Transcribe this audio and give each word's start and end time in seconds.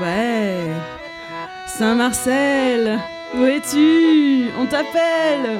Ouais. 0.00 0.72
Saint-Marcel, 1.66 2.98
où 3.34 3.44
es-tu? 3.44 4.50
On 4.58 4.66
t'appelle. 4.66 5.58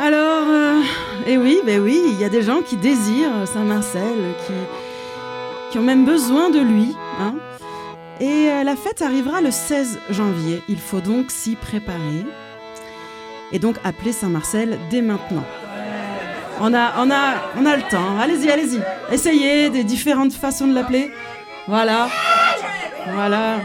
Alors, 0.00 0.44
euh, 0.48 0.80
eh 1.26 1.36
oui, 1.36 1.60
ben 1.64 1.80
oui, 1.80 2.00
il 2.06 2.20
y 2.20 2.24
a 2.24 2.28
des 2.28 2.42
gens 2.42 2.62
qui 2.62 2.76
désirent 2.76 3.46
Saint-Marcel, 3.46 4.16
qui, 4.46 4.52
qui 5.70 5.78
ont 5.78 5.82
même 5.82 6.04
besoin 6.04 6.50
de 6.50 6.60
lui. 6.60 6.96
Hein. 7.20 7.34
Et 8.20 8.48
euh, 8.50 8.64
la 8.64 8.74
fête 8.76 9.02
arrivera 9.02 9.40
le 9.40 9.50
16 9.50 10.00
janvier. 10.10 10.62
Il 10.68 10.78
faut 10.78 11.00
donc 11.00 11.30
s'y 11.30 11.54
préparer. 11.54 12.24
Et 13.52 13.58
donc 13.58 13.76
appeler 13.84 14.12
Saint-Marcel 14.12 14.78
dès 14.90 15.02
maintenant. 15.02 15.44
On 16.60 16.72
a 16.72 17.76
le 17.76 17.90
temps. 17.90 18.18
Allez-y, 18.20 18.50
allez-y. 18.50 18.80
Essayez 19.12 19.70
des 19.70 19.84
différentes 19.84 20.32
façons 20.32 20.66
de 20.66 20.74
l'appeler. 20.74 21.10
Voilà. 21.66 22.08
Voilà. 23.10 23.60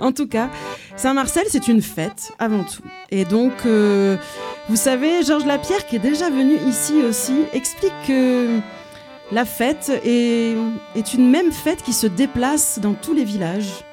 En 0.00 0.12
tout 0.12 0.26
cas, 0.26 0.50
Saint-Marcel, 0.96 1.44
c'est 1.48 1.66
une 1.68 1.80
fête 1.80 2.32
avant 2.38 2.64
tout. 2.64 2.82
Et 3.10 3.24
donc, 3.24 3.52
euh, 3.64 4.16
vous 4.68 4.76
savez, 4.76 5.22
Georges 5.22 5.46
Lapierre, 5.46 5.86
qui 5.86 5.96
est 5.96 6.00
déjà 6.00 6.28
venu 6.28 6.56
ici 6.66 7.02
aussi, 7.02 7.44
explique 7.52 7.94
que 8.06 8.58
la 9.32 9.44
fête 9.44 9.90
est, 10.04 10.56
est 10.94 11.14
une 11.14 11.30
même 11.30 11.52
fête 11.52 11.82
qui 11.82 11.92
se 11.92 12.06
déplace 12.06 12.78
dans 12.80 12.92
tous 12.92 13.14
les 13.14 13.24
villages. 13.24 13.84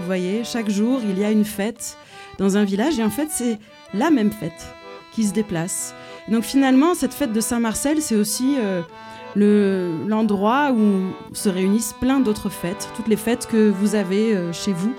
Vous 0.00 0.06
voyez, 0.06 0.42
chaque 0.44 0.70
jour, 0.70 1.00
il 1.02 1.18
y 1.18 1.24
a 1.24 1.30
une 1.30 1.44
fête 1.44 1.98
dans 2.38 2.56
un 2.56 2.64
village 2.64 2.98
et 2.98 3.04
en 3.04 3.10
fait, 3.10 3.28
c'est 3.30 3.58
la 3.92 4.10
même 4.10 4.30
fête 4.30 4.74
qui 5.12 5.24
se 5.24 5.32
déplace. 5.32 5.94
Donc 6.30 6.44
finalement, 6.44 6.94
cette 6.94 7.14
fête 7.14 7.32
de 7.32 7.40
Saint-Marcel, 7.40 8.02
c'est 8.02 8.14
aussi 8.14 8.56
euh, 8.58 10.06
l'endroit 10.06 10.72
où 10.72 11.12
se 11.32 11.48
réunissent 11.48 11.94
plein 12.00 12.20
d'autres 12.20 12.50
fêtes, 12.50 12.88
toutes 12.96 13.08
les 13.08 13.16
fêtes 13.16 13.46
que 13.46 13.70
vous 13.70 13.94
avez 13.94 14.34
euh, 14.34 14.52
chez 14.52 14.72
vous, 14.72 14.92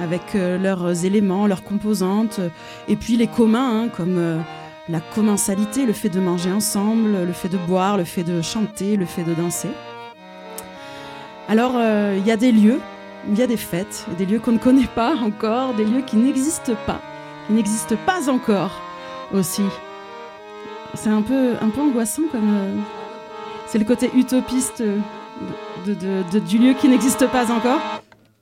avec 0.00 0.34
euh, 0.34 0.58
leurs 0.58 1.04
éléments, 1.04 1.46
leurs 1.46 1.64
composantes, 1.64 2.40
et 2.88 2.96
puis 2.96 3.16
les 3.16 3.26
communs, 3.26 3.82
hein, 3.82 3.88
comme 3.88 4.42
la 4.88 5.00
commensalité, 5.00 5.86
le 5.86 5.92
fait 5.92 6.08
de 6.08 6.20
manger 6.20 6.50
ensemble, 6.50 7.24
le 7.26 7.32
fait 7.32 7.48
de 7.48 7.58
boire, 7.58 7.96
le 7.96 8.04
fait 8.04 8.24
de 8.24 8.40
chanter, 8.42 8.96
le 8.96 9.06
fait 9.06 9.24
de 9.24 9.34
danser. 9.34 9.70
Alors, 11.48 11.74
il 12.16 12.26
y 12.26 12.30
a 12.30 12.36
des 12.36 12.52
lieux 12.52 12.80
il 13.28 13.38
y 13.38 13.42
a 13.42 13.46
des 13.46 13.56
fêtes, 13.56 14.06
des 14.18 14.26
lieux 14.26 14.40
qu'on 14.40 14.52
ne 14.52 14.58
connaît 14.58 14.88
pas 14.94 15.14
encore, 15.14 15.74
des 15.74 15.84
lieux 15.84 16.02
qui 16.02 16.16
n'existent 16.16 16.74
pas, 16.86 17.00
qui 17.46 17.52
n'existent 17.52 17.96
pas 18.06 18.28
encore 18.28 18.72
aussi. 19.32 19.62
C'est 20.94 21.08
un 21.08 21.22
peu, 21.22 21.54
un 21.60 21.70
peu 21.70 21.80
angoissant 21.80 22.22
comme. 22.30 22.54
Euh, 22.54 22.76
c'est 23.66 23.78
le 23.78 23.84
côté 23.84 24.10
utopiste 24.14 24.82
de, 25.86 26.38
du 26.40 26.58
lieu 26.58 26.74
qui 26.74 26.88
n'existe 26.88 27.26
pas 27.28 27.50
encore. 27.50 27.80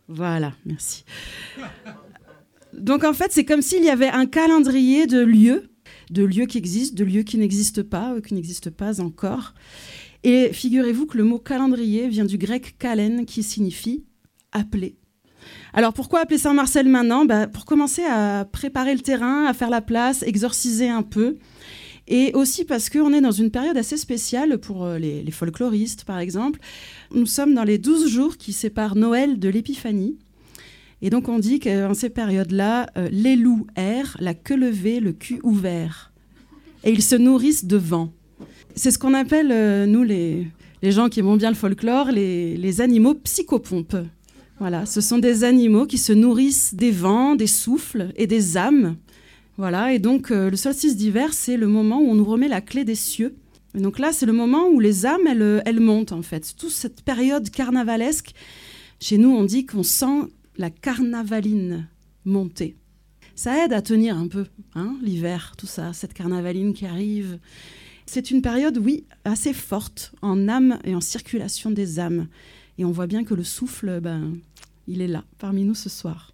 Voilà, 0.09 0.53
merci. 0.67 1.05
Donc 2.73 3.05
en 3.05 3.13
fait, 3.13 3.31
c'est 3.31 3.45
comme 3.45 3.63
s'il 3.63 3.85
y 3.85 3.91
avait 3.91 4.09
un 4.09 4.27
calendrier 4.27 5.07
de 5.07 5.21
lieux, 5.21 5.71
de 6.11 6.25
lieux 6.25 6.47
qui 6.47 6.59
existent, 6.59 6.97
de 6.97 7.05
lieux 7.05 7.23
qui 7.23 7.39
n'existent 7.39 7.85
pas, 7.89 8.15
ou 8.15 8.21
qui 8.21 8.35
n'existent 8.35 8.71
pas 8.71 9.01
encore. 9.01 9.55
Et 10.25 10.53
figurez-vous 10.53 11.07
que 11.07 11.17
le 11.17 11.25
mot 11.25 11.39
calendrier 11.39 12.09
vient 12.09 12.25
du 12.25 12.37
grec 12.37 12.77
kalen, 12.79 13.25
qui 13.25 13.43
signifie 13.43 14.05
appeler. 14.53 14.97
Alors 15.73 15.93
pourquoi 15.93 16.21
appeler 16.21 16.39
Saint-Marcel 16.39 16.89
maintenant? 16.89 17.25
Bah, 17.25 17.47
Pour 17.47 17.65
commencer 17.65 18.03
à 18.05 18.45
préparer 18.51 18.95
le 18.95 19.01
terrain, 19.01 19.47
à 19.47 19.55
faire 19.55 19.71
la 19.71 19.81
place, 19.81 20.23
exorciser 20.25 20.89
un 20.89 21.03
peu. 21.03 21.39
Et 22.13 22.33
aussi 22.35 22.65
parce 22.65 22.91
qu'on 22.91 23.13
est 23.13 23.21
dans 23.21 23.31
une 23.31 23.53
période 23.53 23.77
assez 23.77 23.97
spéciale 23.97 24.59
pour 24.59 24.85
euh, 24.85 24.99
les, 24.99 25.31
folkloristes, 25.31 26.03
par 26.05 26.19
exemple. 26.19 26.59
Nous 27.15 27.25
sommes 27.25 27.55
dans 27.55 27.63
les 27.63 27.79
douze 27.79 28.09
jours 28.09 28.37
qui 28.37 28.53
séparent 28.53 28.97
Noël 28.97 29.39
de 29.39 29.49
l'Épiphanie. 29.49 30.19
Et 31.03 31.09
donc 31.09 31.29
on 31.29 31.39
dit 31.39 31.61
qu'en 31.61 31.95
ces 31.95 32.11
périodes-là, 32.11 32.91
euh, 32.99 33.09
les 33.13 33.37
loups 33.37 33.65
errent, 33.77 34.17
la 34.19 34.35
queue 34.35 34.57
levée, 34.57 34.99
le 34.99 35.13
cul 35.13 35.39
ouvert. 35.45 36.13
Et 36.83 36.91
ils 36.91 37.03
se 37.03 37.15
nourrissent 37.15 37.65
de 37.65 37.77
vent. 37.77 38.13
C'est 38.75 38.91
ce 38.91 38.99
qu'on 38.99 39.15
appelle, 39.15 39.51
euh, 39.53 39.87
nous, 39.87 40.03
les, 40.03 40.49
gens 40.83 41.09
qui 41.09 41.21
aiment 41.21 41.39
bien 41.39 41.51
le 41.51 41.57
folklore, 41.57 42.11
les, 42.11 42.57
les 42.57 42.81
animaux 42.81 43.15
psychopompes. 43.15 43.97
Voilà, 44.59 44.85
ce 44.85 45.01
sont 45.01 45.19
des 45.19 45.45
animaux 45.45 45.87
qui 45.87 45.97
se 45.97 46.13
nourrissent 46.13 46.75
des 46.75 46.91
vents, 46.91 47.37
des 47.37 47.47
souffles 47.47 48.13
et 48.17 48.27
des 48.27 48.57
âmes. 48.57 48.97
Voilà, 49.61 49.93
et 49.93 49.99
donc 49.99 50.31
euh, 50.31 50.49
le 50.49 50.57
solstice 50.57 50.97
d'hiver, 50.97 51.35
c'est 51.35 51.59
le 51.59 51.67
moment 51.67 52.01
où 52.01 52.09
on 52.09 52.15
nous 52.15 52.25
remet 52.25 52.49
la 52.49 52.63
clé 52.63 52.83
des 52.83 52.95
cieux. 52.95 53.37
Et 53.75 53.83
donc 53.83 53.99
là, 53.99 54.11
c'est 54.11 54.25
le 54.25 54.33
moment 54.33 54.69
où 54.69 54.81
les 54.81 55.05
âmes, 55.05 55.27
elles, 55.27 55.63
elles 55.67 55.81
montent 55.81 56.13
en 56.13 56.23
fait. 56.23 56.55
Toute 56.57 56.71
cette 56.71 57.03
période 57.03 57.51
carnavalesque, 57.51 58.33
chez 59.01 59.19
nous, 59.19 59.29
on 59.29 59.45
dit 59.45 59.67
qu'on 59.67 59.83
sent 59.83 60.31
la 60.57 60.71
carnavaline 60.71 61.87
monter. 62.25 62.75
Ça 63.35 63.63
aide 63.63 63.75
à 63.75 63.83
tenir 63.83 64.17
un 64.17 64.29
peu, 64.29 64.47
hein, 64.75 64.97
l'hiver, 65.03 65.53
tout 65.59 65.67
ça, 65.67 65.93
cette 65.93 66.15
carnavaline 66.15 66.73
qui 66.73 66.87
arrive. 66.87 67.39
C'est 68.07 68.31
une 68.31 68.41
période, 68.41 68.79
oui, 68.79 69.05
assez 69.27 69.53
forte 69.53 70.15
en 70.23 70.49
âme 70.49 70.79
et 70.85 70.95
en 70.95 71.03
circulation 71.03 71.71
des 71.71 72.01
âmes. 72.01 72.29
Et 72.79 72.87
on 72.87 72.93
voit 72.93 73.07
bien 73.07 73.25
que 73.25 73.35
le 73.35 73.45
souffle, 73.45 74.01
ben, 74.01 74.39
il 74.87 75.03
est 75.03 75.07
là, 75.07 75.23
parmi 75.37 75.65
nous 75.65 75.75
ce 75.75 75.91
soir. 75.91 76.33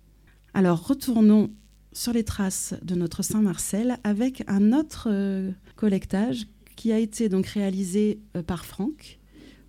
Alors 0.55 0.87
retournons 0.87 1.51
sur 1.97 2.13
les 2.13 2.25
traces 2.25 2.75
de 2.83 2.95
notre 2.95 3.23
Saint-Marcel 3.23 3.97
avec 4.05 4.45
un 4.49 4.75
autre 4.75 5.09
euh, 5.11 5.51
collectage 5.77 6.47
qui 6.77 6.93
a 6.93 6.99
été 6.99 7.31
donc 7.31 7.47
réalisé 7.47 8.21
euh, 8.37 8.43
par 8.43 8.67
Franck 8.67 9.19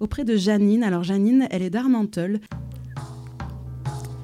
auprès 0.01 0.25
de 0.25 0.35
Janine. 0.35 0.83
Alors 0.83 1.03
Janine, 1.03 1.47
elle 1.51 1.61
est 1.61 1.69
d'Armenteul. 1.69 2.41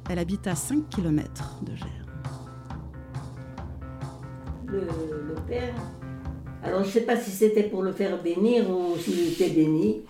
Elle 0.10 0.20
habite 0.20 0.48
à 0.48 0.56
5 0.56 0.90
km 0.90 1.62
de 1.66 1.76
Gers. 1.78 1.88
Le, 4.68 5.36
père, 5.48 5.74
alors 6.62 6.82
je 6.82 6.88
ne 6.88 6.92
sais 6.92 7.02
pas 7.02 7.16
si 7.16 7.32
c'était 7.32 7.64
pour 7.64 7.84
le 7.84 7.94
faire 7.94 8.22
bénir 8.22 8.70
ou 8.70 8.98
s'il 8.98 9.30
était 9.30 9.50
béni, 9.50 10.02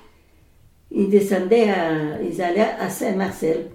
il 0.90 1.09
descendait 1.09 1.70
à, 1.70 2.22
ils 2.24 2.42
allaient 2.42 2.74
à 2.80 2.90
Saint-Marcel. 2.90 3.68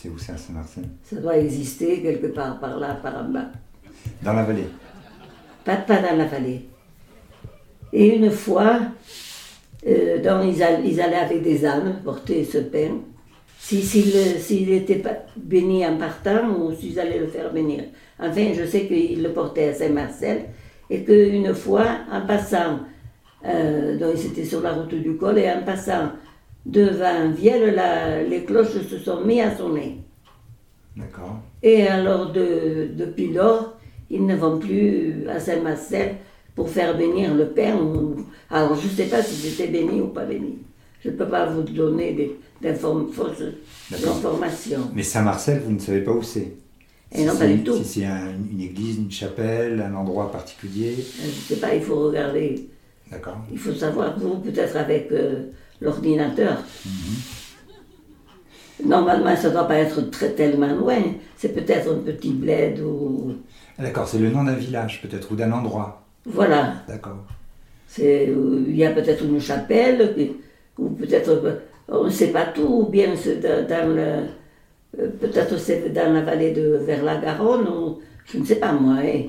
C'est 0.00 0.08
où 0.10 0.16
c'est 0.16 0.30
à 0.30 0.36
Saint-Marcel 0.36 0.84
Ça 1.02 1.16
doit 1.16 1.36
exister 1.38 2.00
quelque 2.00 2.28
part 2.28 2.60
par 2.60 2.78
là, 2.78 2.94
par 3.02 3.16
en 3.16 3.24
bas. 3.30 3.46
Dans 4.22 4.32
la 4.32 4.44
vallée 4.44 4.68
pas, 5.64 5.74
pas 5.74 6.00
dans 6.00 6.16
la 6.16 6.26
vallée. 6.26 6.68
Et 7.92 8.14
une 8.14 8.30
fois, 8.30 8.78
euh, 9.88 10.44
ils, 10.44 10.62
allaient, 11.02 11.16
avec 11.16 11.42
des 11.42 11.66
âmes 11.66 12.00
porter 12.04 12.44
ce 12.44 12.58
pain. 12.58 12.98
S'il 13.58 14.70
n'était 14.70 15.00
pas 15.00 15.16
béni 15.36 15.84
en 15.84 15.96
partant 15.96 16.48
ou 16.48 16.72
s'ils 16.72 17.00
allaient 17.00 17.18
le 17.18 17.26
faire 17.26 17.52
bénir. 17.52 17.82
Enfin, 18.20 18.52
je 18.56 18.64
sais 18.64 18.86
qu'ils 18.86 19.20
le 19.20 19.32
portaient 19.32 19.70
à 19.70 19.74
Saint-Marcel 19.74 20.44
et 20.88 21.02
qu'une 21.02 21.52
fois, 21.54 21.86
en 22.10 22.24
passant, 22.24 22.78
euh, 23.44 23.98
donc 23.98 24.14
ils 24.14 24.26
étaient 24.26 24.44
sur 24.44 24.60
la 24.60 24.74
route 24.74 24.94
du 24.94 25.16
col 25.16 25.38
et 25.38 25.50
en 25.50 25.64
passant 25.64 26.12
devant 26.66 27.30
Vielle, 27.30 27.80
les 28.28 28.44
cloches 28.44 28.86
se 28.88 28.98
sont 28.98 29.24
mises 29.24 29.40
à 29.40 29.56
sonner. 29.56 29.98
D'accord. 30.96 31.40
Et 31.62 31.86
alors, 31.86 32.32
de, 32.32 32.88
depuis 32.96 33.32
lors, 33.32 33.78
ils 34.10 34.24
ne 34.24 34.36
vont 34.36 34.58
plus 34.58 35.28
à 35.28 35.38
Saint-Marcel 35.38 36.16
pour 36.54 36.68
faire 36.68 36.96
bénir 36.96 37.34
le 37.34 37.48
Père. 37.48 37.76
Alors, 38.50 38.74
je 38.74 38.86
ne 38.86 38.92
sais 38.92 39.04
pas 39.04 39.22
si 39.22 39.34
c'était 39.34 39.68
béni 39.68 40.00
ou 40.00 40.08
pas 40.08 40.24
béni. 40.24 40.58
Je 41.00 41.10
ne 41.10 41.14
peux 41.14 41.28
pas 41.28 41.46
vous 41.46 41.62
donner 41.62 42.36
des, 42.60 42.74
fausses 42.74 43.42
informations. 43.92 44.90
Mais 44.94 45.04
Saint-Marcel, 45.04 45.62
vous 45.64 45.72
ne 45.72 45.78
savez 45.78 46.00
pas 46.00 46.12
où 46.12 46.22
c'est 46.22 46.52
et 47.10 47.24
non, 47.24 47.36
pas 47.36 47.46
du 47.46 47.64
tout. 47.64 47.76
Si 47.76 48.00
c'est 48.00 48.04
une 48.04 48.60
église, 48.60 48.98
une 48.98 49.10
chapelle, 49.10 49.80
un 49.80 49.94
endroit 49.94 50.30
particulier 50.30 50.94
Je 50.96 51.26
ne 51.26 51.30
sais 51.30 51.56
pas, 51.56 51.74
il 51.74 51.82
faut 51.82 52.08
regarder. 52.08 52.68
D'accord. 53.10 53.38
Il 53.50 53.58
faut 53.58 53.72
savoir, 53.72 54.18
vous, 54.18 54.36
peut-être 54.40 54.76
avec 54.76 55.10
euh, 55.12 55.44
l'ordinateur. 55.80 56.58
Normalement, 58.84 59.34
ça 59.36 59.48
ne 59.48 59.54
doit 59.54 59.66
pas 59.66 59.76
être 59.76 60.10
très 60.10 60.30
tellement 60.30 60.72
loin. 60.74 61.02
C'est 61.36 61.52
peut-être 61.52 61.92
un 61.92 61.98
petit 61.98 62.30
bled 62.30 62.80
ou. 62.80 63.34
Ah, 63.78 63.82
d'accord, 63.82 64.06
c'est 64.06 64.18
le 64.18 64.30
nom 64.30 64.44
d'un 64.44 64.54
village 64.54 65.02
peut-être 65.02 65.32
ou 65.32 65.36
d'un 65.36 65.50
endroit. 65.52 66.04
Voilà. 66.24 66.74
D'accord. 66.86 67.24
Il 67.98 68.76
y 68.76 68.84
a 68.84 68.90
peut-être 68.90 69.24
une 69.24 69.40
chapelle, 69.40 70.34
ou 70.78 70.90
peut-être, 70.90 71.60
on 71.88 72.04
ne 72.04 72.10
sait 72.10 72.28
pas 72.28 72.46
tout, 72.46 72.84
ou 72.86 72.86
bien 72.88 73.14
c'est 73.16 73.40
dans, 73.40 73.94
le. 73.94 74.26
Peut-être 75.20 75.58
c'est 75.58 75.92
dans 75.92 76.12
la 76.12 76.20
vallée 76.20 76.52
de 76.52 76.80
vers 76.84 77.02
la 77.02 77.16
Garonne, 77.16 77.66
ou 77.66 77.98
je 78.26 78.38
ne 78.38 78.44
sais 78.44 78.56
pas 78.56 78.72
moi. 78.72 78.96
Hein. 79.02 79.22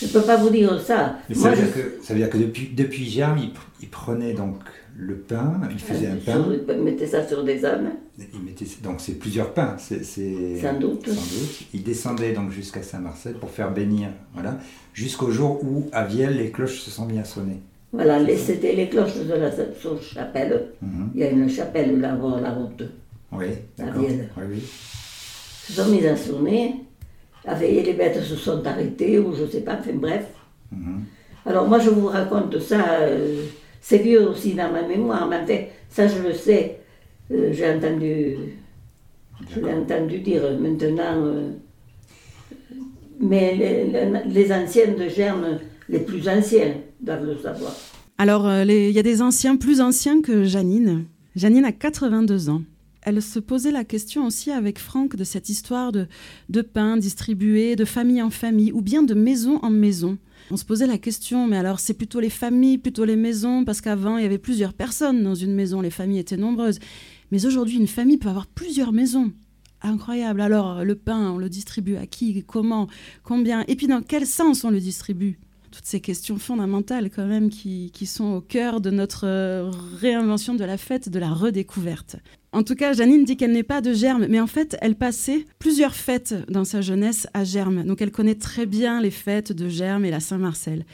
Je 0.00 0.06
ne 0.06 0.10
peux 0.12 0.22
pas 0.22 0.36
vous 0.36 0.50
dire 0.50 0.80
ça. 0.80 1.16
Mais 1.28 1.34
ça, 1.34 1.50
veut 1.50 1.56
dire 1.56 1.74
que, 1.74 1.98
ça 2.02 2.12
veut 2.12 2.20
dire 2.20 2.30
que 2.30 2.38
depuis, 2.38 2.68
depuis 2.68 3.08
Germe, 3.08 3.38
il, 3.38 3.50
il 3.80 3.88
prenait 3.88 4.34
donc 4.34 4.58
le 4.98 5.14
pain, 5.16 5.60
il 5.70 5.78
faisait 5.78 6.06
un 6.06 6.16
pain. 6.16 6.44
Il 6.68 6.82
mettait 6.82 7.06
ça 7.06 7.26
sur 7.26 7.44
des 7.44 7.64
âmes. 7.64 7.90
Il 8.18 8.40
mettait, 8.40 8.64
donc 8.82 9.00
c'est 9.00 9.18
plusieurs 9.18 9.52
pains. 9.52 9.76
C'est, 9.78 10.02
sans, 10.02 10.78
doute. 10.78 11.08
Il 11.74 11.82
descendait 11.82 12.32
donc 12.32 12.50
jusqu'à 12.50 12.82
Saint-Marcel 12.82 13.34
pour 13.34 13.50
faire 13.50 13.72
bénir, 13.72 14.08
voilà, 14.32 14.58
jusqu'au 14.94 15.30
jour 15.30 15.62
où 15.62 15.88
à 15.92 16.04
Vielle 16.04 16.38
les 16.38 16.50
cloches 16.50 16.80
se 16.80 16.90
sont 16.90 17.06
mis 17.06 17.18
à 17.18 17.24
sonner. 17.24 17.60
Voilà, 17.92 18.18
c'était 18.36 18.74
les 18.74 18.88
cloches 18.88 19.16
de 19.16 19.34
la 19.34 19.50
chapelle. 20.00 20.68
Mhm. 20.82 21.10
Il 21.14 21.20
y 21.20 21.24
a 21.24 21.30
une 21.30 21.48
chapelle 21.48 22.00
là 22.00 22.12
bas 22.14 22.40
la 22.40 22.50
route. 22.50 22.82
Oui, 23.32 23.46
d'accord. 23.76 24.02
Oui, 24.02 24.44
oui. 24.50 24.62
se 24.62 25.72
sont 25.72 25.90
mis 25.90 26.06
à 26.06 26.16
sonner. 26.16 26.74
La 27.44 27.54
veille, 27.54 27.82
les 27.82 27.92
bêtes 27.92 28.22
se 28.22 28.34
sont 28.34 28.66
arrêtées, 28.66 29.18
ou 29.18 29.34
je 29.34 29.46
sais 29.46 29.60
pas, 29.60 29.78
enfin 29.78 29.94
bref. 29.94 30.26
Mhm. 30.72 31.04
Alors 31.44 31.68
moi, 31.68 31.78
je 31.78 31.90
vous 31.90 32.08
raconte 32.08 32.58
ça, 32.58 33.00
euh, 33.02 33.44
c'est 33.88 33.98
vieux 33.98 34.28
aussi 34.28 34.54
dans 34.54 34.72
ma 34.72 34.82
mémoire, 34.82 35.28
mais 35.28 35.36
enfin, 35.44 35.62
ça 35.88 36.08
je 36.08 36.20
le 36.26 36.32
sais. 36.34 36.78
Euh, 37.30 37.50
j'ai 37.52 37.68
entendu, 37.70 38.36
je 39.54 39.60
entendu 39.60 40.18
dire 40.18 40.42
maintenant. 40.60 41.14
euh, 41.24 41.50
mais 43.20 43.54
les, 43.56 43.84
les- 44.28 44.52
anciens 44.52 44.92
de 44.92 45.08
Germe, 45.08 45.58
les 45.88 46.00
plus 46.00 46.28
anciens, 46.28 46.74
doivent 47.00 47.24
le 47.26 47.38
savoir. 47.38 47.74
Alors, 48.18 48.46
euh, 48.46 48.64
il 48.64 48.90
y 48.90 48.98
a 48.98 49.02
des 49.02 49.22
anciens 49.22 49.56
plus 49.56 49.80
anciens 49.80 50.20
que 50.20 50.44
Janine. 50.44 51.04
Janine 51.36 51.64
a 51.64 51.72
82 51.72 52.48
ans. 52.50 52.62
Elle 53.02 53.22
se 53.22 53.38
posait 53.38 53.70
la 53.70 53.84
question 53.84 54.26
aussi 54.26 54.50
avec 54.50 54.78
Franck 54.80 55.14
de 55.14 55.22
cette 55.24 55.48
histoire 55.48 55.92
de 55.92 56.62
pain 56.62 56.96
distribué 56.96 57.76
de 57.76 57.84
famille 57.84 58.20
en 58.20 58.30
famille 58.30 58.72
ou 58.72 58.80
bien 58.82 59.02
de 59.04 59.14
maison 59.14 59.60
en 59.62 59.70
maison. 59.70 60.18
On 60.50 60.56
se 60.56 60.64
posait 60.64 60.86
la 60.86 60.98
question, 60.98 61.46
mais 61.46 61.56
alors 61.56 61.80
c'est 61.80 61.94
plutôt 61.94 62.20
les 62.20 62.30
familles, 62.30 62.78
plutôt 62.78 63.04
les 63.04 63.16
maisons, 63.16 63.64
parce 63.64 63.80
qu'avant 63.80 64.16
il 64.18 64.22
y 64.22 64.26
avait 64.26 64.38
plusieurs 64.38 64.74
personnes 64.74 65.22
dans 65.22 65.34
une 65.34 65.54
maison, 65.54 65.80
les 65.80 65.90
familles 65.90 66.20
étaient 66.20 66.36
nombreuses. 66.36 66.78
Mais 67.32 67.46
aujourd'hui, 67.46 67.76
une 67.76 67.88
famille 67.88 68.18
peut 68.18 68.28
avoir 68.28 68.46
plusieurs 68.46 68.92
maisons. 68.92 69.32
Incroyable. 69.82 70.40
Alors, 70.40 70.84
le 70.84 70.94
pain, 70.94 71.32
on 71.32 71.38
le 71.38 71.48
distribue 71.48 71.96
à 71.96 72.06
qui, 72.06 72.42
comment, 72.44 72.88
combien? 73.22 73.64
Et 73.68 73.76
puis, 73.76 73.86
dans 73.86 74.02
quel 74.02 74.26
sens 74.26 74.64
on 74.64 74.70
le 74.70 74.80
distribue? 74.80 75.38
Toutes 75.70 75.84
ces 75.84 76.00
questions 76.00 76.38
fondamentales 76.38 77.10
quand 77.10 77.26
même 77.26 77.50
qui, 77.50 77.90
qui 77.92 78.06
sont 78.06 78.34
au 78.34 78.40
cœur 78.40 78.80
de 78.80 78.90
notre 78.90 79.26
euh, 79.26 79.70
réinvention 80.00 80.54
de 80.54 80.64
la 80.64 80.76
fête, 80.76 81.08
de 81.08 81.18
la 81.18 81.30
redécouverte. 81.30 82.16
En 82.52 82.62
tout 82.62 82.74
cas, 82.74 82.94
Janine 82.94 83.24
dit 83.24 83.36
qu'elle 83.36 83.52
n'est 83.52 83.62
pas 83.62 83.82
de 83.82 83.92
Germe, 83.92 84.26
mais 84.30 84.40
en 84.40 84.46
fait, 84.46 84.78
elle 84.80 84.94
passait 84.94 85.44
plusieurs 85.58 85.94
fêtes 85.94 86.34
dans 86.48 86.64
sa 86.64 86.80
jeunesse 86.80 87.26
à 87.34 87.44
Germe. 87.44 87.84
Donc, 87.84 88.00
elle 88.00 88.10
connaît 88.10 88.36
très 88.36 88.64
bien 88.64 89.02
les 89.02 89.10
fêtes 89.10 89.52
de 89.52 89.68
Germe 89.68 90.06
et 90.06 90.10
la 90.10 90.20
Saint-Marcel. 90.20 90.86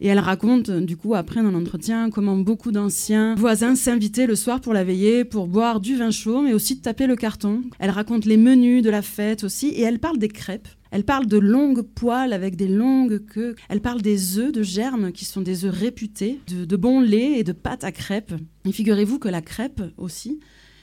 Et 0.00 0.08
elle 0.08 0.18
raconte, 0.18 0.70
du 0.70 0.96
coup, 0.96 1.14
après 1.14 1.42
dans 1.42 1.50
l'entretien, 1.50 2.08
comment 2.08 2.36
beaucoup 2.36 2.72
d'anciens 2.72 3.34
voisins 3.34 3.74
s'invitaient 3.74 4.26
le 4.26 4.34
soir 4.34 4.62
pour 4.62 4.72
la 4.72 4.82
veiller, 4.82 5.26
pour 5.26 5.46
boire 5.46 5.80
du 5.80 5.94
vin 5.94 6.10
chaud, 6.10 6.40
mais 6.40 6.54
aussi 6.54 6.76
de 6.76 6.80
taper 6.80 7.06
le 7.06 7.16
carton. 7.16 7.62
Elle 7.78 7.90
raconte 7.90 8.24
les 8.24 8.38
menus 8.38 8.82
de 8.82 8.88
la 8.88 9.02
fête 9.02 9.44
aussi, 9.44 9.68
et 9.68 9.82
elle 9.82 9.98
parle 9.98 10.16
des 10.16 10.28
crêpes. 10.28 10.68
Elle 10.90 11.04
parle 11.04 11.26
de 11.26 11.38
longues 11.38 11.82
poils 11.82 12.32
avec 12.32 12.56
des 12.56 12.68
longues 12.68 13.24
queues. 13.26 13.54
Elle 13.68 13.80
parle 13.80 14.02
des 14.02 14.38
œufs 14.38 14.52
de 14.52 14.62
germe 14.62 15.12
qui 15.12 15.24
sont 15.24 15.40
des 15.40 15.64
œufs 15.64 15.74
réputés, 15.74 16.40
de, 16.48 16.64
de 16.64 16.76
bon 16.76 17.00
lait 17.00 17.38
et 17.38 17.44
de 17.44 17.52
pâte 17.52 17.84
à 17.84 17.92
crêpes. 17.92 18.34
Et 18.64 18.72
figurez-vous 18.72 19.18
que 19.18 19.28
la 19.28 19.40
crêpe 19.40 19.82
aussi, 19.96 20.40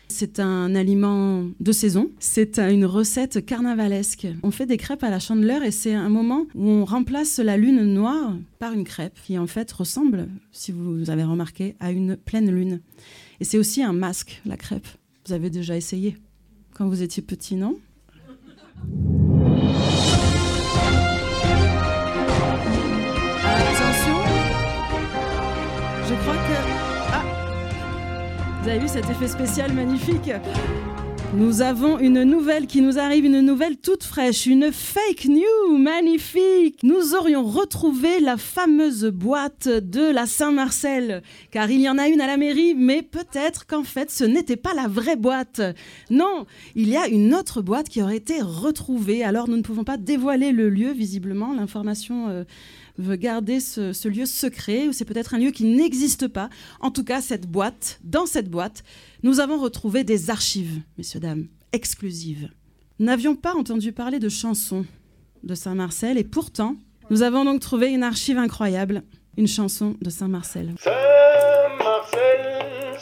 c'est 0.08 0.40
un 0.40 0.74
aliment 0.76 1.46
de 1.60 1.72
saison. 1.72 2.10
C'est 2.20 2.60
une 2.60 2.86
recette 2.86 3.46
carnavalesque. 3.46 4.28
On 4.44 4.52
fait 4.52 4.66
des 4.66 4.78
crêpes 4.78 5.04
à 5.04 5.10
la 5.10 5.20
chandeleur 5.20 5.64
et 5.64 5.72
c'est 5.72 5.94
un 5.94 6.10
moment 6.10 6.46
où 6.56 6.70
on 6.70 6.86
remplace 6.86 7.40
la 7.40 7.58
lune 7.58 7.84
noire 7.94 8.34
par 8.60 8.74
une 8.74 8.86
crêpe 8.86 9.20
qui 9.26 9.38
en 9.38 9.48
fait 9.48 9.70
ressemble, 9.72 10.30
si 10.52 10.72
vous 10.72 11.10
avez 11.10 11.24
remarqué, 11.24 11.76
à 11.80 11.92
une 11.92 12.16
pleine 12.16 12.50
lune. 12.50 12.80
Et 13.40 13.44
c'est 13.44 13.58
aussi 13.58 13.84
un 13.84 13.94
masque, 13.94 14.42
la 14.46 14.58
crêpe. 14.58 14.88
Vous 15.26 15.34
avez 15.34 15.50
déjà 15.50 15.76
essayé 15.76 16.16
quand 16.74 16.88
vous 16.88 17.02
étiez 17.02 17.22
petit, 17.22 17.56
non? 17.56 17.78
Vous 28.68 28.74
avez 28.74 28.82
vu 28.82 28.90
cet 28.90 29.10
effet 29.10 29.30
spécial 29.30 29.72
magnifique? 29.72 30.30
Nous 31.34 31.62
avons 31.62 32.00
une 32.00 32.24
nouvelle 32.24 32.68
qui 32.68 32.82
nous 32.82 33.00
arrive, 33.00 33.24
une 33.24 33.40
nouvelle 33.40 33.78
toute 33.78 34.04
fraîche, 34.04 34.46
une 34.46 34.74
fake 34.74 35.24
news 35.30 35.78
magnifique. 35.78 36.84
Nous 36.84 37.16
aurions 37.16 37.46
retrouvé 37.46 38.20
la 38.20 38.36
fameuse 38.36 39.06
boîte 39.06 39.70
de 39.70 40.12
la 40.12 40.26
Saint-Marcel, 40.26 41.24
car 41.50 41.72
il 41.72 41.80
y 41.80 41.88
en 41.88 41.98
a 41.98 42.10
une 42.10 42.20
à 42.20 42.28
la 42.28 42.36
mairie, 42.36 42.76
mais 42.76 43.04
peut-être 43.04 43.68
qu'en 43.68 43.86
fait 43.86 44.12
ce 44.12 44.26
n'était 44.26 44.58
pas 44.58 44.74
la 44.74 44.90
vraie 44.90 45.16
boîte. 45.16 45.62
Non, 46.10 46.46
il 46.76 46.90
y 46.90 46.98
a 46.98 47.08
une 47.08 47.34
autre 47.34 47.62
boîte 47.62 47.88
qui 47.88 48.02
aurait 48.02 48.18
été 48.18 48.42
retrouvée, 48.42 49.24
alors 49.24 49.48
nous 49.48 49.56
ne 49.56 49.62
pouvons 49.62 49.86
pas 49.86 49.96
dévoiler 49.96 50.52
le 50.52 50.70
lieu, 50.70 50.92
visiblement, 50.92 51.54
l'information... 51.54 52.28
euh, 52.28 52.44
veut 52.98 53.16
garder 53.16 53.60
ce, 53.60 54.08
lieu 54.08 54.26
secret, 54.26 54.88
ou 54.88 54.94
c'est 54.94 55.06
peut-être 55.06 55.34
un 55.34 55.38
lieu 55.38 55.52
qui 55.52 55.64
n'existe 55.66 56.28
pas. 56.28 56.50
En 56.80 56.92
tout 56.92 57.04
cas, 57.04 57.22
cette 57.22 57.48
boîte, 57.48 58.00
dans 58.04 58.26
cette 58.26 58.50
boîte, 58.50 58.84
nous 59.24 59.40
avons 59.40 59.60
retrouvé 59.60 60.04
des 60.04 60.30
archives, 60.30 60.82
messieurs, 60.98 61.20
dames, 61.20 61.48
exclusives. 61.72 62.50
N'avions 63.00 63.36
pas 63.36 63.54
entendu 63.54 63.92
parler 63.92 64.20
de 64.20 64.30
chansons 64.30 64.86
de 65.44 65.56
Saint-Marcel, 65.56 66.18
et 66.18 66.24
pourtant, 66.24 66.76
nous 67.10 67.22
avons 67.22 67.46
donc 67.46 67.62
trouvé 67.62 67.90
une 67.90 68.04
archive 68.04 68.38
incroyable, 68.38 69.04
une 69.38 69.48
chanson 69.48 69.96
de 70.02 70.10
Saint-Marcel. 70.10 70.74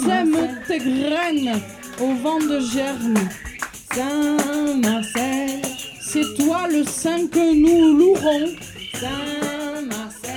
Sème 0.04 0.36
tes 0.66 0.78
graines 0.78 1.60
au 2.00 2.14
vent 2.14 2.38
de 2.38 2.60
germe. 2.60 3.14
Saint-Marcel, 3.94 5.62
c'est 6.00 6.34
toi 6.36 6.68
le 6.68 6.84
saint 6.84 7.26
que 7.26 7.54
nous 7.54 7.98
louerons. 7.98 8.48
Saint-Marcel, 8.94 10.30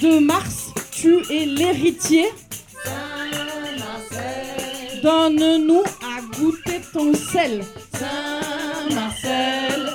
de 0.00 0.18
Mars, 0.18 0.70
tu 0.90 1.22
es 1.30 1.46
l'héritier. 1.46 2.26
Donne-nous 5.02 5.82
à 6.02 6.20
goûter 6.38 6.80
ton 6.92 7.12
sel. 7.14 7.64
Saint-Marcel, 7.92 9.72
sème 9.72 9.91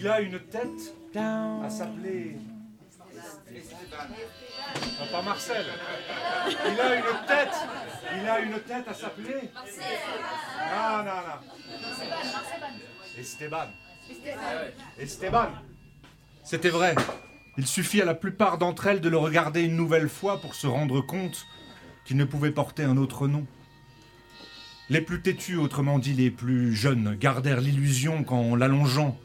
Il 0.00 0.08
a 0.08 0.20
une 0.22 0.40
tête 0.40 0.94
à 1.14 1.68
s'appeler. 1.68 2.36
Non, 3.52 5.06
pas 5.12 5.22
Marcel. 5.22 5.66
Il 6.48 6.80
a 6.80 6.94
une 6.94 7.26
tête. 7.26 7.54
Il 8.18 8.26
a 8.26 8.40
une 8.40 8.60
tête 8.60 8.88
à 8.88 8.94
s'appeler. 8.94 9.50
Non, 10.72 11.04
non, 11.04 11.04
non. 11.04 11.38
Esteban. 13.18 13.66
Esteban. 14.98 15.48
C'était 16.44 16.70
vrai. 16.70 16.94
Il 17.58 17.66
suffit 17.66 18.00
à 18.00 18.06
la 18.06 18.14
plupart 18.14 18.56
d'entre 18.56 18.86
elles 18.86 19.02
de 19.02 19.10
le 19.10 19.18
regarder 19.18 19.60
une 19.60 19.76
nouvelle 19.76 20.08
fois 20.08 20.40
pour 20.40 20.54
se 20.54 20.66
rendre 20.66 21.02
compte 21.02 21.46
qu'il 22.06 22.16
ne 22.16 22.24
pouvait 22.24 22.52
porter 22.52 22.84
un 22.84 22.96
autre 22.96 23.28
nom. 23.28 23.46
Les 24.88 25.02
plus 25.02 25.20
têtus, 25.20 25.58
autrement 25.58 25.98
dit 25.98 26.14
les 26.14 26.30
plus 26.30 26.74
jeunes, 26.74 27.16
gardèrent 27.16 27.60
l'illusion 27.60 28.24
qu'en 28.24 28.56
l'allongeant, 28.56 29.18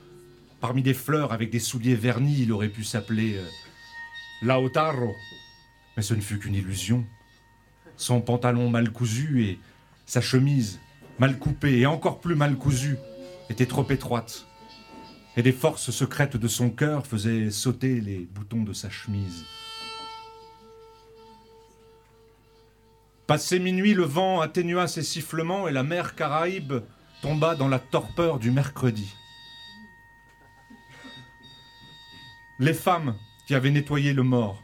parmi 0.66 0.82
des 0.82 0.96
fleurs 0.96 1.32
avec 1.32 1.52
des 1.52 1.60
souliers 1.60 1.94
vernis, 1.94 2.40
il 2.40 2.52
aurait 2.52 2.70
pu 2.70 2.84
s'appeler 2.84 3.38
euh, 3.38 3.46
Lautaro. 4.42 5.14
Mais 5.96 6.02
ce 6.02 6.16
ne 6.16 6.22
fut 6.22 6.40
qu'une 6.40 6.56
illusion. 6.56 7.06
Son 7.98 8.20
pantalon 8.20 8.68
mal 8.68 8.92
cousu 8.92 9.44
et 9.44 9.60
sa 10.08 10.22
chemise, 10.22 10.80
mal 11.20 11.38
coupée 11.38 11.78
et 11.78 11.86
encore 11.86 12.20
plus 12.20 12.34
mal 12.34 12.56
cousue, 12.56 12.98
étaient 13.52 13.68
trop 13.68 13.88
étroites. 13.92 14.48
Et 15.38 15.44
des 15.44 15.52
forces 15.52 15.92
secrètes 15.92 16.36
de 16.36 16.48
son 16.48 16.72
cœur 16.72 17.06
faisaient 17.06 17.52
sauter 17.52 18.02
les 18.02 18.28
boutons 18.34 18.64
de 18.64 18.74
sa 18.74 18.90
chemise. 18.90 19.46
Passé 23.28 23.60
minuit, 23.60 23.94
le 23.94 24.06
vent 24.06 24.42
atténua 24.42 24.88
ses 24.88 25.04
sifflements 25.04 25.68
et 25.68 25.72
la 25.72 25.84
mer 25.84 26.16
Caraïbe 26.16 26.74
tomba 27.22 27.54
dans 27.54 27.68
la 27.68 27.78
torpeur 27.78 28.40
du 28.40 28.50
mercredi. 28.50 29.14
Les 32.58 32.74
femmes 32.74 33.16
qui 33.48 33.54
avaient 33.54 33.72
nettoyé 33.72 34.14
le 34.14 34.24
mort, 34.24 34.64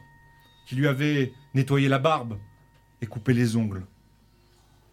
qui 0.66 0.76
lui 0.76 0.88
avaient 0.88 1.32
nettoyé 1.52 1.88
la 1.88 1.98
barbe 1.98 2.38
et 3.02 3.06
coupé 3.06 3.34
les 3.34 3.56
ongles, 3.56 3.84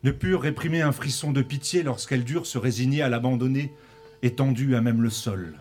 ne 0.04 0.12
purent 0.12 0.42
réprimer 0.42 0.82
un 0.82 0.92
frisson 0.92 1.32
de 1.32 1.42
pitié 1.42 1.82
lorsqu'elles 1.82 2.26
durent 2.26 2.46
se 2.46 2.58
résigner 2.58 3.02
à 3.02 3.08
l'abandonner, 3.08 3.74
étendue 4.22 4.76
à 4.76 4.82
même 4.82 5.02
le 5.02 5.10
sol. 5.10 5.60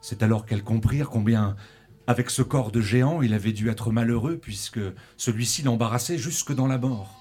C'est 0.00 0.22
alors 0.22 0.46
qu'elles 0.46 0.62
comprirent 0.62 1.10
combien, 1.10 1.56
avec 2.06 2.30
ce 2.30 2.42
corps 2.42 2.70
de 2.70 2.80
géant, 2.80 3.20
il 3.20 3.34
avait 3.34 3.52
dû 3.52 3.68
être 3.68 3.90
malheureux, 3.90 4.38
puisque 4.38 4.80
celui-ci 5.16 5.62
l'embarrassait 5.62 6.18
jusque 6.18 6.52
dans 6.52 6.68
la 6.68 6.78
mort. 6.78 7.20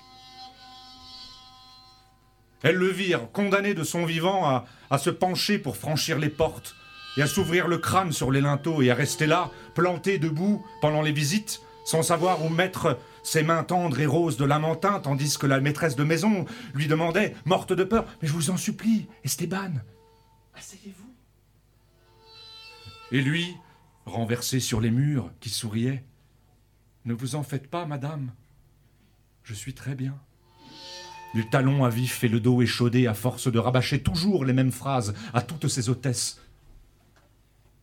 Elles 2.61 2.75
le 2.75 2.89
virent, 2.89 3.31
condamné 3.31 3.73
de 3.73 3.83
son 3.83 4.05
vivant 4.05 4.45
à, 4.45 4.65
à 4.91 4.99
se 4.99 5.09
pencher 5.09 5.57
pour 5.57 5.77
franchir 5.77 6.19
les 6.19 6.29
portes, 6.29 6.75
et 7.17 7.21
à 7.21 7.27
s'ouvrir 7.27 7.67
le 7.67 7.77
crâne 7.77 8.11
sur 8.11 8.31
les 8.31 8.41
linteaux, 8.41 8.81
et 8.81 8.91
à 8.91 8.95
rester 8.95 9.27
là, 9.27 9.51
planté 9.75 10.17
debout 10.17 10.65
pendant 10.81 11.01
les 11.01 11.11
visites, 11.11 11.61
sans 11.85 12.03
savoir 12.03 12.43
où 12.43 12.49
mettre 12.49 12.99
ses 13.23 13.43
mains 13.43 13.63
tendres 13.63 13.99
et 13.99 14.05
roses 14.05 14.37
de 14.37 14.45
lamentin, 14.45 14.99
tandis 14.99 15.37
que 15.37 15.47
la 15.47 15.59
maîtresse 15.59 15.95
de 15.95 16.03
maison 16.03 16.45
lui 16.73 16.87
demandait, 16.87 17.35
morte 17.45 17.73
de 17.73 17.83
peur, 17.83 18.05
Mais 18.21 18.27
je 18.27 18.33
vous 18.33 18.49
en 18.49 18.57
supplie, 18.57 19.07
Esteban, 19.23 19.73
asseyez-vous. 20.55 21.13
Et 23.11 23.21
lui, 23.21 23.55
renversé 24.05 24.59
sur 24.59 24.79
les 24.79 24.91
murs, 24.91 25.31
qui 25.39 25.49
souriait, 25.49 26.03
Ne 27.05 27.13
vous 27.13 27.35
en 27.35 27.43
faites 27.43 27.67
pas, 27.67 27.85
madame, 27.85 28.31
je 29.43 29.53
suis 29.53 29.73
très 29.73 29.95
bien. 29.95 30.15
Du 31.33 31.49
talon 31.49 31.85
à 31.85 31.89
vif 31.89 32.23
et 32.23 32.27
le 32.27 32.39
dos 32.39 32.61
échaudé 32.61 33.07
à 33.07 33.13
force 33.13 33.49
de 33.51 33.57
rabâcher 33.57 34.01
toujours 34.01 34.43
les 34.43 34.53
mêmes 34.53 34.71
phrases 34.71 35.13
à 35.33 35.41
toutes 35.41 35.67
ses 35.67 35.89
hôtesses. 35.89 36.41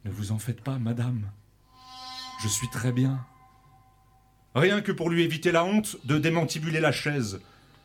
Ne 0.08 0.12
vous 0.14 0.32
en 0.32 0.38
faites 0.38 0.62
pas, 0.62 0.78
madame, 0.78 1.30
je 2.42 2.48
suis 2.48 2.70
très 2.70 2.92
bien. 2.92 3.26
Rien 4.54 4.80
que 4.80 4.90
pour 4.90 5.10
lui 5.10 5.22
éviter 5.22 5.52
la 5.52 5.66
honte 5.66 5.98
de 6.06 6.16
démantibuler 6.16 6.80
la 6.80 6.92
chaise, 6.92 7.40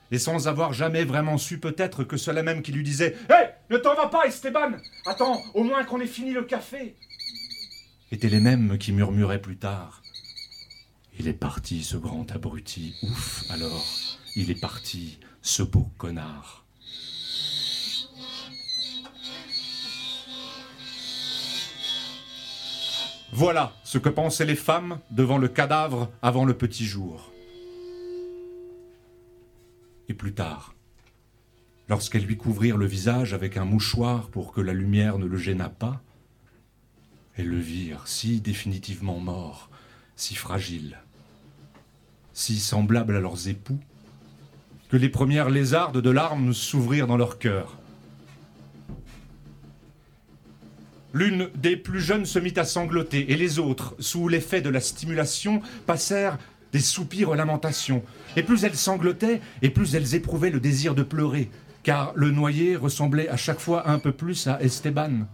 et 0.09 0.17
sans 0.17 0.47
avoir 0.47 0.71
jamais 0.71 1.03
vraiment 1.03 1.37
su 1.37 1.59
peut-être 1.59 2.05
que 2.05 2.15
cela 2.15 2.41
même 2.41 2.61
qui 2.61 2.71
lui 2.71 2.83
disait 2.83 3.17
Hé, 3.29 3.49
ne 3.69 3.77
t'en 3.77 3.93
vas 3.95 4.07
pas, 4.07 4.25
Esteban 4.25 4.71
Attends, 5.05 5.37
au 5.53 5.65
moins 5.65 5.83
qu'on 5.83 5.99
ait 5.99 6.07
fini 6.07 6.31
le 6.31 6.43
café 6.43 6.95
étaient 8.09 8.29
les 8.29 8.39
mêmes 8.39 8.77
qui 8.77 8.93
murmuraient 8.93 9.41
plus 9.41 9.57
tard. 9.57 10.01
Il 11.19 11.27
est 11.27 11.33
parti, 11.33 11.83
ce 11.83 11.97
grand 11.97 12.31
abruti. 12.31 12.95
Ouf, 13.03 13.43
alors, 13.49 13.85
il 14.37 14.49
est 14.49 14.61
parti, 14.61 15.19
ce 15.41 15.61
beau 15.61 15.89
connard. 15.97 16.62
Voilà 23.35 23.73
ce 23.83 23.97
que 23.97 24.09
pensaient 24.09 24.45
les 24.45 24.55
femmes 24.55 24.99
devant 25.09 25.39
le 25.39 25.47
cadavre 25.47 26.11
avant 26.21 26.45
le 26.45 26.53
petit 26.53 26.85
jour. 26.85 27.31
Et 30.07 30.13
plus 30.13 30.35
tard, 30.35 30.75
lorsqu'elles 31.89 32.25
lui 32.25 32.37
couvrirent 32.37 32.77
le 32.77 32.85
visage 32.85 33.33
avec 33.33 33.57
un 33.57 33.65
mouchoir 33.65 34.29
pour 34.29 34.53
que 34.53 34.61
la 34.61 34.73
lumière 34.73 35.17
ne 35.17 35.25
le 35.25 35.37
gênât 35.37 35.69
pas, 35.69 35.99
elles 37.35 37.49
le 37.49 37.57
virent 37.57 38.07
si 38.07 38.39
définitivement 38.39 39.19
mort, 39.19 39.71
si 40.15 40.35
fragile, 40.35 40.99
si 42.33 42.59
semblable 42.59 43.15
à 43.15 43.19
leurs 43.19 43.47
époux, 43.47 43.79
que 44.89 44.97
les 44.97 45.09
premières 45.09 45.49
lézardes 45.49 46.01
de 46.01 46.09
larmes 46.11 46.53
s'ouvrirent 46.53 47.07
dans 47.07 47.17
leur 47.17 47.39
cœur. 47.39 47.79
L'une 51.13 51.49
des 51.55 51.77
plus 51.77 52.01
jeunes 52.01 52.25
se 52.25 52.39
mit 52.39 52.53
à 52.57 52.65
sangloter, 52.65 53.31
et 53.31 53.37
les 53.37 53.59
autres, 53.59 53.95
sous 53.99 54.27
l'effet 54.27 54.61
de 54.61 54.69
la 54.69 54.79
stimulation, 54.79 55.61
passèrent 55.85 56.39
des 56.71 56.79
soupirs 56.79 57.29
aux 57.29 57.35
lamentations. 57.35 58.03
Et 58.35 58.41
plus 58.41 58.63
elles 58.63 58.75
sanglotaient, 58.75 59.39
et 59.61 59.69
plus 59.69 59.93
elles 59.93 60.15
éprouvaient 60.15 60.49
le 60.49 60.59
désir 60.59 60.95
de 60.95 61.03
pleurer, 61.03 61.51
car 61.83 62.13
le 62.15 62.31
noyé 62.31 62.75
ressemblait 62.75 63.29
à 63.29 63.37
chaque 63.37 63.59
fois 63.59 63.89
un 63.89 63.99
peu 63.99 64.11
plus 64.11 64.47
à 64.47 64.59
Esteban. 64.61 65.27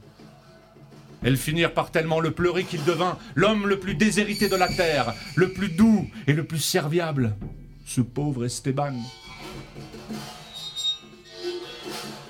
Elles 1.24 1.38
finirent 1.38 1.74
par 1.74 1.92
tellement 1.92 2.20
le 2.20 2.32
pleurer 2.32 2.66
qu'il 2.66 2.84
devint 2.84 3.18
l'homme 3.36 3.68
le 3.68 3.80
plus 3.80 3.96
déshérité 3.96 4.50
de 4.50 4.56
la 4.58 4.68
terre, 4.68 5.14
le 5.36 5.52
plus 5.52 5.70
doux 5.70 6.10
et 6.28 6.34
le 6.34 6.44
plus 6.44 6.60
serviable. 6.60 7.36
Ce 7.86 8.02
pauvre 8.02 8.46
Esteban. 8.46 8.94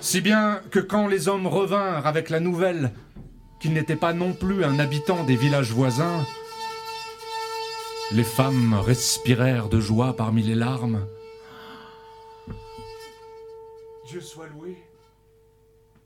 Si 0.01 0.22
bien 0.22 0.62
que 0.72 0.79
quand 0.79 1.08
les 1.08 1.27
hommes 1.27 1.46
revinrent 1.46 2.08
avec 2.08 2.29
la 2.29 2.39
nouvelle 2.39 2.91
qu'il 3.60 3.74
n'était 3.74 3.96
pas 3.96 4.13
non 4.13 4.34
plus 4.34 4.63
un 4.63 4.80
habitant 4.80 5.24
des 5.24 5.36
villages 5.36 5.72
voisins, 5.72 6.25
les 8.12 8.24
femmes 8.24 8.74
respirèrent 8.74 9.70
de 9.70 9.80
joie 9.80 10.16
parmi 10.16 10.42
les 10.42 10.56
larmes. 10.56 11.06
Dieu 14.08 14.22
soit 14.22 14.48
loué. 14.48 14.78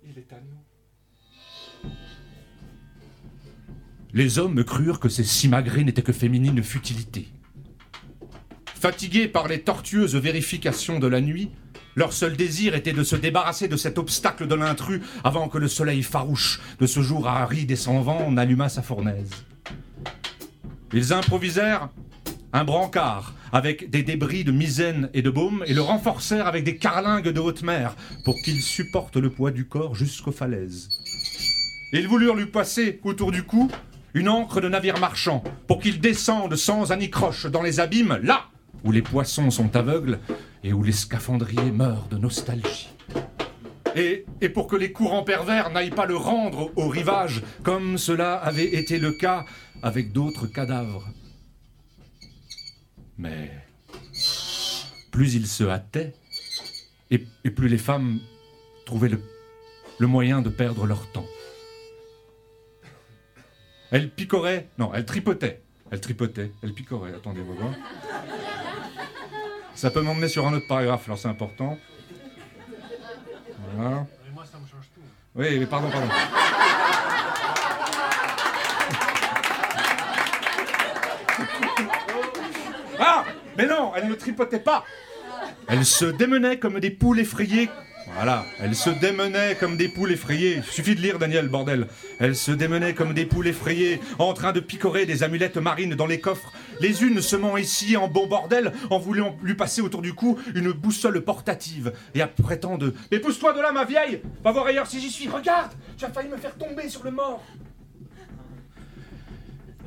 Il 0.05 0.17
est 0.17 0.33
à 0.33 0.39
nous. 0.41 1.89
Les 4.12 4.38
hommes 4.38 4.63
crurent 4.63 5.00
que 5.00 5.10
ces 5.10 5.24
simagrées 5.24 5.83
n'étaient 5.83 6.01
que 6.01 6.12
féminines 6.12 6.62
futilités. 6.62 7.27
Fatigués 8.65 9.27
par 9.27 9.48
les 9.48 9.62
tortueuses 9.62 10.15
vérifications 10.15 11.00
de 11.00 11.07
la 11.07 11.22
nuit, 11.22 11.51
leur 11.95 12.13
seul 12.13 12.35
désir 12.35 12.75
était 12.75 12.93
de 12.93 13.03
se 13.03 13.15
débarrasser 13.15 13.67
de 13.67 13.77
cet 13.77 13.97
obstacle 13.97 14.47
de 14.47 14.55
l'intrus 14.55 15.01
avant 15.23 15.47
que 15.47 15.57
le 15.57 15.67
soleil 15.67 16.03
farouche 16.03 16.59
de 16.79 16.88
ce 16.88 17.01
jour 17.01 17.27
aride 17.27 17.71
et 17.71 17.75
sans 17.75 18.01
vent 18.01 18.31
n'allumât 18.31 18.69
sa 18.69 18.81
fournaise. 18.81 19.29
Ils 20.93 21.13
improvisèrent 21.13 21.89
un 22.51 22.63
brancard 22.63 23.33
avec 23.51 23.89
des 23.89 24.03
débris 24.03 24.43
de 24.43 24.51
misaine 24.51 25.09
et 25.13 25.21
de 25.21 25.29
baume 25.29 25.63
et 25.67 25.73
le 25.73 25.81
renforcèrent 25.81 26.47
avec 26.47 26.63
des 26.63 26.77
carlingues 26.77 27.29
de 27.29 27.39
haute 27.39 27.63
mer 27.63 27.95
pour 28.23 28.35
qu'il 28.43 28.62
supporte 28.62 29.17
le 29.17 29.29
poids 29.29 29.51
du 29.51 29.65
corps 29.65 29.95
jusqu'aux 29.95 30.31
falaises. 30.31 30.89
Ils 31.93 32.07
voulurent 32.07 32.35
lui 32.35 32.47
passer 32.47 33.00
autour 33.03 33.31
du 33.31 33.43
cou 33.43 33.69
une 34.15 34.29
ancre 34.29 34.62
de 34.62 34.69
navire 34.69 35.00
marchand 35.00 35.43
pour 35.67 35.79
qu'il 35.79 36.00
descende 36.00 36.55
sans 36.55 36.91
anicroche 36.91 37.47
dans 37.47 37.62
les 37.62 37.79
abîmes, 37.79 38.19
là 38.23 38.45
où 38.83 38.91
les 38.91 39.01
poissons 39.01 39.50
sont 39.50 39.75
aveugles 39.75 40.19
et 40.63 40.74
où 40.74 40.84
les 40.84 40.91
scaphandriers 40.91 41.72
meurent 41.72 42.08
de 42.08 42.17
nostalgie. 42.17 42.89
Et, 43.96 44.25
pour 44.53 44.67
que 44.67 44.75
les 44.75 44.91
courants 44.91 45.24
pervers 45.24 45.70
n'aillent 45.70 45.91
pas 45.91 46.05
le 46.05 46.15
rendre 46.15 46.72
au 46.75 46.88
rivage, 46.88 47.43
comme 47.63 47.98
cela 47.98 48.36
avait 48.36 48.74
été 48.74 48.98
le 48.98 49.12
cas 49.12 49.46
avec 49.84 50.12
d'autres 50.12 50.48
cadavres. 50.48 51.08
Mais 53.17 53.51
plus 55.12 55.36
ils 55.36 55.47
se 55.47 55.63
hâtaient, 55.63 56.13
et, 57.12 57.19
plus 57.19 57.67
les 57.67 57.78
femmes 57.78 58.19
trouvaient 58.86 59.10
le, 59.99 60.08
moyen 60.08 60.41
de 60.41 60.49
perdre 60.49 60.86
leur 60.86 61.12
temps. 61.12 61.28
Elles 63.91 64.10
picoraient, 64.10 64.67
non, 64.80 64.91
elles 64.93 65.06
tripotaient. 65.06 65.62
Elles 65.91 66.02
tripotaient, 66.02 66.52
elles 66.63 66.73
picoraient. 66.73 67.13
Attendez, 67.13 67.41
vous. 67.41 67.56
Ça 69.75 69.89
peut 69.89 70.01
m'emmener 70.01 70.27
sur 70.27 70.47
un 70.47 70.53
autre 70.53 70.67
paragraphe, 70.67 71.03
alors 71.07 71.17
c'est 71.17 71.27
important. 71.27 71.77
Voilà. 73.75 74.05
Oui, 75.36 75.59
mais 75.59 75.65
pardon, 75.65 75.89
pardon. 75.89 76.07
Ah 82.99 83.25
Mais 83.57 83.65
non, 83.65 83.93
elle 83.95 84.07
ne 84.07 84.13
tripotait 84.13 84.59
pas 84.59 84.86
Elle 85.67 85.86
se 85.86 86.05
démenait 86.05 86.59
comme 86.59 86.79
des 86.79 86.91
poules 86.91 87.19
effrayées. 87.19 87.69
Voilà, 88.15 88.45
elle 88.60 88.76
se 88.76 88.91
démenait 88.91 89.56
comme 89.60 89.76
des 89.76 89.88
poules 89.88 90.12
effrayées. 90.12 90.62
Suffit 90.62 90.93
de 90.93 91.02
lire, 91.02 91.17
Daniel, 91.17 91.47
bordel. 91.47 91.88
Elle 92.19 92.36
se 92.36 92.52
démenait 92.52 92.93
comme 92.93 93.13
des 93.15 93.26
poules 93.26 93.47
effrayées, 93.47 93.99
en 94.19 94.34
train 94.34 94.52
de 94.52 94.60
picorer 94.60 95.08
des 95.08 95.23
amulettes 95.23 95.58
marines 95.58 95.95
dans 95.95 96.06
les 96.06 96.19
coffres, 96.19 96.54
les 96.80 97.04
unes 97.04 97.21
semant 97.21 97.58
ici 97.58 97.97
en 97.97 98.08
bon 98.08 98.28
bordel, 98.28 98.71
en 98.91 98.99
voulant 98.99 99.36
lui 99.41 99.56
passer 99.56 99.82
autour 99.82 100.04
du 100.04 100.13
cou 100.13 100.38
une 100.54 100.71
boussole 100.71 101.21
portative, 101.21 101.91
et 102.13 102.21
apprêtant 102.21 102.78
de 102.78 102.93
Mais 103.12 103.19
pousse-toi 103.19 103.54
de 103.54 103.62
là, 103.62 103.71
ma 103.71 103.84
vieille! 103.84 104.21
Va 104.43 104.52
voir 104.52 104.67
ailleurs 104.67 104.88
si 104.88 105.02
j'y 105.02 105.10
suis, 105.10 105.28
regarde! 105.28 105.71
Tu 105.97 106.06
as 106.06 106.10
failli 106.10 106.30
me 106.30 106.38
faire 106.38 106.56
tomber 106.56 106.89
sur 106.89 107.04
le 107.04 107.12
mort 107.12 107.43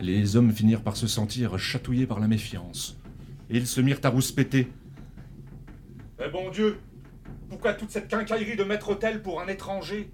Les 0.01 0.35
hommes 0.35 0.53
finirent 0.53 0.83
par 0.83 0.97
se 0.97 1.07
sentir 1.07 1.59
chatouillés 1.59 2.07
par 2.07 2.19
la 2.19 2.27
méfiance, 2.27 2.99
et 3.51 3.57
ils 3.57 3.69
se 3.69 3.81
mirent 3.81 4.01
à 4.03 4.09
rouspéter. 4.09 4.69
Eh 6.25 6.29
bon 6.29 6.51
Dieu 6.51 6.79
Pourquoi 7.49 7.75
toute 7.75 7.91
cette 7.91 8.09
quincaillerie 8.09 8.57
de 8.57 8.65
maître 8.65 8.91
hôtel 8.91 9.23
pour 9.23 9.41
un 9.41 9.47
étranger 9.47 10.11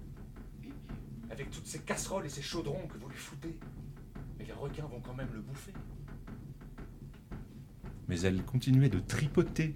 Avec 1.31 1.49
toutes 1.49 1.65
ces 1.65 1.79
casseroles 1.79 2.25
et 2.25 2.29
ces 2.29 2.41
chaudrons 2.41 2.87
que 2.87 2.97
vous 2.99 3.09
lui 3.09 3.17
foutez 3.17 3.57
Mais 4.37 4.45
les 4.45 4.53
requins 4.53 4.85
vont 4.85 4.99
quand 4.99 5.15
même 5.15 5.29
le 5.33 5.41
bouffer. 5.41 5.73
Mais 8.07 8.19
elle 8.21 8.43
continuait 8.43 8.89
de 8.89 8.99
tripoter. 8.99 9.75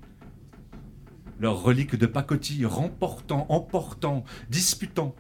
Leurs 1.39 1.61
reliques 1.61 1.95
de 1.95 2.05
pacotille, 2.05 2.65
remportant, 2.65 3.45
emportant, 3.49 4.23
disputant. 4.49 5.15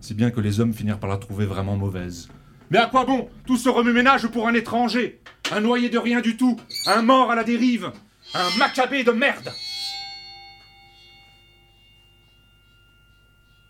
Si 0.00 0.14
bien 0.14 0.30
que 0.30 0.40
les 0.40 0.60
hommes 0.60 0.74
finirent 0.74 1.00
par 1.00 1.10
la 1.10 1.16
trouver 1.16 1.46
vraiment 1.46 1.76
mauvaise. 1.76 2.28
Mais 2.70 2.78
à 2.78 2.86
quoi 2.86 3.04
bon 3.04 3.28
tout 3.46 3.56
ce 3.56 3.68
remue-ménage 3.68 4.28
pour 4.28 4.46
un 4.46 4.54
étranger? 4.54 5.20
Un 5.52 5.60
noyé 5.60 5.88
de 5.90 5.98
rien 5.98 6.20
du 6.20 6.36
tout 6.36 6.58
Un 6.86 7.02
mort 7.02 7.30
à 7.30 7.34
la 7.34 7.44
dérive 7.44 7.92
Un 8.34 8.58
macabé 8.58 9.04
de 9.04 9.12
merde 9.12 9.52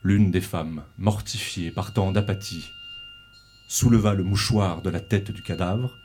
L'une 0.06 0.30
des 0.30 0.42
femmes, 0.42 0.84
mortifiée 0.98 1.70
par 1.70 1.94
tant 1.94 2.12
d'apathie, 2.12 2.70
souleva 3.68 4.12
le 4.12 4.22
mouchoir 4.22 4.82
de 4.82 4.90
la 4.90 5.00
tête 5.00 5.30
du 5.30 5.42
cadavre, 5.42 5.96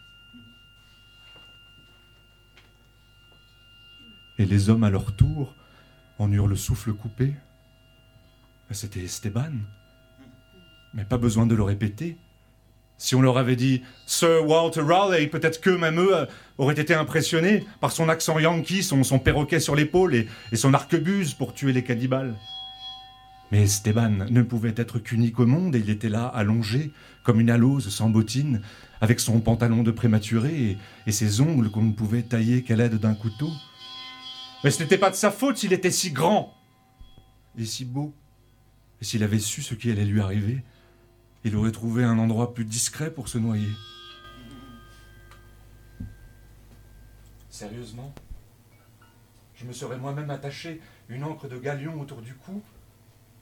et 4.38 4.45
les 4.45 4.69
hommes 4.69 4.85
à 4.85 4.89
leur 4.89 5.13
tour 5.17 5.53
en 6.17 6.31
eurent 6.31 6.47
le 6.47 6.55
souffle 6.55 6.93
coupé. 6.93 7.33
C'était 8.71 9.01
Esteban. 9.01 9.51
Mais 10.93 11.03
pas 11.03 11.17
besoin 11.17 11.45
de 11.45 11.55
le 11.55 11.63
répéter. 11.63 12.17
Si 12.97 13.15
on 13.15 13.21
leur 13.21 13.38
avait 13.38 13.57
dit 13.57 13.81
Sir 14.05 14.47
Walter 14.47 14.81
Raleigh, 14.81 15.27
peut-être 15.27 15.59
que 15.59 15.71
même 15.71 15.99
eux 15.99 16.25
auraient 16.57 16.79
été 16.79 16.93
impressionnés 16.93 17.65
par 17.81 17.91
son 17.91 18.07
accent 18.07 18.39
yankee, 18.39 18.81
son, 18.81 19.19
perroquet 19.19 19.59
sur 19.59 19.75
l'épaule 19.75 20.15
et 20.15 20.55
son 20.55 20.73
arquebuse 20.73 21.33
pour 21.33 21.53
tuer 21.53 21.73
les 21.73 21.83
cannibales. 21.83 22.38
Mais 23.51 23.63
Esteban 23.63 24.25
ne 24.29 24.41
pouvait 24.41 24.75
être 24.75 24.99
qu'unique 24.99 25.39
au 25.39 25.45
monde 25.45 25.75
et 25.75 25.79
il 25.79 25.89
était 25.89 26.09
là, 26.09 26.27
allongé, 26.27 26.91
comme 27.23 27.39
une 27.39 27.49
alose 27.49 27.89
sans 27.89 28.09
bottines, 28.09 28.62
avec 29.01 29.19
son 29.19 29.39
pantalon 29.39 29.81
de 29.81 29.91
prématuré 29.91 30.71
et, 30.71 30.77
et 31.07 31.12
ses 31.12 31.41
ongles 31.41 31.71
qu'on 31.71 31.83
ne 31.83 31.93
pouvait 31.93 32.21
tailler 32.21 32.63
qu'à 32.63 32.75
l'aide 32.75 32.95
d'un 32.95 33.15
couteau. 33.15 33.49
Mais 34.63 34.71
ce 34.71 34.83
n'était 34.83 34.97
pas 34.97 35.09
de 35.09 35.15
sa 35.15 35.31
faute 35.31 35.57
s'il 35.57 35.73
était 35.73 35.91
si 35.91 36.12
grand 36.12 36.53
et 37.57 37.65
si 37.65 37.85
beau. 37.85 38.13
Et 39.01 39.05
s'il 39.05 39.23
avait 39.23 39.39
su 39.39 39.62
ce 39.62 39.73
qui 39.73 39.89
allait 39.89 40.05
lui 40.05 40.19
arriver, 40.19 40.63
il 41.43 41.55
aurait 41.55 41.71
trouvé 41.71 42.03
un 42.03 42.19
endroit 42.19 42.53
plus 42.53 42.65
discret 42.65 43.12
pour 43.12 43.29
se 43.29 43.38
noyer. 43.38 43.69
Sérieusement? 47.49 48.13
Je 49.55 49.65
me 49.65 49.73
serais 49.73 49.97
moi-même 49.97 50.29
attaché 50.29 50.81
une 51.09 51.23
encre 51.23 51.47
de 51.47 51.57
galion 51.57 51.99
autour 51.99 52.21
du 52.21 52.33
cou 52.33 52.62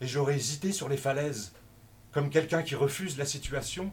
et 0.00 0.06
j'aurais 0.06 0.36
hésité 0.36 0.72
sur 0.72 0.88
les 0.88 0.96
falaises, 0.96 1.52
comme 2.12 2.30
quelqu'un 2.30 2.62
qui 2.62 2.74
refuse 2.74 3.18
la 3.18 3.26
situation, 3.26 3.92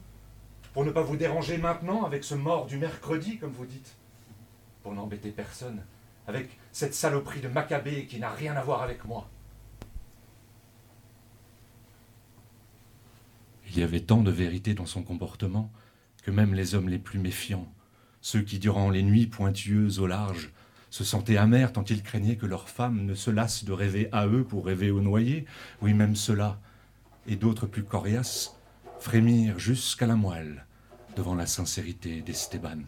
pour 0.74 0.86
ne 0.86 0.92
pas 0.92 1.02
vous 1.02 1.18
déranger 1.18 1.58
maintenant 1.58 2.04
avec 2.04 2.24
ce 2.24 2.36
mort 2.36 2.66
du 2.66 2.78
mercredi, 2.78 3.38
comme 3.38 3.52
vous 3.52 3.66
dites, 3.66 3.96
pour 4.84 4.94
n'embêter 4.94 5.32
personne, 5.32 5.84
avec 6.28 6.58
cette 6.72 6.94
saloperie 6.94 7.42
de 7.42 7.48
Maccabée 7.48 8.06
qui 8.06 8.20
n'a 8.20 8.30
rien 8.30 8.56
à 8.56 8.64
voir 8.64 8.82
avec 8.82 9.06
moi. 9.06 9.30
Il 13.70 13.80
y 13.80 13.84
avait 13.84 14.02
tant 14.02 14.22
de 14.22 14.32
vérité 14.32 14.74
dans 14.74 14.86
son 14.86 15.04
comportement 15.04 15.72
que 16.24 16.32
même 16.32 16.54
les 16.54 16.76
hommes 16.76 16.90
les 16.90 17.00
plus 17.00 17.20
méfiants, 17.20 17.68
ceux 18.22 18.42
qui, 18.42 18.58
durant 18.58 18.90
les 18.90 19.04
nuits 19.04 19.28
pointueuses 19.28 20.00
au 20.00 20.08
large, 20.08 20.52
se 20.96 21.04
sentaient 21.04 21.36
amers 21.36 21.74
tant 21.74 21.84
ils 21.84 22.02
craignaient 22.02 22.38
que 22.38 22.46
leurs 22.46 22.70
femmes 22.70 23.06
ne 23.06 23.16
se 23.16 23.30
lassent 23.30 23.66
de 23.66 23.74
rêver 23.74 24.08
à 24.14 24.28
eux 24.28 24.46
pour 24.46 24.66
rêver 24.66 24.92
aux 24.92 25.02
noyés, 25.02 25.46
oui 25.82 25.94
même 25.94 26.16
ceux-là, 26.16 26.58
et 27.28 27.36
d'autres 27.36 27.66
plus 27.66 27.84
coriaces, 27.84 28.56
frémirent 29.02 29.60
jusqu'à 29.60 30.08
la 30.08 30.16
moelle 30.16 30.66
devant 31.18 31.36
la 31.36 31.48
sincérité 31.48 32.22
d'Esteban. 32.22 32.80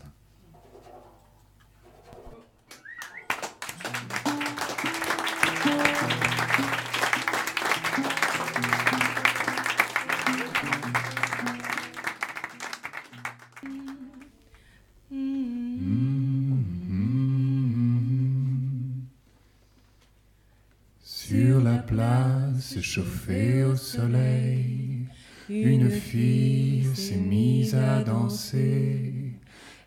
Chauffée 22.98 23.64
au 23.64 23.76
soleil, 23.76 25.06
une 25.50 25.88
fille 25.88 26.88
s'est 26.96 27.16
mise 27.18 27.76
à 27.76 28.02
danser. 28.02 29.14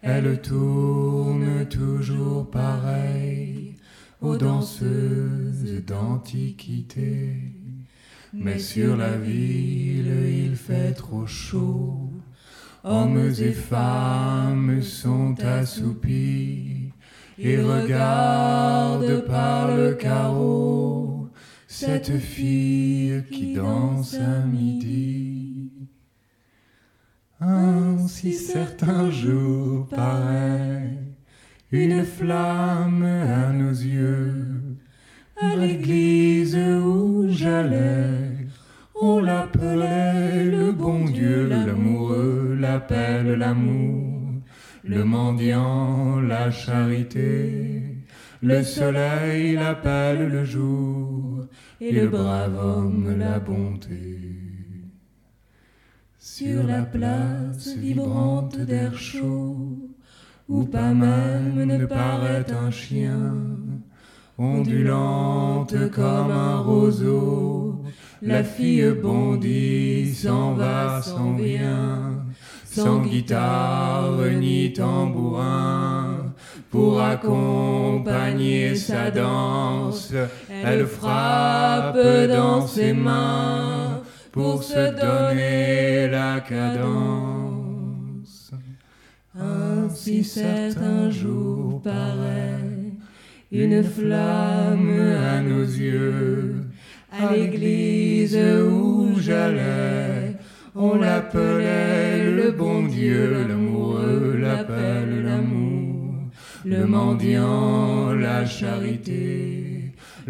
Elle 0.01 0.41
tourne 0.41 1.67
toujours 1.69 2.49
pareil 2.49 3.75
aux 4.21 4.37
danseuses 4.37 5.83
d'antiquité. 5.85 7.35
Mais 8.33 8.61
sur 8.61 8.97
la 8.97 9.17
ville, 9.17 10.47
il 10.47 10.55
fait 10.55 10.93
trop 10.93 11.27
chaud. 11.27 12.13
Hommes 12.85 13.33
et 13.41 13.53
femmes 13.53 14.83
sont 14.83 15.35
assoupis 15.43 16.93
et 17.39 17.61
regardent 17.61 19.25
par 19.27 19.77
le 19.77 19.95
carreau 19.95 21.20
cette 21.73 22.19
fille 22.19 23.23
qui 23.31 23.55
danse 23.55 24.15
à 24.15 24.45
midi. 24.45 25.71
Ainsi 27.41 28.33
certains 28.33 29.09
jours 29.09 29.87
paraît 29.87 30.99
une 31.71 32.03
flamme 32.03 33.05
à 33.05 33.53
nos 33.53 33.71
yeux. 33.71 34.79
À 35.41 35.55
l'église 35.55 36.57
où 36.57 37.27
j'allais, 37.29 38.49
on 39.01 39.21
l'appelait 39.21 40.45
le 40.45 40.73
bon 40.73 41.05
Dieu, 41.05 41.47
l'amoureux 41.47 42.57
l'appelle 42.59 43.35
l'amour, 43.35 44.43
le 44.83 45.05
mendiant 45.05 46.21
la 46.21 46.51
charité, 46.51 47.97
le 48.43 48.63
soleil 48.65 49.55
l'appelle 49.55 50.29
le 50.29 50.45
jour, 50.45 51.30
et 51.81 51.93
le 51.93 52.09
brave 52.09 52.57
homme 52.63 53.17
la 53.19 53.39
bonté. 53.39 54.19
Sur 56.19 56.63
la 56.65 56.83
place 56.83 57.75
vibrante 57.77 58.59
d'air 58.59 58.99
chaud, 58.99 59.79
où 60.49 60.65
pas 60.65 60.93
même 60.93 61.65
ne 61.65 61.87
paraît 61.87 62.53
un 62.53 62.71
chien, 62.71 63.35
ondulante 64.37 65.75
comme 65.91 66.31
un 66.31 66.59
roseau, 66.59 67.83
la 68.21 68.45
fille 68.45 68.93
bondit, 69.03 70.15
s'en 70.15 70.53
va, 70.53 71.01
s'en 71.01 71.33
vient, 71.33 72.27
sans 72.65 73.01
guitare 73.01 74.19
ni 74.39 74.73
tambourin, 74.75 76.35
pour 76.71 77.01
accompagner 77.01 78.75
sa 78.75 79.11
danse, 79.11 80.13
elle 80.65 80.87
frappe 80.87 81.99
dans 82.29 82.67
ses 82.67 82.93
mains 82.93 84.03
pour 84.33 84.63
se 84.63 84.91
donner 85.01 86.09
la 86.09 86.41
cadence. 86.41 87.41
Ainsi 89.39 90.25
certains 90.25 91.11
jours 91.11 91.81
paraît 91.83 92.59
une 93.53 93.83
flamme 93.83 94.91
à 94.91 95.41
nos 95.41 95.65
yeux, 95.65 96.55
à 97.11 97.35
l'église 97.35 98.39
où 98.39 99.15
j'allais, 99.19 100.37
on 100.77 100.97
l'appelait 100.97 102.31
le 102.31 102.53
bon 102.53 102.85
Dieu, 102.87 103.47
l'amoureux 103.49 104.39
l'appelle 104.41 105.25
l'amour, 105.25 106.15
le 106.65 106.87
mendiant 106.87 108.13
la 108.13 108.47
charité, 108.47 109.60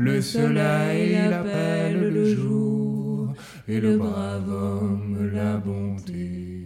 le 0.01 0.23
soleil 0.23 1.13
l'appelle 1.29 2.11
le 2.13 2.35
jour, 2.35 3.35
et 3.69 3.81
le 3.81 3.99
brave 3.99 4.49
homme 4.49 5.31
la 5.33 5.59
bonté. 5.59 6.65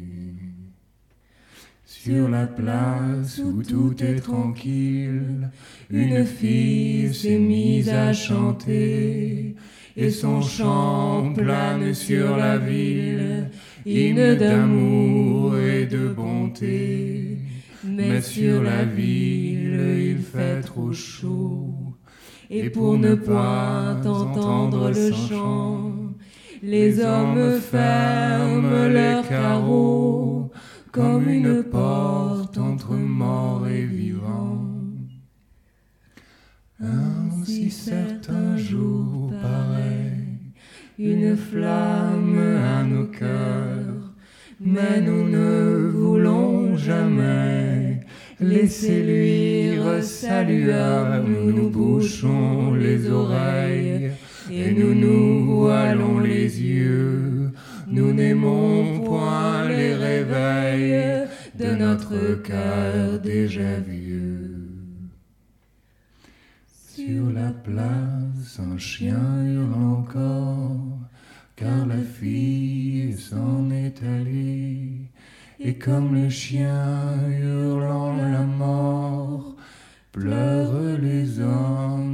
Sur 1.84 2.28
la 2.28 2.46
place 2.46 3.40
où 3.44 3.62
tout 3.62 3.94
est 4.02 4.20
tranquille, 4.20 5.50
une 5.90 6.24
fille 6.24 7.12
s'est 7.12 7.38
mise 7.38 7.88
à 7.88 8.12
chanter, 8.12 9.56
et 9.96 10.10
son 10.10 10.40
chant 10.40 11.32
plane 11.34 11.92
sur 11.92 12.36
la 12.36 12.58
ville, 12.58 13.50
hymne 13.84 14.36
d'amour 14.36 15.56
et 15.58 15.86
de 15.86 16.08
bonté. 16.08 17.38
Mais 17.84 18.20
sur 18.20 18.62
la 18.62 18.84
ville, 18.84 20.12
il 20.12 20.18
fait 20.18 20.60
trop 20.60 20.92
chaud, 20.92 21.93
et 22.50 22.70
pour 22.70 22.98
ne 22.98 23.14
pas 23.14 23.96
entendre 24.04 24.90
le 24.90 25.12
chant, 25.12 25.92
les 26.62 27.00
hommes 27.00 27.60
ferment 27.60 28.88
leurs 28.88 29.28
carreaux 29.28 30.50
comme 30.92 31.28
une 31.28 31.64
porte 31.64 32.56
entre 32.56 32.92
mort 32.94 33.66
et 33.66 33.84
vivant. 33.84 34.64
Ainsi 36.80 37.70
certains 37.70 38.56
jours 38.56 39.32
paraît 39.42 40.12
une 40.98 41.36
flamme 41.36 42.38
à 42.38 42.84
nos 42.84 43.06
cœurs, 43.06 44.12
mais 44.60 45.00
nous 45.00 45.28
ne 45.28 45.90
voulons 45.90 46.76
jamais 46.76 47.83
laisser 48.40 49.02
luire 49.02 50.02
sa 50.02 50.42
lueur. 50.42 51.22
Nous 51.22 51.52
nous 51.52 51.70
bouchons 51.70 52.74
les 52.74 53.08
oreilles 53.10 54.12
et 54.50 54.72
nous 54.72 54.94
nous 54.94 55.56
voilons 55.56 56.18
les 56.18 56.60
yeux. 56.60 57.50
Nous 57.86 58.12
n'aimons 58.12 59.00
point 59.00 59.68
les 59.68 59.94
réveils 59.94 61.28
de 61.58 61.74
notre 61.74 62.42
cœur 62.42 63.20
déjà 63.20 63.78
vieux. 63.80 64.68
Sur 66.94 67.30
la 67.32 67.50
place, 67.50 68.60
un 68.60 68.78
chien 68.78 69.44
hurle 69.44 69.74
encore, 69.74 70.76
car 71.56 71.86
la 71.86 72.02
fille 72.02 73.12
s'en 73.14 73.70
est 73.70 74.00
allée. 74.02 74.83
Et 75.66 75.78
comme 75.78 76.14
le 76.14 76.28
chien 76.28 77.26
hurlant 77.26 78.14
la 78.16 78.42
mort, 78.42 79.56
pleurent 80.12 80.98
les 81.00 81.40
hommes 81.40 82.13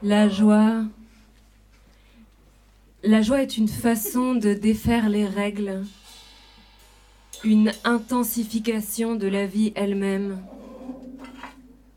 La 0.00 0.28
joie. 0.28 0.84
La 3.08 3.22
joie 3.22 3.40
est 3.40 3.56
une 3.56 3.68
façon 3.68 4.34
de 4.34 4.52
défaire 4.52 5.08
les 5.08 5.24
règles, 5.24 5.82
une 7.42 7.72
intensification 7.84 9.14
de 9.14 9.26
la 9.26 9.46
vie 9.46 9.72
elle-même. 9.76 10.42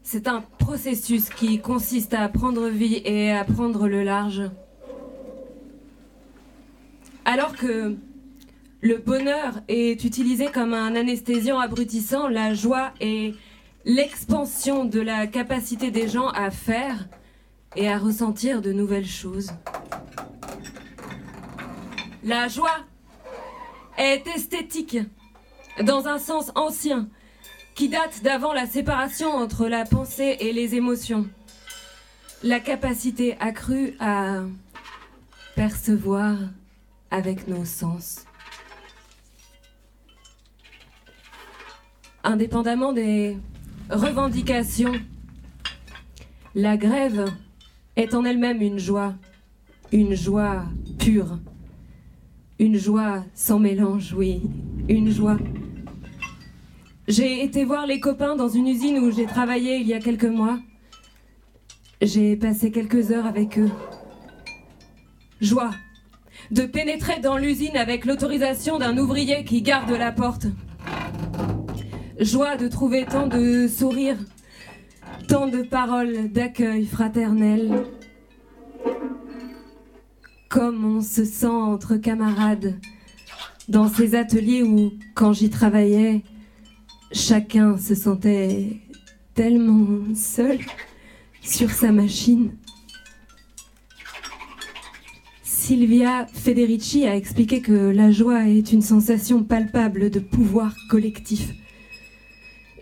C'est 0.03 0.29
un 0.29 0.41
processus 0.57 1.27
qui 1.27 1.59
consiste 1.59 2.13
à 2.13 2.29
prendre 2.29 2.69
vie 2.69 3.01
et 3.03 3.29
à 3.29 3.43
prendre 3.43 3.89
le 3.89 4.03
large. 4.03 4.43
Alors 7.25 7.57
que 7.57 7.97
le 8.79 8.95
bonheur 8.95 9.59
est 9.67 10.05
utilisé 10.05 10.45
comme 10.45 10.73
un 10.73 10.95
anesthésiant 10.95 11.59
abrutissant, 11.59 12.29
la 12.29 12.53
joie 12.53 12.93
est 13.01 13.35
l'expansion 13.83 14.85
de 14.85 15.01
la 15.01 15.27
capacité 15.27 15.91
des 15.91 16.07
gens 16.07 16.29
à 16.29 16.51
faire 16.51 17.09
et 17.75 17.89
à 17.89 17.97
ressentir 17.97 18.61
de 18.61 18.71
nouvelles 18.71 19.05
choses. 19.05 19.51
La 22.23 22.47
joie 22.47 22.85
est 23.97 24.27
esthétique 24.27 24.97
dans 25.81 26.07
un 26.07 26.19
sens 26.19 26.51
ancien 26.53 27.09
qui 27.73 27.89
date 27.89 28.21
d'avant 28.21 28.53
la 28.53 28.67
séparation 28.67 29.31
entre 29.33 29.67
la 29.67 29.85
pensée 29.85 30.37
et 30.39 30.53
les 30.53 30.75
émotions. 30.75 31.27
La 32.43 32.59
capacité 32.59 33.37
accrue 33.39 33.95
à 33.99 34.41
percevoir 35.55 36.37
avec 37.09 37.47
nos 37.47 37.65
sens. 37.65 38.25
Indépendamment 42.23 42.93
des 42.93 43.35
revendications, 43.89 44.93
la 46.53 46.77
grève 46.77 47.31
est 47.95 48.13
en 48.13 48.25
elle-même 48.25 48.61
une 48.61 48.77
joie, 48.77 49.15
une 49.91 50.13
joie 50.13 50.65
pure, 50.99 51.39
une 52.61 52.77
joie 52.77 53.25
sans 53.33 53.57
mélange, 53.57 54.13
oui, 54.15 54.39
une 54.87 55.09
joie 55.09 55.39
J'ai 57.07 57.43
été 57.43 57.65
voir 57.65 57.87
les 57.87 57.99
copains 57.99 58.35
dans 58.35 58.49
une 58.49 58.67
usine 58.67 58.99
où 58.99 59.09
j'ai 59.09 59.25
travaillé 59.25 59.77
il 59.77 59.87
y 59.87 59.95
a 59.95 59.99
quelques 59.99 60.25
mois. 60.25 60.59
J'ai 62.03 62.35
passé 62.35 62.69
quelques 62.69 63.11
heures 63.11 63.25
avec 63.25 63.57
eux. 63.57 63.71
Joie 65.41 65.71
de 66.51 66.61
pénétrer 66.61 67.19
dans 67.19 67.35
l'usine 67.35 67.77
avec 67.77 68.05
l'autorisation 68.05 68.77
d'un 68.77 68.95
ouvrier 68.95 69.43
qui 69.43 69.63
garde 69.63 69.89
la 69.89 70.11
porte. 70.11 70.45
Joie 72.19 72.57
de 72.57 72.67
trouver 72.67 73.05
tant 73.05 73.25
de 73.25 73.67
sourires, 73.67 74.19
tant 75.27 75.47
de 75.47 75.63
paroles 75.63 76.31
d'accueil 76.31 76.85
fraternel. 76.85 77.85
Comme 80.51 80.83
on 80.97 81.01
se 81.01 81.23
sent 81.23 81.45
entre 81.45 81.95
camarades 81.95 82.77
dans 83.69 83.87
ces 83.87 84.15
ateliers 84.15 84.63
où, 84.63 84.91
quand 85.15 85.31
j'y 85.31 85.49
travaillais, 85.49 86.23
chacun 87.13 87.77
se 87.77 87.95
sentait 87.95 88.81
tellement 89.33 90.13
seul 90.13 90.59
sur 91.41 91.71
sa 91.71 91.93
machine. 91.93 92.51
Silvia 95.41 96.27
Federici 96.33 97.07
a 97.07 97.15
expliqué 97.15 97.61
que 97.61 97.71
la 97.71 98.11
joie 98.11 98.49
est 98.49 98.73
une 98.73 98.81
sensation 98.81 99.45
palpable 99.45 100.09
de 100.09 100.19
pouvoir 100.19 100.75
collectif. 100.89 101.53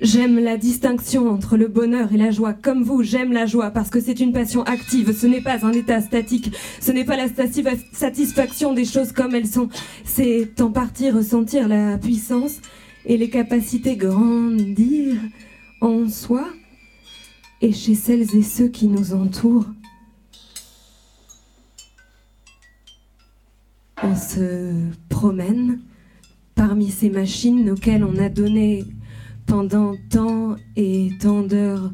J'aime 0.01 0.39
la 0.39 0.55
distinction 0.55 1.29
entre 1.29 1.57
le 1.57 1.67
bonheur 1.67 2.13
et 2.13 2.17
la 2.17 2.31
joie. 2.31 2.53
Comme 2.53 2.83
vous, 2.83 3.03
j'aime 3.03 3.33
la 3.33 3.45
joie 3.45 3.71
parce 3.71 3.89
que 3.89 3.99
c'est 3.99 4.21
une 4.21 4.31
passion 4.31 4.63
active. 4.63 5.13
Ce 5.13 5.27
n'est 5.27 5.41
pas 5.41 5.65
un 5.65 5.73
état 5.73 5.99
statique. 5.99 6.55
Ce 6.79 6.93
n'est 6.93 7.03
pas 7.03 7.17
la 7.17 7.27
satisfaction 7.91 8.73
des 8.73 8.85
choses 8.85 9.11
comme 9.11 9.35
elles 9.35 9.47
sont. 9.47 9.67
C'est 10.05 10.61
en 10.61 10.71
partie 10.71 11.09
ressentir 11.09 11.67
la 11.67 11.97
puissance 11.97 12.61
et 13.05 13.17
les 13.17 13.29
capacités 13.29 13.97
grandir 13.97 15.17
en 15.81 16.07
soi 16.07 16.47
et 17.61 17.73
chez 17.73 17.95
celles 17.95 18.33
et 18.37 18.43
ceux 18.43 18.69
qui 18.69 18.87
nous 18.87 19.13
entourent. 19.13 19.67
On 24.01 24.15
se 24.15 24.71
promène 25.09 25.81
parmi 26.55 26.89
ces 26.89 27.09
machines 27.09 27.69
auxquelles 27.71 28.05
on 28.05 28.15
a 28.17 28.29
donné 28.29 28.85
pendant 29.49 29.95
tant 30.11 30.57
et 30.75 31.09
tant 31.19 31.41
d'heures 31.41 31.91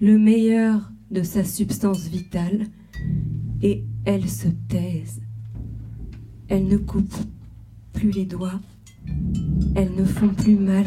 le 0.00 0.16
meilleur 0.18 0.90
de 1.10 1.22
sa 1.22 1.44
substance 1.44 2.08
vitale 2.08 2.64
et 3.60 3.84
elles 4.06 4.28
se 4.28 4.48
taisent. 4.68 5.20
Elles 6.48 6.66
ne 6.66 6.78
coupent 6.78 7.26
plus 7.92 8.10
les 8.10 8.24
doigts, 8.24 8.58
elles 9.74 9.94
ne 9.94 10.04
font 10.04 10.30
plus 10.30 10.56
mal. 10.56 10.86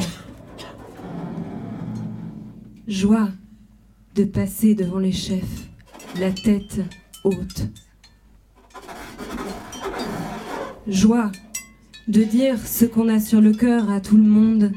Joie 2.87 3.29
de 4.15 4.23
passer 4.23 4.73
devant 4.73 4.99
les 4.99 5.11
chefs, 5.11 5.69
la 6.19 6.31
tête 6.31 6.81
haute. 7.23 7.67
Joie 10.87 11.31
de 12.07 12.23
dire 12.23 12.57
ce 12.57 12.85
qu'on 12.85 13.07
a 13.07 13.19
sur 13.19 13.39
le 13.39 13.53
cœur 13.53 13.91
à 13.91 14.01
tout 14.01 14.17
le 14.17 14.23
monde, 14.23 14.71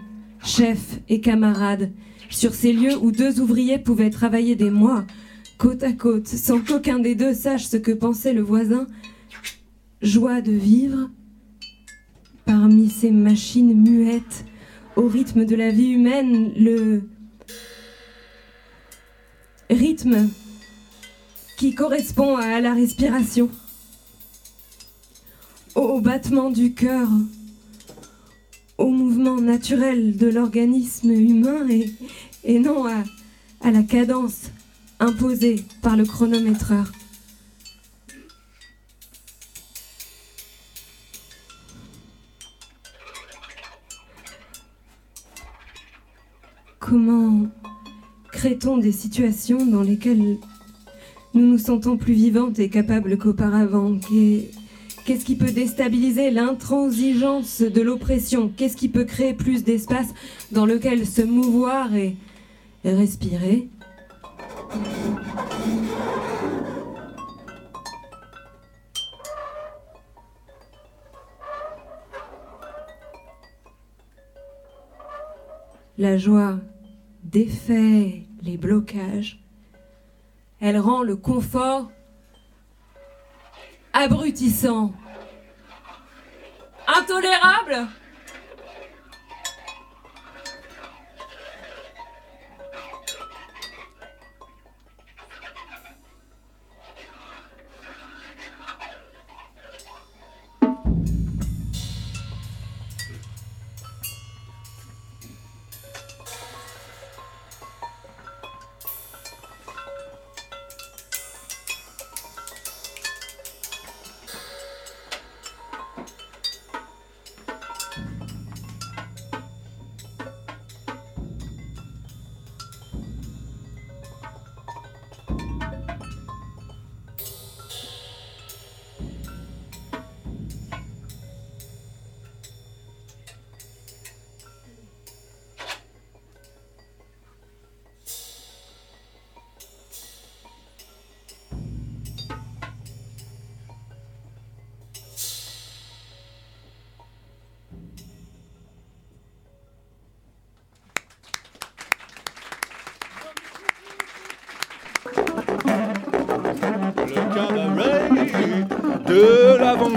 chefs 0.44 1.00
et 1.08 1.20
camarades, 1.20 1.90
sur 2.30 2.54
ces 2.54 2.72
lieux 2.72 2.96
où 2.96 3.12
deux 3.12 3.40
ouvriers 3.40 3.78
pouvaient 3.78 4.10
travailler 4.10 4.56
des 4.56 4.70
mois, 4.70 5.04
côte 5.58 5.82
à 5.82 5.92
côte, 5.92 6.26
sans 6.26 6.60
qu'aucun 6.60 6.98
des 6.98 7.14
deux 7.14 7.34
sache 7.34 7.64
ce 7.64 7.76
que 7.76 7.92
pensait 7.92 8.32
le 8.32 8.42
voisin. 8.42 8.86
Joie 10.02 10.40
de 10.40 10.52
vivre 10.52 11.10
parmi 12.44 12.90
ces 12.90 13.10
machines 13.10 13.74
muettes, 13.74 14.44
au 14.96 15.08
rythme 15.08 15.44
de 15.44 15.56
la 15.56 15.70
vie 15.70 15.90
humaine, 15.90 16.52
le 16.56 17.02
rythme 19.70 20.28
qui 21.56 21.74
correspond 21.74 22.36
à 22.36 22.60
la 22.60 22.74
respiration, 22.74 23.48
au 25.74 26.00
battement 26.00 26.50
du 26.50 26.74
cœur, 26.74 27.08
au 28.78 28.90
mouvement 28.90 29.40
naturel 29.40 30.16
de 30.16 30.26
l'organisme 30.26 31.12
humain 31.12 31.66
et, 32.44 32.58
non 32.58 32.86
à, 32.86 33.04
à 33.60 33.70
la 33.70 33.82
cadence 33.82 34.50
imposée 35.00 35.64
par 35.82 35.96
le 35.96 36.04
chronométreur. 36.04 36.90
Comment 46.80 47.46
crée-t-on 48.30 48.78
des 48.78 48.92
situations 48.92 49.64
dans 49.64 49.82
lesquelles 49.82 50.38
nous 51.32 51.46
nous 51.46 51.58
sentons 51.58 51.96
plus 51.96 52.12
vivantes 52.12 52.58
et 52.58 52.68
capables 52.68 53.16
qu'auparavant 53.16 53.98
Qu'est-ce 55.04 55.26
qui 55.26 55.36
peut 55.36 55.52
déstabiliser 55.52 56.30
l'intransigeance 56.30 57.60
de 57.60 57.82
l'oppression? 57.82 58.48
Qu'est-ce 58.48 58.76
qui 58.76 58.88
peut 58.88 59.04
créer 59.04 59.34
plus 59.34 59.62
d'espace 59.62 60.14
dans 60.50 60.64
lequel 60.64 61.06
se 61.06 61.20
mouvoir 61.20 61.94
et 61.94 62.16
respirer? 62.84 63.68
La 75.98 76.16
joie 76.16 76.58
défait 77.24 78.22
les 78.42 78.56
blocages. 78.56 79.38
Elle 80.60 80.78
rend 80.78 81.02
le 81.02 81.14
confort 81.14 81.90
abrutissant, 83.94 84.92
intolérable? 86.86 87.88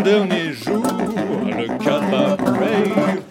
De 0.08 0.13
l'avant-dernier 0.13 0.54
jour, 0.54 0.84
le 0.84 1.84
cabaret. 1.84 3.24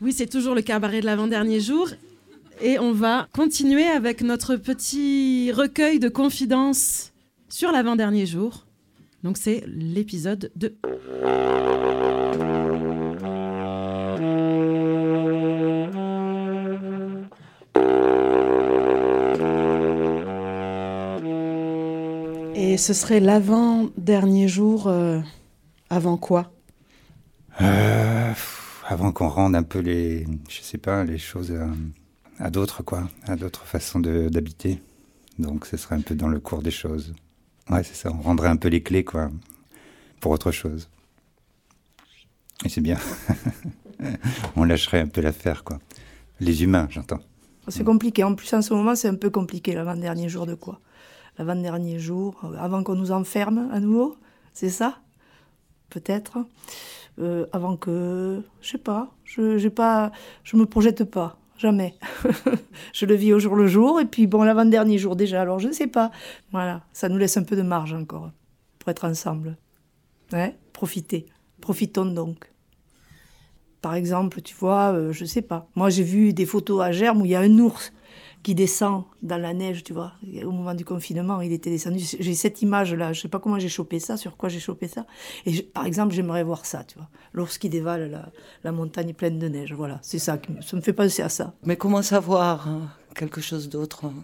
Oui, 0.00 0.12
c'est 0.12 0.28
toujours 0.28 0.54
le 0.54 0.62
cabaret 0.62 1.00
de 1.00 1.06
l'avant-dernier 1.06 1.60
jour. 1.60 1.88
Et 2.60 2.78
on 2.78 2.92
va 2.92 3.28
continuer 3.32 3.86
avec 3.86 4.22
notre 4.22 4.56
petit 4.56 5.52
recueil 5.52 5.98
de 5.98 6.08
confidences 6.08 7.12
sur 7.48 7.72
l'avant-dernier 7.72 8.26
jour. 8.26 8.66
Donc 9.24 9.36
c'est 9.36 9.64
l'épisode 9.66 10.50
2. 10.56 10.76
Ce 22.78 22.92
serait 22.94 23.20
l'avant-dernier 23.20 24.48
jour, 24.48 24.86
euh, 24.88 25.20
avant 25.90 26.16
quoi? 26.16 26.52
Euh, 27.60 28.32
avant 28.86 29.12
qu'on 29.12 29.28
rende 29.28 29.54
un 29.56 29.62
peu 29.62 29.80
les, 29.80 30.26
je 30.48 30.60
sais 30.62 30.78
pas, 30.78 31.04
les 31.04 31.18
choses 31.18 31.52
à, 31.52 31.68
à 32.44 32.50
d'autres, 32.50 32.82
quoi, 32.82 33.08
à 33.26 33.36
d'autres 33.36 33.64
façons 33.66 34.00
de- 34.00 34.28
d'habiter. 34.28 34.80
Donc, 35.38 35.66
ce 35.66 35.76
serait 35.76 35.96
un 35.96 36.00
peu 36.00 36.14
dans 36.14 36.28
le 36.28 36.40
cours 36.40 36.62
des 36.62 36.70
choses. 36.70 37.14
Ouais, 37.70 37.82
c'est 37.84 37.94
ça. 37.94 38.10
On 38.12 38.22
rendrait 38.22 38.48
un 38.48 38.56
peu 38.56 38.68
les 38.68 38.82
clés, 38.82 39.04
quoi, 39.04 39.30
pour 40.20 40.32
autre 40.32 40.50
chose. 40.52 40.88
Et 42.64 42.68
c'est 42.68 42.80
bien. 42.80 42.98
on 44.56 44.64
lâcherait 44.64 45.00
un 45.00 45.06
peu 45.06 45.20
l'affaire, 45.20 45.64
quoi. 45.64 45.78
Les 46.40 46.62
humains, 46.62 46.88
j'entends. 46.90 47.20
C'est 47.68 47.84
compliqué. 47.84 48.24
En 48.24 48.34
plus, 48.34 48.52
en 48.54 48.62
ce 48.62 48.72
moment, 48.72 48.94
c'est 48.94 49.08
un 49.08 49.14
peu 49.14 49.30
compliqué, 49.30 49.74
l'avant-dernier 49.74 50.28
jour 50.28 50.46
de 50.46 50.54
quoi? 50.54 50.80
L'avant-dernier 51.38 51.98
jour, 51.98 52.40
euh, 52.44 52.56
avant 52.58 52.82
qu'on 52.82 52.96
nous 52.96 53.12
enferme 53.12 53.68
à 53.72 53.80
nouveau, 53.80 54.16
c'est 54.52 54.70
ça? 54.70 54.98
Peut-être. 55.88 56.38
Euh, 57.20 57.46
avant 57.52 57.76
que. 57.76 58.42
Je 58.60 58.70
sais 58.70 58.78
pas. 58.78 59.10
Je 59.24 59.58
j'ai 59.58 59.70
pas, 59.70 60.12
je 60.42 60.56
me 60.56 60.66
projette 60.66 61.04
pas. 61.04 61.38
Jamais. 61.56 61.94
je 62.92 63.06
le 63.06 63.14
vis 63.14 63.32
au 63.32 63.38
jour 63.38 63.56
le 63.56 63.66
jour. 63.66 64.00
Et 64.00 64.04
puis, 64.04 64.26
bon, 64.26 64.42
l'avant-dernier 64.42 64.98
jour 64.98 65.16
déjà, 65.16 65.42
alors 65.42 65.58
je 65.58 65.68
ne 65.68 65.72
sais 65.72 65.86
pas. 65.86 66.10
Voilà. 66.52 66.82
Ça 66.92 67.08
nous 67.08 67.18
laisse 67.18 67.36
un 67.36 67.42
peu 67.42 67.56
de 67.56 67.62
marge 67.62 67.94
encore 67.94 68.30
pour 68.78 68.90
être 68.90 69.04
ensemble. 69.04 69.56
Ouais, 70.32 70.56
profiter. 70.72 71.26
Profitons 71.60 72.06
donc. 72.06 72.52
Par 73.80 73.94
exemple, 73.94 74.42
tu 74.42 74.54
vois, 74.56 74.92
euh, 74.92 75.12
je 75.12 75.24
sais 75.24 75.42
pas. 75.42 75.68
Moi, 75.76 75.90
j'ai 75.90 76.02
vu 76.02 76.32
des 76.32 76.46
photos 76.46 76.82
à 76.82 76.92
Germe 76.92 77.22
où 77.22 77.24
il 77.24 77.30
y 77.30 77.34
a 77.34 77.40
un 77.40 77.58
ours 77.58 77.92
qui 78.42 78.54
descend 78.54 79.04
dans 79.22 79.36
la 79.36 79.52
neige, 79.52 79.82
tu 79.84 79.92
vois. 79.92 80.12
Au 80.44 80.50
moment 80.50 80.74
du 80.74 80.84
confinement, 80.84 81.40
il 81.40 81.52
était 81.52 81.70
descendu. 81.70 81.98
J'ai 82.18 82.34
cette 82.34 82.62
image-là. 82.62 83.12
Je 83.12 83.20
sais 83.22 83.28
pas 83.28 83.38
comment 83.40 83.58
j'ai 83.58 83.68
chopé 83.68 83.98
ça, 84.00 84.16
sur 84.16 84.36
quoi 84.36 84.48
j'ai 84.48 84.60
chopé 84.60 84.88
ça. 84.88 85.06
Et 85.44 85.52
je- 85.52 85.62
par 85.62 85.84
exemple, 85.86 86.14
j'aimerais 86.14 86.44
voir 86.44 86.64
ça, 86.64 86.84
tu 86.84 86.96
vois. 86.98 87.08
L'ours 87.32 87.58
qui 87.58 87.68
dévale 87.68 88.10
la, 88.10 88.30
la 88.64 88.72
montagne 88.72 89.12
pleine 89.12 89.38
de 89.38 89.48
neige. 89.48 89.72
Voilà, 89.74 89.98
c'est 90.02 90.18
ça. 90.18 90.38
Ça 90.60 90.76
me 90.76 90.80
fait 90.82 90.92
penser 90.92 91.22
à 91.22 91.28
ça. 91.28 91.54
Mais 91.64 91.76
comment 91.76 92.02
savoir 92.02 92.68
hein, 92.68 92.88
quelque 93.14 93.40
chose 93.40 93.68
d'autre 93.68 94.06
hein? 94.06 94.14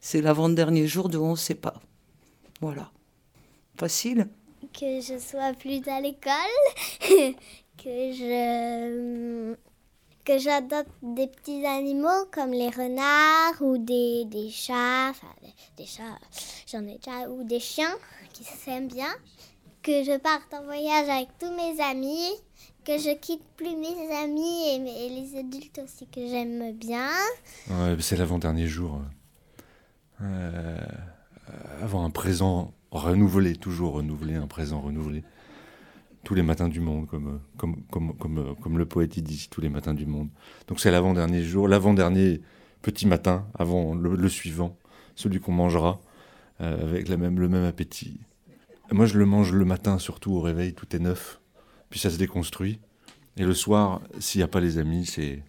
C'est 0.00 0.20
l'avant-dernier 0.22 0.86
jour 0.86 1.08
de 1.08 1.18
on 1.18 1.32
ne 1.32 1.36
sait 1.36 1.54
pas. 1.54 1.74
Voilà. 2.60 2.90
Facile 3.78 4.28
que 4.78 5.00
je 5.00 5.18
sois 5.18 5.52
plus 5.54 5.80
à 5.88 6.00
l'école, 6.00 6.32
que 7.82 8.12
je 8.12 9.54
que 10.24 10.38
j'adopte 10.38 10.90
des 11.02 11.26
petits 11.26 11.66
animaux 11.66 12.26
comme 12.32 12.50
les 12.50 12.70
renards 12.70 13.60
ou 13.60 13.78
des, 13.78 14.24
des 14.26 14.50
chats, 14.50 15.10
enfin 15.10 15.26
des, 15.76 15.86
chats, 15.86 16.18
j'en 16.66 16.86
ai 16.86 16.98
déjà, 16.98 17.28
ou 17.28 17.44
des 17.44 17.60
chiens 17.60 17.94
qui 18.32 18.44
s'aiment 18.44 18.88
bien, 18.88 19.12
que 19.82 20.04
je 20.04 20.18
parte 20.18 20.52
en 20.52 20.64
voyage 20.64 21.08
avec 21.08 21.28
tous 21.38 21.50
mes 21.50 21.80
amis, 21.82 22.30
que 22.84 22.98
je 22.98 23.14
quitte 23.16 23.44
plus 23.56 23.76
mes 23.76 24.14
amis 24.22 24.68
et, 24.68 25.08
les 25.08 25.38
adultes 25.38 25.80
aussi 25.84 26.06
que 26.06 26.26
j'aime 26.26 26.72
bien. 26.72 27.08
C'est 27.98 28.16
l'avant-dernier 28.16 28.66
jour. 28.66 29.00
Euh, 30.22 30.78
avoir 31.82 32.04
un 32.04 32.10
présent 32.10 32.72
renouvelé, 32.90 33.56
toujours 33.56 33.94
renouvelé, 33.94 34.34
un 34.34 34.46
présent 34.46 34.80
renouvelé. 34.80 35.24
Tous 36.24 36.34
les 36.34 36.42
matins 36.42 36.68
du 36.68 36.80
monde, 36.80 37.06
comme, 37.06 37.40
comme, 37.56 37.82
comme, 37.90 38.14
comme, 38.16 38.54
comme 38.60 38.78
le 38.78 38.86
poète 38.86 39.18
dit, 39.18 39.48
tous 39.50 39.60
les 39.60 39.70
matins 39.70 39.94
du 39.94 40.06
monde. 40.06 40.28
Donc 40.68 40.78
c'est 40.80 40.90
l'avant-dernier 40.90 41.42
jour, 41.42 41.66
l'avant-dernier 41.66 42.42
petit 42.82 43.06
matin, 43.06 43.46
avant 43.58 43.94
le, 43.94 44.14
le 44.16 44.28
suivant, 44.28 44.76
celui 45.14 45.40
qu'on 45.40 45.52
mangera, 45.52 46.00
euh, 46.60 46.82
avec 46.82 47.08
la 47.08 47.16
même, 47.16 47.40
le 47.40 47.48
même 47.48 47.64
appétit. 47.64 48.20
Moi 48.92 49.06
je 49.06 49.18
le 49.18 49.24
mange 49.24 49.52
le 49.52 49.64
matin, 49.64 49.98
surtout 49.98 50.32
au 50.32 50.40
réveil, 50.40 50.74
tout 50.74 50.94
est 50.94 50.98
neuf, 50.98 51.40
puis 51.88 51.98
ça 51.98 52.10
se 52.10 52.18
déconstruit. 52.18 52.80
Et 53.36 53.44
le 53.44 53.54
soir, 53.54 54.02
s'il 54.18 54.40
n'y 54.40 54.44
a 54.44 54.48
pas 54.48 54.60
les 54.60 54.78
amis, 54.78 55.06
c'est 55.06 55.42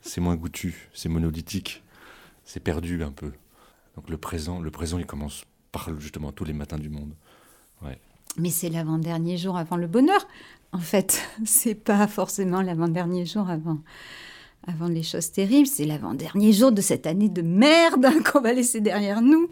c'est 0.00 0.20
moins 0.20 0.36
goûtu, 0.36 0.90
c'est 0.92 1.08
monolithique, 1.08 1.82
c'est 2.44 2.60
perdu 2.60 3.02
un 3.02 3.10
peu. 3.10 3.32
Donc 3.96 4.08
le 4.08 4.18
présent, 4.18 4.60
le 4.60 4.70
présent, 4.70 4.98
il 4.98 5.06
commence 5.06 5.44
par 5.72 5.88
justement 5.98 6.30
tous 6.30 6.44
les 6.44 6.52
matins 6.52 6.78
du 6.78 6.90
monde. 6.90 7.14
Ouais. 7.82 7.98
Mais 8.38 8.50
c'est 8.50 8.68
l'avant-dernier 8.68 9.36
jour 9.36 9.56
avant 9.56 9.76
le 9.76 9.86
bonheur. 9.86 10.26
En 10.72 10.78
fait, 10.78 11.22
c'est 11.44 11.74
pas 11.74 12.06
forcément 12.06 12.62
l'avant-dernier 12.62 13.26
jour 13.26 13.48
avant, 13.48 13.78
avant 14.66 14.88
les 14.88 15.02
choses 15.02 15.30
terribles. 15.30 15.68
C'est 15.68 15.84
l'avant-dernier 15.84 16.52
jour 16.52 16.72
de 16.72 16.80
cette 16.80 17.06
année 17.06 17.28
de 17.28 17.42
merde 17.42 18.06
qu'on 18.32 18.40
va 18.40 18.52
laisser 18.52 18.80
derrière 18.80 19.22
nous. 19.22 19.50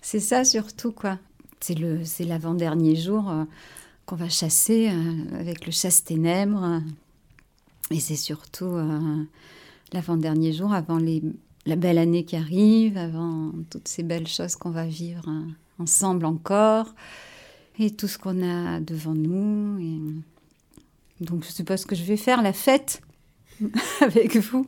C'est 0.00 0.20
ça 0.20 0.44
surtout, 0.44 0.92
quoi. 0.92 1.18
C'est 1.60 1.78
le, 1.78 2.04
c'est 2.04 2.24
l'avant-dernier 2.24 2.94
jour 2.94 3.30
euh, 3.30 3.44
qu'on 4.06 4.16
va 4.16 4.28
chasser 4.28 4.90
euh, 4.90 5.40
avec 5.40 5.64
le 5.64 5.72
chasse-ténèbres. 5.72 6.82
et 7.90 8.00
c'est 8.00 8.16
surtout 8.16 8.66
euh, 8.66 9.24
l'avant-dernier 9.92 10.52
jour 10.52 10.74
avant 10.74 10.98
les, 10.98 11.22
la 11.66 11.76
belle 11.76 11.98
année 11.98 12.24
qui 12.24 12.36
arrive, 12.36 12.96
avant 12.96 13.52
toutes 13.70 13.88
ces 13.88 14.02
belles 14.02 14.26
choses 14.26 14.56
qu'on 14.56 14.70
va 14.70 14.86
vivre 14.86 15.24
euh, 15.28 15.82
ensemble 15.82 16.26
encore 16.26 16.94
et 17.78 17.90
tout 17.90 18.08
ce 18.08 18.18
qu'on 18.18 18.42
a 18.42 18.80
devant 18.80 19.14
nous. 19.14 19.78
Et... 19.78 21.24
Donc, 21.24 21.44
je 21.44 21.50
ce 21.76 21.86
que 21.86 21.94
je 21.94 22.04
vais 22.04 22.16
faire, 22.16 22.42
la 22.42 22.52
fête 22.52 23.02
avec 24.00 24.36
vous. 24.36 24.66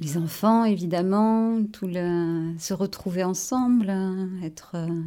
Les 0.00 0.16
enfants, 0.16 0.64
évidemment, 0.64 1.62
tout 1.72 1.86
le... 1.86 2.54
se 2.58 2.74
retrouver 2.74 3.22
ensemble, 3.22 3.92
être, 4.42 4.72
euh, 4.74 5.02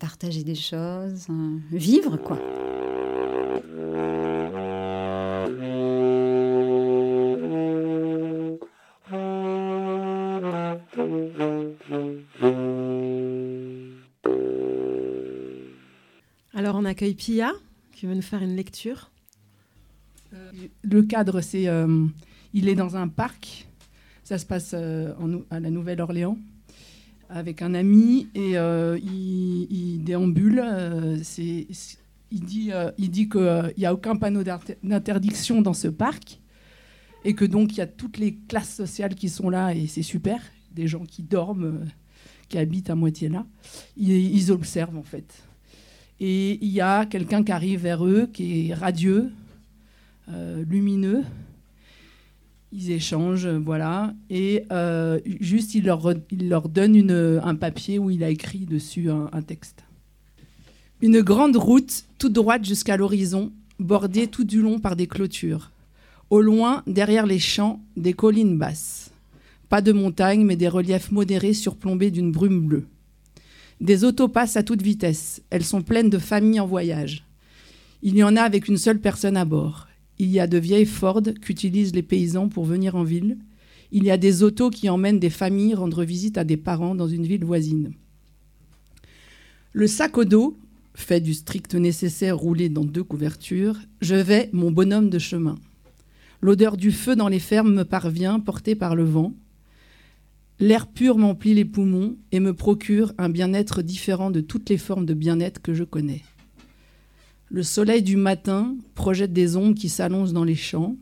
partager 0.00 0.42
des 0.42 0.54
choses, 0.54 1.26
euh, 1.28 1.58
vivre, 1.70 2.16
quoi. 2.16 2.38
Accueille 16.92 17.14
Pia 17.14 17.52
qui 17.92 18.06
veut 18.06 18.14
nous 18.14 18.22
faire 18.22 18.42
une 18.42 18.54
lecture. 18.54 19.10
Le 20.82 21.02
cadre, 21.02 21.40
c'est. 21.40 21.68
euh, 21.68 22.06
il 22.54 22.68
est 22.68 22.74
dans 22.74 22.96
un 22.96 23.08
parc. 23.08 23.66
Ça 24.24 24.38
se 24.38 24.46
passe 24.46 24.72
euh, 24.74 25.12
à 25.50 25.58
la 25.60 25.70
Nouvelle-Orléans 25.70 26.38
avec 27.28 27.60
un 27.62 27.74
ami 27.74 28.28
et 28.34 28.56
euh, 28.58 28.98
il, 29.02 30.02
déambule. 30.04 30.60
euh, 30.64 31.16
il 31.38 32.40
dit, 32.44 32.72
euh, 32.72 32.90
il 32.98 33.10
dit 33.10 33.28
qu'il 33.28 33.72
n'y 33.78 33.84
a 33.86 33.92
aucun 33.92 34.16
panneau 34.16 34.42
d'inter- 34.42 34.76
d'interdiction 34.82 35.60
dans 35.62 35.74
ce 35.74 35.88
parc 35.88 36.40
et 37.24 37.34
que 37.34 37.44
donc 37.44 37.72
il 37.72 37.78
y 37.78 37.80
a 37.82 37.86
toutes 37.86 38.18
les 38.18 38.36
classes 38.48 38.74
sociales 38.74 39.14
qui 39.14 39.28
sont 39.28 39.50
là 39.50 39.74
et 39.74 39.86
c'est 39.86 40.02
super. 40.02 40.40
Des 40.72 40.86
gens 40.86 41.04
qui 41.04 41.22
dorment, 41.22 41.64
euh, 41.64 41.84
qui 42.48 42.58
habitent 42.58 42.90
à 42.90 42.94
moitié 42.94 43.28
là. 43.28 43.46
Ils 43.96 44.50
observent 44.52 44.96
en 44.98 45.02
fait. 45.02 45.42
Et 46.24 46.64
il 46.64 46.70
y 46.70 46.80
a 46.80 47.04
quelqu'un 47.04 47.42
qui 47.42 47.50
arrive 47.50 47.80
vers 47.80 48.06
eux 48.06 48.28
qui 48.32 48.68
est 48.68 48.74
radieux, 48.74 49.32
euh, 50.30 50.62
lumineux. 50.70 51.24
Ils 52.70 52.92
échangent, 52.92 53.48
voilà. 53.48 54.14
Et 54.30 54.62
euh, 54.70 55.18
juste, 55.40 55.74
il 55.74 55.84
leur, 55.84 56.68
donne 56.68 57.10
un 57.42 57.54
papier 57.56 57.98
où 57.98 58.08
il 58.08 58.22
a 58.22 58.30
écrit 58.30 58.66
dessus 58.66 59.10
un, 59.10 59.30
un 59.32 59.42
texte. 59.42 59.82
Une 61.00 61.22
grande 61.22 61.56
route, 61.56 62.04
toute 62.18 62.34
droite 62.34 62.64
jusqu'à 62.64 62.96
l'horizon, 62.96 63.50
bordée 63.80 64.28
tout 64.28 64.44
du 64.44 64.62
long 64.62 64.78
par 64.78 64.94
des 64.94 65.08
clôtures. 65.08 65.72
Au 66.30 66.40
loin, 66.40 66.84
derrière 66.86 67.26
les 67.26 67.40
champs, 67.40 67.80
des 67.96 68.12
collines 68.12 68.58
basses. 68.58 69.10
Pas 69.68 69.82
de 69.82 69.90
montagnes, 69.90 70.44
mais 70.44 70.54
des 70.54 70.68
reliefs 70.68 71.10
modérés 71.10 71.52
surplombés 71.52 72.12
d'une 72.12 72.30
brume 72.30 72.60
bleue. 72.60 72.86
Des 73.82 74.04
autos 74.04 74.28
passent 74.28 74.56
à 74.56 74.62
toute 74.62 74.80
vitesse. 74.80 75.42
Elles 75.50 75.64
sont 75.64 75.82
pleines 75.82 76.08
de 76.08 76.18
familles 76.18 76.60
en 76.60 76.66
voyage. 76.68 77.26
Il 78.02 78.14
y 78.14 78.22
en 78.22 78.36
a 78.36 78.42
avec 78.42 78.68
une 78.68 78.76
seule 78.76 79.00
personne 79.00 79.36
à 79.36 79.44
bord. 79.44 79.88
Il 80.20 80.30
y 80.30 80.38
a 80.38 80.46
de 80.46 80.56
vieilles 80.56 80.86
Ford 80.86 81.22
qu'utilisent 81.40 81.92
les 81.92 82.04
paysans 82.04 82.48
pour 82.48 82.64
venir 82.64 82.94
en 82.94 83.02
ville. 83.02 83.38
Il 83.90 84.04
y 84.04 84.12
a 84.12 84.16
des 84.16 84.44
autos 84.44 84.70
qui 84.70 84.88
emmènent 84.88 85.18
des 85.18 85.30
familles 85.30 85.74
rendre 85.74 86.04
visite 86.04 86.38
à 86.38 86.44
des 86.44 86.56
parents 86.56 86.94
dans 86.94 87.08
une 87.08 87.26
ville 87.26 87.44
voisine. 87.44 87.92
Le 89.72 89.88
sac 89.88 90.16
au 90.16 90.24
dos, 90.24 90.56
fait 90.94 91.20
du 91.20 91.34
strict 91.34 91.74
nécessaire 91.74 92.38
roulé 92.38 92.68
dans 92.68 92.84
deux 92.84 93.02
couvertures, 93.02 93.80
je 94.00 94.14
vais 94.14 94.48
mon 94.52 94.70
bonhomme 94.70 95.10
de 95.10 95.18
chemin. 95.18 95.56
L'odeur 96.40 96.76
du 96.76 96.92
feu 96.92 97.16
dans 97.16 97.28
les 97.28 97.40
fermes 97.40 97.74
me 97.74 97.84
parvient, 97.84 98.38
portée 98.38 98.76
par 98.76 98.94
le 98.94 99.04
vent. 99.04 99.32
L'air 100.60 100.86
pur 100.86 101.18
m'emplit 101.18 101.54
les 101.54 101.64
poumons 101.64 102.16
et 102.30 102.40
me 102.40 102.54
procure 102.54 103.12
un 103.18 103.28
bien-être 103.28 103.82
différent 103.82 104.30
de 104.30 104.40
toutes 104.40 104.68
les 104.70 104.78
formes 104.78 105.06
de 105.06 105.14
bien-être 105.14 105.60
que 105.60 105.74
je 105.74 105.84
connais. 105.84 106.22
Le 107.50 107.62
soleil 107.62 108.02
du 108.02 108.16
matin 108.16 108.76
projette 108.94 109.32
des 109.32 109.56
ombres 109.56 109.74
qui 109.74 109.88
s'allongent 109.88 110.32
dans 110.32 110.44
les 110.44 110.54
champs. 110.54 110.96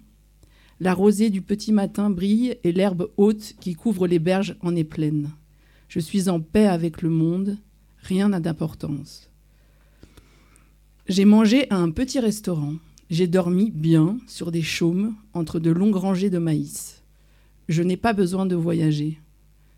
La 0.81 0.95
rosée 0.95 1.31
du 1.31 1.43
petit 1.43 1.73
matin 1.73 2.11
brille 2.11 2.57
et 2.65 2.73
l'herbe 2.73 3.11
haute 3.17 3.55
qui 3.61 3.75
couvre 3.75 4.07
les 4.07 4.19
berges 4.19 4.57
en 4.63 4.75
est 4.75 4.85
pleine. 4.85 5.31
Je 5.89 6.01
suis 6.01 6.29
en 6.29 6.41
paix 6.41 6.67
avec 6.67 7.03
le 7.03 7.11
monde, 7.11 7.59
rien 7.99 8.31
n'a 8.31 8.41
d'importance. 8.41 9.31
J'ai 11.07 11.25
mangé 11.25 11.69
à 11.71 11.77
un 11.77 11.91
petit 11.91 12.21
restaurant. 12.21 12.75
J'ai 13.11 13.27
dormi 13.27 13.73
bien 13.73 14.19
sur 14.29 14.53
des 14.53 14.63
chaumes 14.63 15.17
entre 15.35 15.59
de 15.59 15.71
longues 15.71 15.97
rangées 15.97 16.31
de 16.31 16.39
maïs. 16.39 17.03
Je 17.69 17.83
n'ai 17.83 17.97
pas 17.97 18.13
besoin 18.13 18.47
de 18.47 18.55
voyager. 18.55 19.19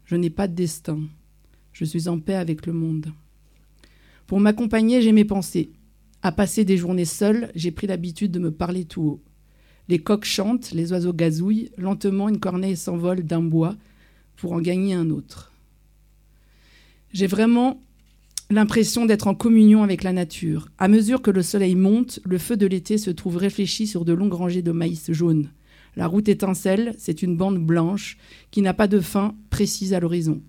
Je 0.05 0.17
n'ai 0.17 0.31
pas 0.31 0.49
de 0.49 0.55
destin. 0.55 1.01
Je 1.73 1.85
suis 1.85 2.09
en 2.09 2.19
paix 2.19 2.35
avec 2.35 2.67
le 2.67 2.73
monde. 2.73 3.07
Pour 4.27 4.41
m'accompagner, 4.41 5.03
j'ai 5.03 5.13
mes 5.13 5.25
pensées. 5.25 5.71
À 6.23 6.33
passer 6.33 6.65
des 6.65 6.77
journées 6.77 7.05
seules, 7.05 7.51
j'ai 7.55 7.71
pris 7.71 7.87
l'habitude 7.87 8.31
de 8.31 8.39
me 8.39 8.51
parler 8.51 8.85
tout 8.85 9.03
haut. 9.03 9.23
Les 9.89 9.99
coqs 9.99 10.25
chantent, 10.25 10.71
les 10.73 10.93
oiseaux 10.93 11.13
gazouillent, 11.13 11.71
lentement 11.77 12.29
une 12.29 12.39
corneille 12.39 12.77
s'envole 12.77 13.25
d'un 13.25 13.43
bois 13.43 13.77
pour 14.37 14.53
en 14.53 14.61
gagner 14.61 14.95
un 14.95 15.11
autre. 15.11 15.53
J'ai 17.13 17.27
vraiment 17.27 17.81
l'impression 18.51 19.07
d'être 19.07 19.27
en 19.27 19.35
communion 19.35 19.83
avec 19.83 20.03
la 20.03 20.13
nature. 20.13 20.69
À 20.79 20.89
mesure 20.89 21.23
que 21.23 21.31
le 21.31 21.43
soleil 21.43 21.75
monte, 21.75 22.21
le 22.25 22.39
feu 22.39 22.57
de 22.57 22.67
l'été 22.67 22.99
se 22.99 23.11
trouve 23.11 23.37
réfléchi 23.37 23.87
sur 23.87 24.05
de 24.05 24.13
longues 24.13 24.35
rangées 24.35 24.63
de 24.63 24.73
maïs 24.73 25.11
jaune. 25.11 25.51
La 25.95 26.07
route 26.07 26.29
étincelle, 26.29 26.95
c'est 26.97 27.23
une 27.23 27.37
bande 27.37 27.59
blanche 27.59 28.17
qui 28.51 28.63
n'a 28.63 28.73
pas 28.73 28.89
de 28.89 29.01
fin 29.01 29.35
précise 29.51 29.93
à 29.93 30.01
l'horizon. 30.01 30.41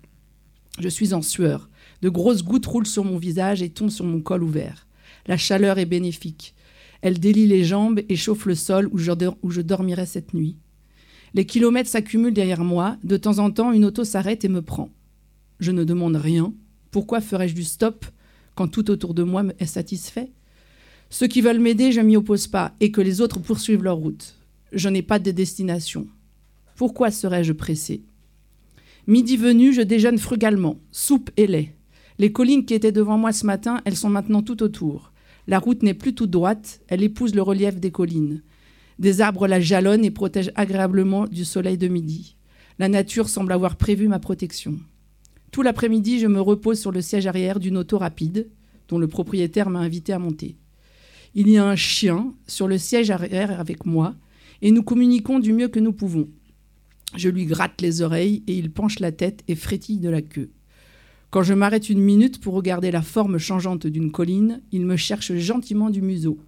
Je 0.78 0.88
suis 0.88 1.12
en 1.12 1.20
sueur. 1.20 1.68
De 2.00 2.08
grosses 2.08 2.42
gouttes 2.42 2.66
roulent 2.66 2.86
sur 2.86 3.04
mon 3.04 3.18
visage 3.18 3.62
et 3.62 3.68
tombent 3.68 3.90
sur 3.90 4.06
mon 4.06 4.20
col 4.20 4.42
ouvert. 4.42 4.86
La 5.26 5.36
chaleur 5.36 5.78
est 5.78 5.86
bénéfique. 5.86 6.54
Elle 7.02 7.20
délie 7.20 7.46
les 7.46 7.64
jambes 7.64 8.00
et 8.08 8.16
chauffe 8.16 8.46
le 8.46 8.54
sol 8.54 8.88
où 8.90 8.98
je, 8.98 9.60
dormirai 9.60 10.06
cette 10.06 10.32
nuit. 10.32 10.56
Les 11.34 11.44
kilomètres 11.44 11.90
s'accumulent 11.90 12.32
derrière 12.32 12.64
moi. 12.64 12.96
De 13.04 13.18
temps 13.18 13.38
en 13.38 13.50
temps, 13.50 13.72
une 13.72 13.84
auto 13.84 14.04
s'arrête 14.04 14.44
et 14.44 14.48
me 14.48 14.62
prend. 14.62 14.90
Je 15.60 15.72
ne 15.72 15.84
demande 15.84 16.16
rien. 16.16 16.54
Pourquoi 16.90 17.20
ferais-je 17.20 17.54
du 17.54 17.64
stop 17.64 18.06
quand 18.54 18.68
tout 18.68 18.90
autour 18.90 19.12
de 19.12 19.22
moi 19.22 19.44
est 19.58 19.66
satisfait? 19.66 20.32
Ceux 21.10 21.26
qui 21.26 21.42
veulent 21.42 21.60
m'aider, 21.60 21.92
je 21.92 22.00
m'y 22.00 22.16
oppose 22.16 22.46
pas 22.46 22.74
et 22.80 22.90
que 22.90 23.02
les 23.02 23.20
autres 23.20 23.40
poursuivent 23.40 23.82
leur 23.82 23.96
route 23.96 24.36
je 24.72 24.88
n'ai 24.88 25.02
pas 25.02 25.18
de 25.18 25.30
destination. 25.30 26.06
Pourquoi 26.76 27.10
serais-je 27.10 27.52
pressé? 27.52 28.02
Midi 29.06 29.36
venu, 29.36 29.72
je 29.72 29.82
déjeune 29.82 30.18
frugalement, 30.18 30.80
soupe 30.90 31.30
et 31.36 31.46
lait. 31.46 31.74
Les 32.18 32.32
collines 32.32 32.64
qui 32.64 32.74
étaient 32.74 32.92
devant 32.92 33.18
moi 33.18 33.32
ce 33.32 33.44
matin, 33.46 33.80
elles 33.84 33.96
sont 33.96 34.08
maintenant 34.08 34.42
tout 34.42 34.62
autour. 34.62 35.12
La 35.46 35.58
route 35.58 35.82
n'est 35.82 35.94
plus 35.94 36.14
toute 36.14 36.30
droite, 36.30 36.80
elle 36.88 37.02
épouse 37.02 37.34
le 37.34 37.42
relief 37.42 37.78
des 37.78 37.90
collines. 37.90 38.42
Des 38.98 39.20
arbres 39.20 39.46
la 39.46 39.60
jalonnent 39.60 40.04
et 40.04 40.10
protègent 40.10 40.52
agréablement 40.54 41.26
du 41.26 41.44
soleil 41.44 41.76
de 41.76 41.88
midi. 41.88 42.36
La 42.78 42.88
nature 42.88 43.28
semble 43.28 43.52
avoir 43.52 43.76
prévu 43.76 44.08
ma 44.08 44.18
protection. 44.18 44.78
Tout 45.50 45.62
l'après-midi, 45.62 46.18
je 46.18 46.26
me 46.26 46.40
repose 46.40 46.80
sur 46.80 46.90
le 46.90 47.02
siège 47.02 47.26
arrière 47.26 47.60
d'une 47.60 47.76
auto 47.76 47.98
rapide, 47.98 48.48
dont 48.88 48.98
le 48.98 49.06
propriétaire 49.06 49.70
m'a 49.70 49.80
invité 49.80 50.12
à 50.12 50.18
monter. 50.18 50.56
Il 51.34 51.48
y 51.48 51.58
a 51.58 51.64
un 51.64 51.76
chien 51.76 52.32
sur 52.46 52.68
le 52.68 52.78
siège 52.78 53.10
arrière 53.10 53.60
avec 53.60 53.86
moi, 53.86 54.14
et 54.62 54.70
nous 54.70 54.82
communiquons 54.82 55.38
du 55.38 55.52
mieux 55.52 55.68
que 55.68 55.80
nous 55.80 55.92
pouvons. 55.92 56.28
Je 57.16 57.28
lui 57.28 57.46
gratte 57.46 57.80
les 57.80 58.02
oreilles 58.02 58.42
et 58.46 58.56
il 58.56 58.70
penche 58.70 58.98
la 58.98 59.12
tête 59.12 59.42
et 59.46 59.54
frétille 59.54 60.00
de 60.00 60.08
la 60.08 60.22
queue. 60.22 60.50
Quand 61.30 61.42
je 61.42 61.54
m'arrête 61.54 61.90
une 61.90 62.00
minute 62.00 62.40
pour 62.40 62.54
regarder 62.54 62.90
la 62.90 63.02
forme 63.02 63.38
changeante 63.38 63.86
d'une 63.86 64.12
colline, 64.12 64.62
il 64.72 64.86
me 64.86 64.96
cherche 64.96 65.34
gentiment 65.34 65.90
du 65.90 66.00
museau. 66.00 66.38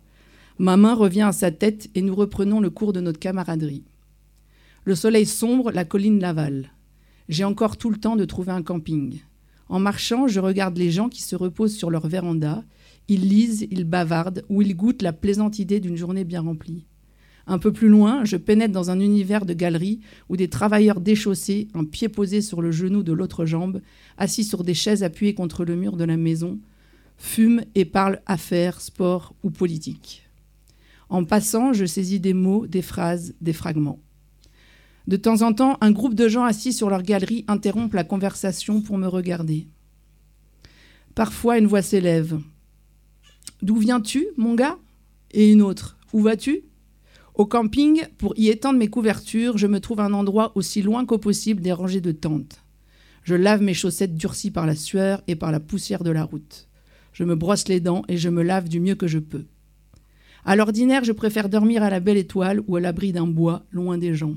Ma 0.59 0.76
main 0.76 0.94
revient 0.94 1.22
à 1.22 1.32
sa 1.32 1.50
tête 1.50 1.90
et 1.94 2.02
nous 2.02 2.14
reprenons 2.14 2.61
le 2.61 2.70
cours 2.70 2.92
de 2.92 3.00
notre 3.00 3.18
camaraderie. 3.18 3.84
Le 4.84 4.94
soleil 4.94 5.26
sombre, 5.26 5.72
la 5.72 5.84
colline 5.84 6.20
l'avale. 6.20 6.70
J'ai 7.28 7.44
encore 7.44 7.76
tout 7.76 7.90
le 7.90 7.96
temps 7.96 8.16
de 8.16 8.24
trouver 8.24 8.52
un 8.52 8.62
camping. 8.62 9.18
En 9.68 9.80
marchant, 9.80 10.28
je 10.28 10.38
regarde 10.38 10.78
les 10.78 10.92
gens 10.92 11.09
qui 11.09 11.22
se 11.22 11.34
reposent 11.34 11.74
sur 11.74 11.90
leur 11.90 12.07
véranda. 12.07 12.62
Ils 13.09 13.28
lisent, 13.28 13.66
ils 13.70 13.84
bavardent 13.84 14.44
ou 14.48 14.62
ils 14.62 14.76
goûtent 14.76 15.02
la 15.02 15.12
plaisante 15.12 15.59
idée 15.59 15.80
d'une 15.80 15.96
journée 15.96 16.24
bien 16.24 16.40
remplie. 16.40 16.86
Un 17.49 17.59
peu 17.59 17.72
plus 17.72 17.88
loin, 17.88 18.24
je 18.24 18.36
pénètre 18.36 18.72
dans 18.72 18.90
un 18.90 18.99
univers 18.99 19.47
de 19.47 19.55
galeries 19.55 20.01
où 20.28 20.36
des 20.36 20.49
travailleurs 20.49 21.01
déchaussés, 21.01 21.68
un 21.74 21.84
pied 21.84 22.09
posé 22.09 22.40
sur 22.40 22.61
le 22.61 22.72
genou 22.72 23.05
de 23.05 23.12
l'autre 23.12 23.47
jambe, 23.47 23.80
assis 24.18 24.42
sur 24.42 24.64
des 24.64 24.74
chaises 24.74 25.05
appuyées 25.05 25.34
contre 25.34 25.64
le 25.64 25.76
mur 25.76 25.97
de 25.97 26.05
la 26.05 26.16
maison, 26.16 26.59
fument 27.16 27.64
et 27.76 27.84
parlent 27.84 28.20
affaires, 28.26 28.80
sport 28.80 29.34
ou 29.44 29.51
politique. 29.51 30.28
En 31.09 31.24
passant, 31.24 31.72
je 31.72 31.84
saisis 31.84 32.18
des 32.18 32.34
mots, 32.34 32.66
des 32.66 32.82
phrases, 32.82 33.34
des 33.40 33.53
fragments. 33.53 34.01
De 35.07 35.16
temps 35.16 35.42
en 35.42 35.53
temps, 35.53 35.78
un 35.80 35.92
groupe 35.92 36.14
de 36.14 36.28
gens 36.28 36.42
assis 36.42 36.72
sur 36.72 36.90
leur 36.90 37.03
galerie 37.03 37.44
interrompt 37.47 37.94
la 37.94 38.03
conversation 38.03 38.80
pour 38.80 38.99
me 38.99 39.07
regarder. 39.07 39.68
Parfois, 41.14 41.59
une 41.59 41.68
voix 41.68 41.82
s'élève. 41.82 42.40
D'où 43.62 43.76
viens-tu, 43.76 44.26
mon 44.36 44.57
gars? 44.57 44.78
Et 45.30 45.53
une 45.53 45.62
autre. 45.62 45.97
Où 46.12 46.22
vas-tu? 46.22 46.62
Au 47.37 47.45
camping, 47.45 48.03
pour 48.16 48.32
y 48.39 48.49
étendre 48.49 48.78
mes 48.78 48.89
couvertures, 48.89 49.59
je 49.59 49.66
me 49.66 49.78
trouve 49.78 50.01
un 50.01 50.14
endroit 50.14 50.53
aussi 50.55 50.80
loin 50.80 51.05
qu'au 51.05 51.18
possible 51.18 51.61
des 51.61 51.72
rangées 51.72 52.01
de 52.01 52.12
tentes. 52.12 52.62
Je 53.24 53.34
lave 53.34 53.61
mes 53.61 53.74
chaussettes 53.74 54.14
durcies 54.14 54.51
par 54.51 54.66
la 54.66 54.74
sueur 54.74 55.22
et 55.28 55.37
par 55.37 55.53
la 55.53 55.61
poussière 55.61 56.03
de 56.03 56.11
la 56.11 56.24
route. 56.24 56.66
Je 57.12 57.24
me 57.24 57.34
brosse 57.34 57.68
les 57.68 57.80
dents 57.80 58.03
et 58.09 58.16
je 58.16 58.30
me 58.30 58.43
lave 58.43 58.70
du 58.70 58.80
mieux 58.80 58.95
que 58.95 59.07
je 59.07 59.18
peux. 59.18 59.45
À 60.47 60.57
l'ordinaire, 60.57 61.05
je 61.05 61.12
préfère 61.12 61.51
dormir 61.51 61.82
à 61.82 61.91
la 61.91 62.01
belle 62.01 62.16
étoile 62.16 62.62
ou 62.68 62.76
à 62.76 62.80
l'abri 62.80 63.12
d'un 63.12 63.26
bois, 63.26 63.66
loin 63.70 63.99
des 63.99 64.14
gens. 64.14 64.37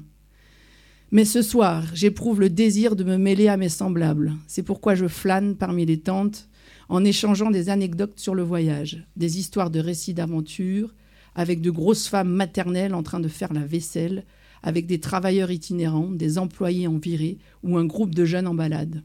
Mais 1.12 1.24
ce 1.24 1.42
soir, 1.42 1.86
j'éprouve 1.94 2.42
le 2.42 2.50
désir 2.50 2.98
de 2.98 3.06
me 3.06 3.18
mêler 3.18 3.48
à 3.48 3.56
mes 3.56 3.70
semblables. 3.70 4.34
C'est 4.48 4.64
pourquoi 4.64 4.96
je 4.96 5.08
flâne 5.08 5.56
parmi 5.56 5.86
les 5.86 6.02
tentes 6.02 6.50
en 6.90 7.06
échangeant 7.06 7.50
des 7.50 7.70
anecdotes 7.70 8.20
sur 8.20 8.36
le 8.36 8.44
voyage, 8.44 9.06
des 9.16 9.40
histoires 9.40 9.70
de 9.70 9.80
récits 9.80 10.14
d'aventure, 10.14 10.94
avec 11.40 11.62
de 11.62 11.72
grosses 11.72 12.10
femmes 12.10 12.34
maternelles 12.34 12.94
en 12.94 13.02
train 13.02 13.22
de 13.22 13.30
faire 13.30 13.54
la 13.54 13.66
vaisselle, 13.66 14.26
avec 14.62 14.88
des 14.88 15.00
travailleurs 15.00 15.52
itinérants, 15.52 16.12
des 16.12 16.38
employés 16.38 16.86
en 16.86 16.98
virée 16.98 17.38
ou 17.64 17.78
un 17.78 17.86
groupe 17.86 18.14
de 18.14 18.26
jeunes 18.26 18.46
en 18.46 18.54
balade. 18.54 19.04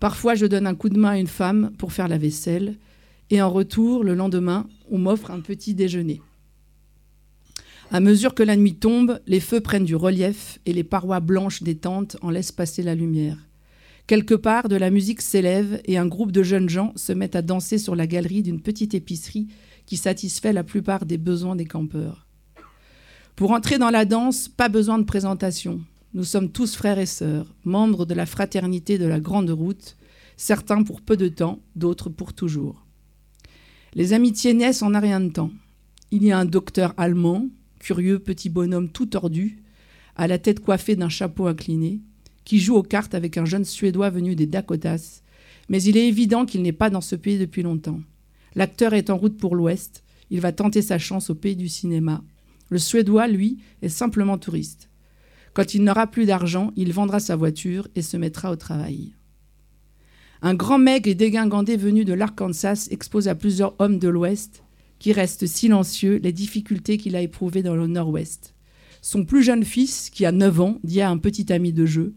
Parfois, 0.00 0.36
je 0.36 0.46
donne 0.46 0.66
un 0.66 0.74
coup 0.74 0.88
de 0.88 0.98
main 0.98 1.10
à 1.10 1.18
une 1.18 1.26
femme 1.26 1.72
pour 1.76 1.92
faire 1.92 2.08
la 2.08 2.16
vaisselle, 2.16 2.76
et 3.28 3.42
en 3.42 3.50
retour, 3.50 4.04
le 4.04 4.14
lendemain, 4.14 4.66
on 4.90 4.96
m'offre 4.96 5.30
un 5.30 5.40
petit 5.40 5.74
déjeuner. 5.74 6.22
À 7.90 8.00
mesure 8.00 8.34
que 8.34 8.42
la 8.42 8.56
nuit 8.56 8.76
tombe, 8.76 9.20
les 9.26 9.40
feux 9.40 9.60
prennent 9.60 9.84
du 9.84 9.96
relief 9.96 10.60
et 10.64 10.72
les 10.72 10.82
parois 10.82 11.20
blanches 11.20 11.62
des 11.62 11.76
tentes 11.76 12.16
en 12.22 12.30
laissent 12.30 12.52
passer 12.52 12.82
la 12.82 12.94
lumière. 12.94 13.36
Quelque 14.06 14.34
part, 14.34 14.70
de 14.70 14.76
la 14.76 14.88
musique 14.88 15.20
s'élève 15.20 15.82
et 15.84 15.98
un 15.98 16.06
groupe 16.06 16.32
de 16.32 16.42
jeunes 16.42 16.70
gens 16.70 16.94
se 16.96 17.12
met 17.12 17.36
à 17.36 17.42
danser 17.42 17.76
sur 17.76 17.96
la 17.96 18.06
galerie 18.06 18.42
d'une 18.42 18.62
petite 18.62 18.94
épicerie 18.94 19.48
qui 19.86 19.96
satisfait 19.96 20.52
la 20.52 20.64
plupart 20.64 21.06
des 21.06 21.18
besoins 21.18 21.56
des 21.56 21.66
campeurs. 21.66 22.26
Pour 23.36 23.50
entrer 23.50 23.78
dans 23.78 23.90
la 23.90 24.04
danse, 24.04 24.48
pas 24.48 24.68
besoin 24.68 24.98
de 24.98 25.04
présentation. 25.04 25.80
Nous 26.14 26.24
sommes 26.24 26.50
tous 26.50 26.76
frères 26.76 27.00
et 27.00 27.06
sœurs, 27.06 27.52
membres 27.64 28.06
de 28.06 28.14
la 28.14 28.26
fraternité 28.26 28.98
de 28.98 29.06
la 29.06 29.18
Grande 29.18 29.50
Route, 29.50 29.96
certains 30.36 30.82
pour 30.84 31.00
peu 31.00 31.16
de 31.16 31.28
temps, 31.28 31.60
d'autres 31.74 32.08
pour 32.08 32.32
toujours. 32.32 32.84
Les 33.94 34.12
amitiés 34.12 34.54
naissent 34.54 34.82
en 34.82 34.94
un 34.94 35.00
rien 35.00 35.20
de 35.20 35.30
temps. 35.30 35.50
Il 36.12 36.24
y 36.24 36.30
a 36.30 36.38
un 36.38 36.44
docteur 36.44 36.94
allemand, 36.96 37.48
curieux 37.80 38.20
petit 38.20 38.48
bonhomme 38.48 38.88
tout 38.88 39.06
tordu, 39.06 39.58
à 40.16 40.28
la 40.28 40.38
tête 40.38 40.60
coiffée 40.60 40.94
d'un 40.94 41.08
chapeau 41.08 41.46
incliné, 41.46 42.00
qui 42.44 42.60
joue 42.60 42.76
aux 42.76 42.82
cartes 42.82 43.14
avec 43.14 43.36
un 43.36 43.44
jeune 43.44 43.64
Suédois 43.64 44.10
venu 44.10 44.36
des 44.36 44.46
Dakotas, 44.46 45.22
mais 45.68 45.82
il 45.82 45.96
est 45.96 46.06
évident 46.06 46.46
qu'il 46.46 46.62
n'est 46.62 46.72
pas 46.72 46.90
dans 46.90 47.00
ce 47.00 47.16
pays 47.16 47.38
depuis 47.38 47.62
longtemps. 47.62 48.00
L'acteur 48.54 48.94
est 48.94 49.10
en 49.10 49.16
route 49.16 49.38
pour 49.38 49.56
l'Ouest. 49.56 50.04
Il 50.30 50.40
va 50.40 50.52
tenter 50.52 50.82
sa 50.82 50.98
chance 50.98 51.30
au 51.30 51.34
pays 51.34 51.56
du 51.56 51.68
cinéma. 51.68 52.22
Le 52.70 52.78
Suédois, 52.78 53.28
lui, 53.28 53.58
est 53.82 53.88
simplement 53.88 54.38
touriste. 54.38 54.88
Quand 55.52 55.74
il 55.74 55.84
n'aura 55.84 56.06
plus 56.06 56.26
d'argent, 56.26 56.72
il 56.76 56.92
vendra 56.92 57.20
sa 57.20 57.36
voiture 57.36 57.88
et 57.94 58.02
se 58.02 58.16
mettra 58.16 58.50
au 58.50 58.56
travail. 58.56 59.14
Un 60.42 60.54
grand 60.54 60.78
maigre 60.78 61.08
et 61.08 61.14
dégingandé 61.14 61.76
venu 61.76 62.04
de 62.04 62.12
l'Arkansas 62.12 62.88
expose 62.90 63.28
à 63.28 63.34
plusieurs 63.34 63.74
hommes 63.78 63.98
de 63.98 64.08
l'Ouest, 64.08 64.62
qui 64.98 65.12
restent 65.12 65.46
silencieux, 65.46 66.20
les 66.22 66.32
difficultés 66.32 66.98
qu'il 66.98 67.16
a 67.16 67.22
éprouvées 67.22 67.62
dans 67.62 67.76
le 67.76 67.86
Nord-Ouest. 67.86 68.54
Son 69.00 69.24
plus 69.24 69.42
jeune 69.42 69.64
fils, 69.64 70.10
qui 70.10 70.26
a 70.26 70.32
9 70.32 70.60
ans, 70.60 70.78
dit 70.82 71.00
à 71.00 71.10
un 71.10 71.18
petit 71.18 71.52
ami 71.52 71.72
de 71.72 71.86
jeu 71.86 72.14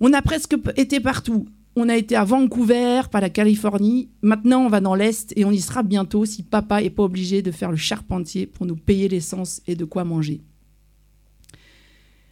On 0.00 0.12
a 0.12 0.22
presque 0.22 0.56
été 0.76 1.00
partout. 1.00 1.46
On 1.76 1.88
a 1.88 1.96
été 1.96 2.14
à 2.14 2.22
Vancouver, 2.22 3.02
par 3.10 3.20
la 3.20 3.30
Californie. 3.30 4.08
Maintenant, 4.22 4.64
on 4.64 4.68
va 4.68 4.80
dans 4.80 4.94
l'Est 4.94 5.32
et 5.36 5.44
on 5.44 5.50
y 5.50 5.60
sera 5.60 5.82
bientôt 5.82 6.24
si 6.24 6.44
papa 6.44 6.80
n'est 6.80 6.90
pas 6.90 7.02
obligé 7.02 7.42
de 7.42 7.50
faire 7.50 7.72
le 7.72 7.76
charpentier 7.76 8.46
pour 8.46 8.64
nous 8.64 8.76
payer 8.76 9.08
l'essence 9.08 9.60
et 9.66 9.74
de 9.74 9.84
quoi 9.84 10.04
manger. 10.04 10.40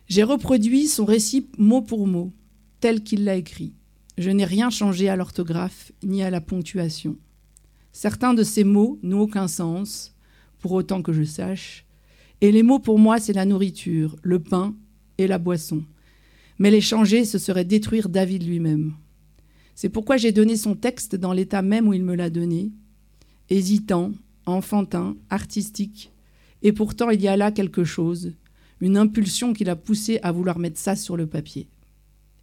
J'ai 0.07 0.23
reproduit 0.23 0.87
son 0.87 1.05
récit 1.05 1.49
mot 1.59 1.83
pour 1.83 2.07
mot, 2.07 2.33
tel 2.79 3.03
qu'il 3.03 3.25
l'a 3.25 3.35
écrit. 3.35 3.73
Je 4.17 4.31
n'ai 4.31 4.45
rien 4.45 4.71
changé 4.71 5.09
à 5.09 5.17
l'orthographe 5.17 5.91
ni 6.05 6.23
à 6.23 6.31
la 6.31 6.41
ponctuation. 6.41 7.17
Certains 7.91 8.35
de 8.35 8.45
ces 8.45 8.63
mots 8.63 9.01
n'ont 9.03 9.23
aucun 9.23 9.49
sens, 9.49 10.15
pour 10.61 10.73
autant 10.73 11.03
que 11.03 11.13
je 11.13 11.25
sache, 11.25 11.85
et 12.41 12.53
les 12.53 12.63
mots 12.63 12.79
pour 12.79 12.99
moi, 12.99 13.19
c'est 13.19 13.33
la 13.33 13.45
nourriture, 13.45 14.17
le 14.23 14.39
pain 14.39 14.77
et 15.19 15.27
la 15.27 15.39
boisson. 15.39 15.83
Mais 16.59 16.71
les 16.71 16.81
changer, 16.81 17.25
ce 17.25 17.39
serait 17.39 17.65
détruire 17.65 18.09
David 18.09 18.47
lui-même. 18.47 18.95
C'est 19.75 19.89
pourquoi 19.89 20.17
j'ai 20.17 20.33
donné 20.33 20.57
son 20.57 20.75
texte 20.75 21.17
dans 21.17 21.33
l'état 21.33 21.63
même 21.63 21.89
où 21.89 21.95
il 21.95 22.03
me 22.03 22.15
l'a 22.15 22.31
donné, 22.31 22.71
hésitant, 23.51 24.13
enfantin, 24.47 25.17
artistique, 25.31 26.11
Et 26.65 26.73
pourtant, 26.73 27.11
il 27.11 27.21
y 27.21 27.27
a 27.27 27.37
là 27.37 27.51
quelque 27.51 27.83
chose, 27.83 28.35
une 28.81 28.97
impulsion 28.97 29.53
qui 29.53 29.65
l'a 29.65 29.75
poussé 29.75 30.21
à 30.23 30.31
vouloir 30.31 30.61
mettre 30.61 30.79
ça 30.79 30.95
sur 30.95 31.17
le 31.17 31.27
papier. 31.27 31.69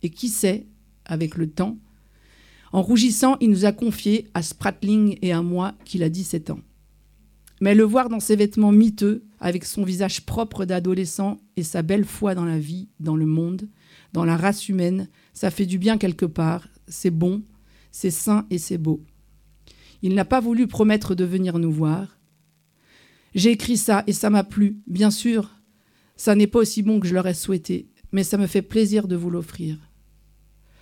Et 0.03 0.09
qui 0.09 0.27
sait, 0.27 0.65
avec 1.05 1.37
le 1.37 1.49
temps, 1.49 1.77
en 2.71 2.81
rougissant, 2.81 3.37
il 3.39 3.49
nous 3.49 3.65
a 3.65 3.71
confié 3.71 4.27
à 4.33 4.41
Spratling 4.41 5.17
et 5.21 5.31
à 5.31 5.41
moi 5.41 5.73
qu'il 5.85 6.03
a 6.03 6.09
17 6.09 6.51
ans. 6.51 6.59
Mais 7.61 7.75
le 7.75 7.83
voir 7.83 8.09
dans 8.09 8.19
ses 8.19 8.35
vêtements 8.35 8.71
miteux, 8.71 9.23
avec 9.39 9.65
son 9.65 9.83
visage 9.83 10.25
propre 10.25 10.65
d'adolescent 10.65 11.37
et 11.57 11.63
sa 11.63 11.81
belle 11.81 12.05
foi 12.05 12.35
dans 12.35 12.45
la 12.45 12.59
vie, 12.59 12.87
dans 12.99 13.15
le 13.15 13.25
monde, 13.25 13.67
dans 14.13 14.25
la 14.25 14.37
race 14.37 14.69
humaine, 14.69 15.09
ça 15.33 15.51
fait 15.51 15.65
du 15.65 15.77
bien 15.77 15.97
quelque 15.97 16.25
part, 16.25 16.67
c'est 16.89 17.11
bon, 17.11 17.43
c'est 17.91 18.11
sain 18.11 18.45
et 18.49 18.57
c'est 18.57 18.77
beau. 18.77 19.01
Il 20.01 20.15
n'a 20.15 20.25
pas 20.25 20.39
voulu 20.39 20.67
promettre 20.67 21.15
de 21.15 21.25
venir 21.25 21.59
nous 21.59 21.71
voir. 21.71 22.19
J'ai 23.35 23.51
écrit 23.51 23.77
ça 23.77 24.03
et 24.07 24.13
ça 24.13 24.29
m'a 24.29 24.43
plu, 24.43 24.81
bien 24.87 25.11
sûr. 25.11 25.55
Ça 26.15 26.35
n'est 26.35 26.47
pas 26.47 26.59
aussi 26.59 26.81
bon 26.81 26.99
que 26.99 27.07
je 27.07 27.15
l'aurais 27.15 27.33
souhaité, 27.33 27.89
mais 28.11 28.23
ça 28.23 28.37
me 28.37 28.47
fait 28.47 28.61
plaisir 28.61 29.07
de 29.07 29.15
vous 29.15 29.29
l'offrir. 29.29 29.77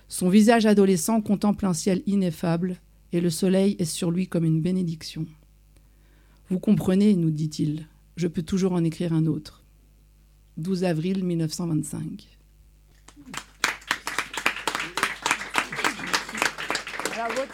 Son 0.08 0.28
visage 0.28 0.66
adolescent 0.66 1.20
contemple 1.20 1.66
un 1.66 1.74
ciel 1.74 2.02
ineffable, 2.06 2.80
et 3.12 3.20
le 3.20 3.30
soleil 3.30 3.76
est 3.78 3.84
sur 3.84 4.10
lui 4.10 4.26
comme 4.26 4.44
une 4.44 4.60
bénédiction. 4.60 5.26
Vous 6.48 6.58
comprenez, 6.58 7.14
nous 7.14 7.30
dit-il, 7.30 7.86
je 8.16 8.26
peux 8.26 8.42
toujours 8.42 8.72
en 8.72 8.84
écrire 8.84 9.12
un 9.12 9.26
autre. 9.26 9.64
12 10.56 10.84
avril 10.84 11.24
1925. 11.24 12.37
вот... 17.36 17.48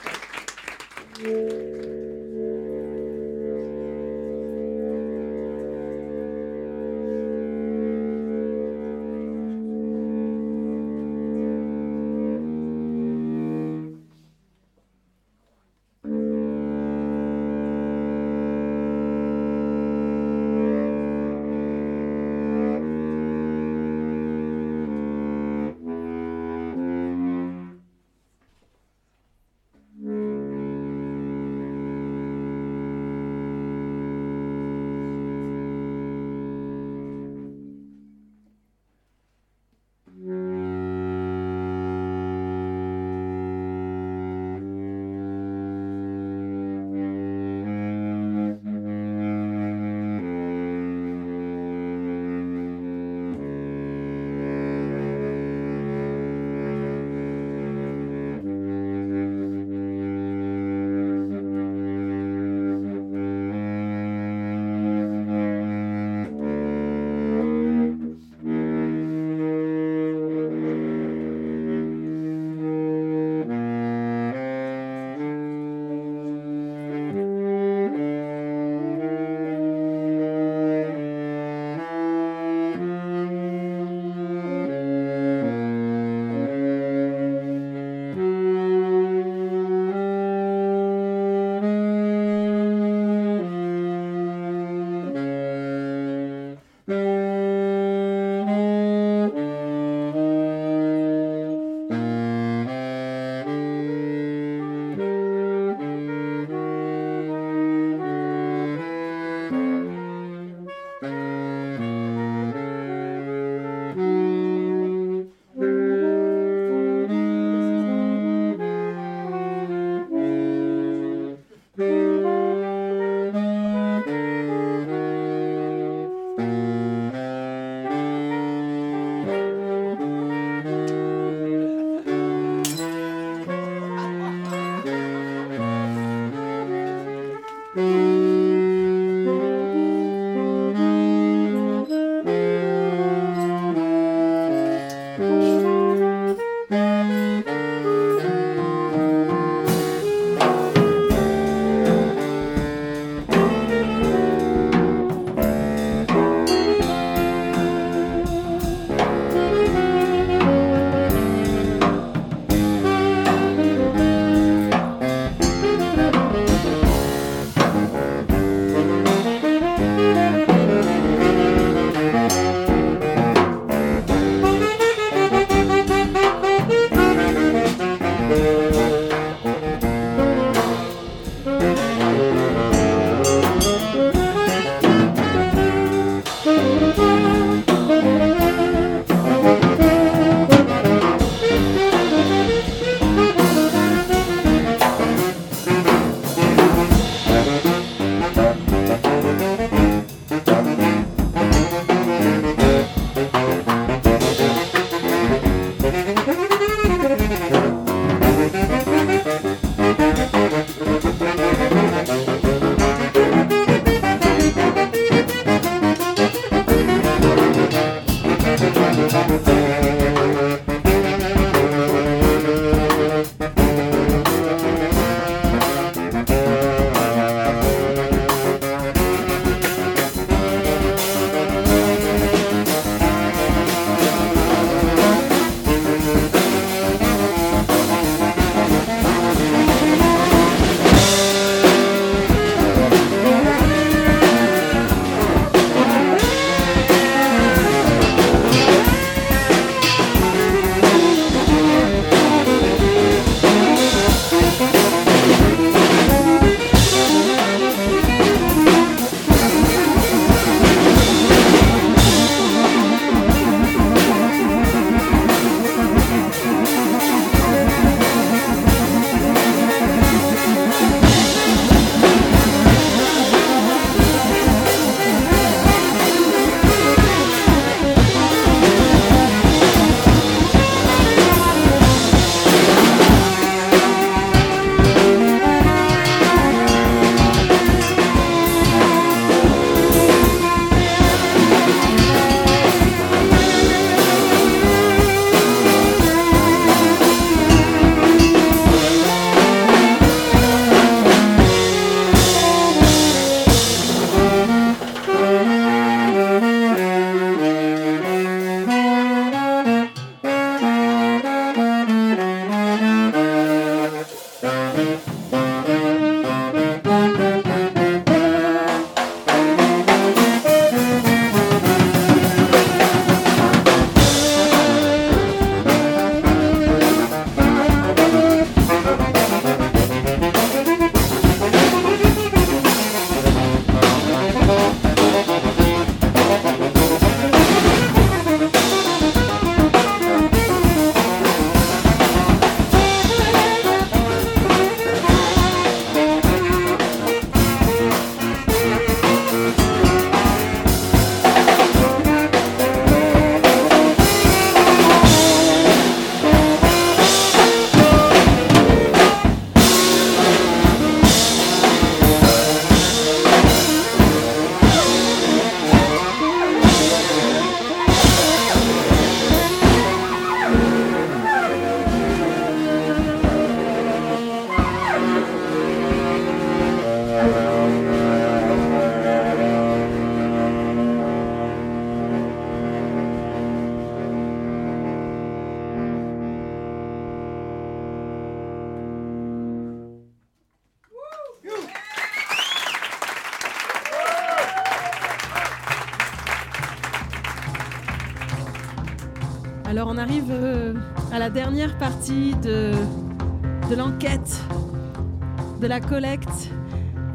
collecte. 405.87 406.51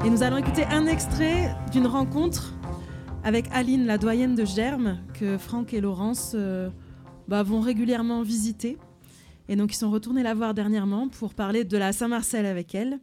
Et 0.06 0.10
nous 0.10 0.24
allons 0.24 0.38
écouter 0.38 0.64
un 0.66 0.86
extrait 0.86 1.56
d'une 1.72 1.88
rencontre 1.88 2.54
avec 3.24 3.46
Aline, 3.52 3.86
la 3.86 3.98
doyenne 3.98 4.36
de 4.36 4.46
Germe, 4.46 5.00
que 5.14 5.38
Franck 5.38 5.74
et 5.74 5.82
Laurence 5.82 6.34
euh, 6.36 6.70
bah, 7.28 7.44
vont 7.44 7.62
régulièrement 7.62 8.22
visiter. 8.22 8.78
Et 9.48 9.56
donc 9.56 9.74
ils 9.74 9.78
sont 9.78 9.90
retournés 9.90 10.24
la 10.24 10.34
voir 10.34 10.54
dernièrement 10.54 11.10
pour 11.10 11.34
parler 11.34 11.64
de 11.64 11.78
la 11.78 11.94
Saint-Marcel 11.94 12.46
avec 12.46 12.76
elle. 12.76 13.00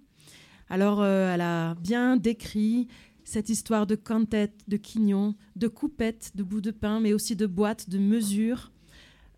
Alors 0.69 1.03
euh, 1.03 1.35
elle 1.35 1.41
a 1.41 1.75
bien 1.75 2.17
décrit 2.17 2.89
cette 3.25 3.49
histoire 3.49 3.87
de 3.87 3.97
cantettes, 3.97 4.61
de 4.69 4.77
quignons, 4.77 5.35
de 5.57 5.69
coupettes, 5.69 6.33
de 6.35 6.43
bouts 6.43 6.61
de 6.61 6.71
pain, 6.71 7.01
mais 7.01 7.13
aussi 7.13 7.35
de 7.35 7.47
boîtes, 7.47 7.91
de 7.91 7.99
mesures 7.99 8.71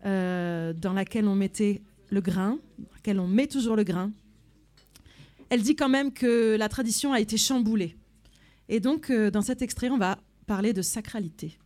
euh, 0.05 0.73
dans 0.73 0.93
laquelle 0.93 1.27
on 1.27 1.35
mettait 1.35 1.81
le 2.09 2.21
grain, 2.21 2.59
dans 2.77 2.93
laquelle 2.93 3.19
on 3.19 3.27
met 3.27 3.47
toujours 3.47 3.75
le 3.75 3.83
grain. 3.83 4.11
Elle 5.49 5.61
dit 5.61 5.75
quand 5.75 5.89
même 5.89 6.11
que 6.13 6.55
la 6.57 6.69
tradition 6.69 7.11
a 7.13 7.19
été 7.19 7.37
chamboulée. 7.37 7.95
Et 8.67 8.79
donc, 8.79 9.09
euh, 9.09 9.31
dans 9.31 9.41
cet 9.41 9.61
extrait, 9.61 9.89
on 9.89 9.97
va 9.97 10.17
parler 10.45 10.73
de 10.73 10.81
sacralité. 10.81 11.57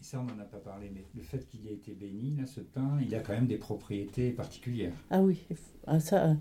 Et 0.00 0.04
ça, 0.04 0.20
on 0.20 0.24
n'en 0.24 0.40
a 0.40 0.44
pas 0.44 0.58
parlé, 0.58 0.90
mais 0.94 1.04
le 1.16 1.22
fait 1.22 1.46
qu'il 1.48 1.66
ait 1.68 1.74
été 1.74 1.92
béni, 1.92 2.36
là, 2.38 2.46
ce 2.46 2.60
pain, 2.60 2.98
il 3.04 3.14
a 3.14 3.20
quand 3.20 3.32
même 3.32 3.46
des 3.46 3.56
propriétés 3.56 4.30
particulières. 4.30 4.92
Ah 5.10 5.20
oui, 5.22 5.40
ah, 5.86 5.98
ça. 6.00 6.24
euh, 6.26 6.34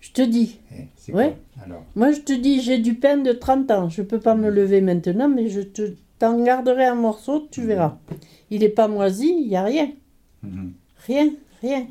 Je 0.00 0.10
te 0.12 0.22
dis. 0.22 0.58
Eh, 0.76 0.86
c'est 0.96 1.12
Ouais. 1.12 1.36
quoi, 1.54 1.64
alors? 1.64 1.84
Moi, 1.94 2.12
je 2.12 2.20
te 2.20 2.32
dis, 2.32 2.60
j'ai 2.60 2.78
du 2.78 2.94
pain 2.94 3.16
de 3.18 3.32
30 3.32 3.70
ans. 3.70 3.88
Je 3.88 4.02
peux 4.02 4.20
pas 4.20 4.34
me 4.34 4.50
lever 4.50 4.80
maintenant, 4.80 5.28
mais 5.28 5.48
je 5.48 5.60
te 5.60 5.94
t'en 6.18 6.40
garderai 6.42 6.84
un 6.84 6.94
morceau, 6.94 7.48
tu 7.50 7.62
verras. 7.62 7.98
Il 8.50 8.60
n'est 8.60 8.68
pas 8.68 8.86
moisi, 8.86 9.28
il 9.28 9.48
n'y 9.48 9.56
a 9.56 9.64
rien. 9.64 9.92
Mhm. 10.42 10.72
Rien, 11.06 11.30
rien. 11.62 11.88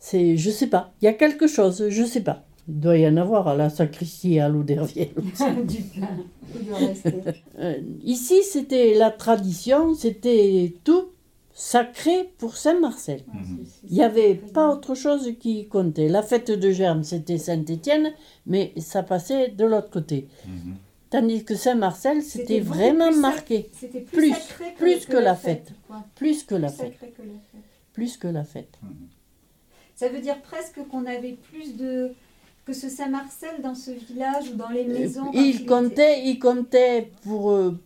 C'est, 0.00 0.36
je 0.36 0.50
sais 0.50 0.66
pas. 0.68 0.92
Il 1.00 1.04
y 1.04 1.08
a 1.08 1.12
quelque 1.12 1.46
chose, 1.46 1.88
je 1.88 2.02
sais 2.04 2.22
pas. 2.22 2.44
Il 2.68 2.78
doit 2.80 2.96
y 2.96 3.06
en 3.08 3.16
avoir 3.16 3.48
à 3.48 3.56
la 3.56 3.70
sacristie 3.70 4.34
et 4.34 4.40
à 4.40 4.48
aussi. 4.50 5.06
du 5.66 5.82
plein. 5.82 6.08
Il 6.54 6.66
doit 6.66 6.78
rester. 6.78 7.14
Euh, 7.58 7.74
ici, 8.04 8.42
c'était 8.44 8.94
la 8.94 9.10
tradition, 9.10 9.94
c'était 9.94 10.74
tout 10.84 11.08
sacré 11.54 12.30
pour 12.38 12.56
Saint-Marcel. 12.56 13.22
Il 13.88 13.94
n'y 13.94 14.02
avait 14.02 14.34
pas 14.36 14.72
autre 14.72 14.94
chose 14.94 15.32
qui 15.40 15.66
comptait. 15.66 16.08
La 16.08 16.22
fête 16.22 16.50
de 16.50 16.70
Germe, 16.70 17.02
c'était 17.02 17.36
Saint-Étienne, 17.38 18.12
mais 18.46 18.72
ça 18.78 19.02
passait 19.02 19.48
de 19.48 19.64
l'autre 19.64 19.90
côté. 19.90 20.28
Tandis 21.10 21.44
que 21.44 21.54
Saint-Marcel, 21.56 22.22
c'était 22.22 22.60
vraiment 22.60 23.10
plus 23.10 23.20
marqué. 23.20 23.70
c'était 23.78 24.00
plus 24.00 24.16
plus, 24.16 24.30
sacré 24.30 24.72
que- 24.72 24.78
plus 24.78 25.04
que 25.06 25.12
que, 25.12 25.16
la 25.18 25.34
fête. 25.34 25.72
Plus 26.14 26.42
que 26.44 26.54
la 26.54 26.68
Plus 26.68 26.76
fête. 26.78 26.92
sacré 26.92 27.10
que 27.14 27.22
la 27.22 27.28
fête. 27.34 27.62
Plus 27.92 28.16
que 28.16 28.28
la 28.28 28.44
fête. 28.44 28.78
Ça 29.94 30.08
veut 30.08 30.20
dire 30.20 30.40
presque 30.40 30.80
qu'on 30.90 31.04
avait 31.04 31.36
plus 31.50 31.76
de 31.76 32.12
que 32.64 32.72
ce 32.72 32.88
Saint-Marcel 32.88 33.60
dans 33.62 33.74
ce 33.74 33.90
village 33.90 34.50
ou 34.52 34.56
dans 34.56 34.68
les 34.68 34.84
maisons. 34.84 35.26
Euh, 35.28 35.30
Il 35.34 35.56
était- 35.56 35.66
comptait, 35.66 36.22
il 36.28 36.38
comptait 36.38 37.10
pour, 37.22 37.50
euh, 37.50 37.78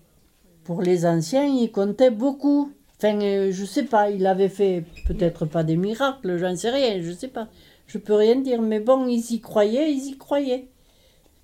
pour 0.64 0.82
les 0.82 1.06
anciens, 1.06 1.44
il 1.46 1.70
comptait 1.72 2.10
beaucoup. 2.10 2.70
Enfin, 2.98 3.18
euh, 3.20 3.50
je 3.52 3.64
sais 3.64 3.84
pas, 3.84 4.10
il 4.10 4.26
avait 4.26 4.48
fait 4.48 4.84
peut-être 5.06 5.46
pas 5.46 5.64
des 5.64 5.76
miracles, 5.76 6.36
j'en 6.38 6.56
sais 6.56 6.70
rien, 6.70 7.00
je 7.02 7.12
sais 7.12 7.28
pas. 7.28 7.48
Je 7.86 7.98
peux 7.98 8.14
rien 8.14 8.36
dire, 8.36 8.60
mais 8.62 8.80
bon, 8.80 9.06
ils 9.06 9.32
y 9.32 9.40
croyaient, 9.40 9.92
ils 9.92 10.08
y 10.08 10.16
croyaient. 10.18 10.68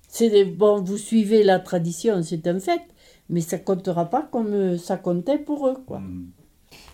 C'est 0.07 0.45
bon, 0.45 0.81
vous 0.81 0.97
suivez 0.97 1.43
la 1.43 1.59
tradition, 1.59 2.21
c'est 2.21 2.45
un 2.47 2.59
fait, 2.59 2.81
mais 3.29 3.41
ça 3.41 3.57
comptera 3.57 4.09
pas 4.09 4.21
comme 4.31 4.53
euh, 4.53 4.77
ça 4.77 4.97
comptait 4.97 5.39
pour 5.39 5.67
eux, 5.67 5.77
quoi. 5.87 6.01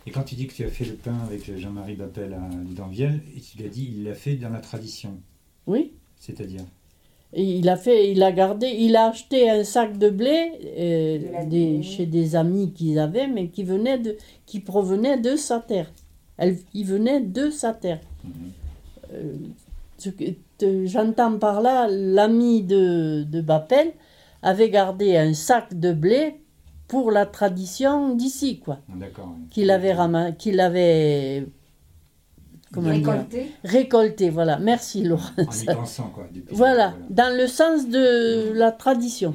Et 0.06 0.12
quand 0.12 0.24
tu 0.24 0.36
dis 0.36 0.48
que 0.48 0.54
tu 0.54 0.64
as 0.64 0.70
fait 0.70 0.86
le 0.86 0.94
pain 0.96 1.18
avec 1.26 1.58
Jean-Marie 1.58 1.96
Bappel 1.96 2.34
à 2.34 2.50
Ludanviel, 2.66 3.22
et 3.36 3.42
tu 3.42 3.62
l'as 3.62 3.70
dit, 3.70 3.94
il 3.94 4.04
l'a 4.06 4.14
fait 4.14 4.36
dans 4.36 4.50
la 4.50 4.62
tradition. 4.62 5.20
Oui. 5.68 5.94
C'est-à-dire 6.20 6.62
Et 7.34 7.44
il 7.60 7.70
a 7.70 7.78
fait, 7.78 8.12
il 8.12 8.22
a 8.24 8.32
gardé, 8.32 8.68
il 8.68 8.96
a 8.96 9.08
acheté 9.10 9.50
un 9.50 9.64
sac 9.64 9.98
de 9.98 10.10
blé 10.10 10.52
euh, 10.78 11.46
des- 11.46 11.82
chez 11.84 12.06
des 12.06 12.36
amis 12.36 12.72
qu'ils 12.74 13.00
avaient, 13.00 13.28
mais 13.28 13.48
qui 13.50 13.64
venaient 13.64 14.00
de, 14.00 14.18
qui 14.46 14.60
provenaient 14.60 15.18
de 15.20 15.36
sa 15.36 15.60
terre. 15.60 15.92
Elle, 16.38 16.58
il 16.74 16.86
venait 16.86 17.22
de 17.22 17.50
sa 17.50 17.74
terre. 17.74 18.00
Euh, 19.14 19.34
ce 19.98 20.10
que- 20.10 20.34
te- 20.58 20.86
J'entends 20.86 21.38
par 21.38 21.62
là, 21.62 21.88
l'ami 21.90 22.64
de, 22.64 23.24
de 23.24 23.42
Bappel 23.42 23.92
avait 24.42 24.70
gardé 24.70 25.18
un 25.18 25.34
sac 25.34 25.78
de 25.78 25.94
blé 25.94 26.36
pour 26.88 27.12
la 27.12 27.26
tradition 27.26 28.16
d'ici, 28.16 28.60
quoi. 28.60 28.80
D'accord. 28.96 29.30
oui. 29.38 29.48
Qu'il 29.52 29.70
avait 29.70 29.92
avait 30.60 31.46
comment 32.74 32.92
dire 32.92 33.08
Récolté. 33.08 33.52
récolté, 33.64 34.30
voilà. 34.30 34.60
Merci 34.60 35.04
Laurence. 35.04 35.32
En 35.38 35.72
y 35.72 35.76
pensant, 35.76 36.12
quoi. 36.14 36.28
Voilà, 36.52 36.96
dans 37.10 37.36
le 37.36 37.48
sens 37.48 37.88
de 37.88 38.52
la 38.54 38.72
tradition. 38.72 39.34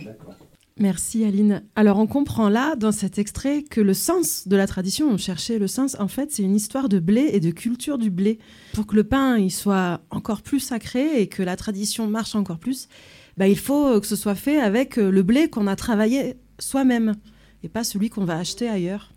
Merci 0.76 1.24
Aline. 1.24 1.62
Alors 1.76 1.99
on 1.99 2.09
comprend 2.09 2.49
là, 2.49 2.74
dans 2.74 2.91
cet 2.91 3.18
extrait, 3.18 3.62
que 3.62 3.80
le 3.80 3.95
sens 3.95 4.49
de 4.49 4.57
la 4.57 4.66
tradition, 4.66 5.09
on 5.09 5.18
cherchait 5.18 5.61
le 5.61 5.68
sens, 5.68 5.97
en 6.01 6.09
fait 6.09 6.32
c'est 6.32 6.43
une 6.43 6.57
histoire 6.57 6.89
de 6.89 6.99
blé 6.99 7.30
et 7.32 7.39
de 7.39 7.53
culture 7.53 7.97
du 7.97 8.11
blé. 8.11 8.41
Pour 8.72 8.87
que 8.87 8.97
le 8.97 9.05
pain 9.05 9.39
il 9.39 9.53
soit 9.53 10.01
encore 10.11 10.43
plus 10.43 10.59
sacré 10.59 11.20
et 11.20 11.28
que 11.28 11.45
la 11.45 11.55
tradition 11.55 12.09
marche 12.09 12.35
encore 12.35 12.59
plus, 12.59 12.89
bah, 13.37 13.47
il 13.47 13.59
faut 13.59 14.01
que 14.01 14.07
ce 14.07 14.16
soit 14.16 14.35
fait 14.35 14.61
avec 14.61 14.97
le 14.97 15.22
blé 15.22 15.49
qu'on 15.49 15.68
a 15.68 15.76
travaillé 15.76 16.35
soi-même 16.59 17.14
et 17.62 17.68
pas 17.68 17.85
celui 17.85 18.11
qu'on 18.11 18.24
va 18.24 18.37
acheter 18.37 18.68
ailleurs. 18.68 19.13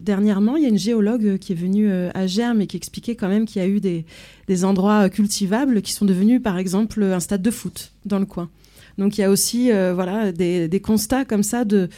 Dernièrement, 0.00 0.56
il 0.56 0.62
y 0.62 0.66
a 0.66 0.68
une 0.68 0.78
géologue 0.78 1.38
qui 1.38 1.52
est 1.52 1.56
venue 1.56 1.90
euh, 1.90 2.10
à 2.14 2.26
Germe 2.26 2.60
et 2.60 2.66
qui 2.66 2.76
expliquait 2.76 3.14
quand 3.14 3.28
même 3.28 3.46
qu'il 3.46 3.62
y 3.62 3.64
a 3.64 3.68
eu 3.68 3.80
des, 3.80 4.64
endroits 4.64 5.08
cultivables 5.08 5.82
qui 5.82 5.92
sont 5.92 6.04
devenus 6.04 6.42
par 6.42 6.58
exemple 6.58 7.02
un 7.02 7.20
stade 7.20 7.42
de 7.42 7.50
foot 7.50 7.92
dans 8.04 8.18
le 8.18 8.26
coin. 8.26 8.50
Donc 8.98 9.18
il 9.18 9.22
y 9.22 9.24
a 9.24 9.30
aussi 9.30 9.72
euh, 9.72 9.92
voilà, 9.94 10.32
des, 10.32 10.80
constats 10.80 11.24
comme 11.24 11.42
ça 11.42 11.64
de, 11.64 11.88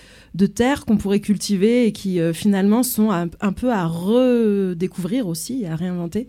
terres 0.55 0.85
qu'on 0.85 0.97
pourrait 0.97 1.21
cultiver 1.21 1.87
et 1.87 1.93
qui 1.93 2.21
euh, 2.21 2.33
finalement 2.33 2.83
sont 2.83 3.11
un, 3.11 3.53
peu 3.53 3.73
à 3.73 3.87
redécouvrir 3.87 5.27
aussi, 5.27 5.67
à 5.67 5.77
réinventer, 5.77 6.29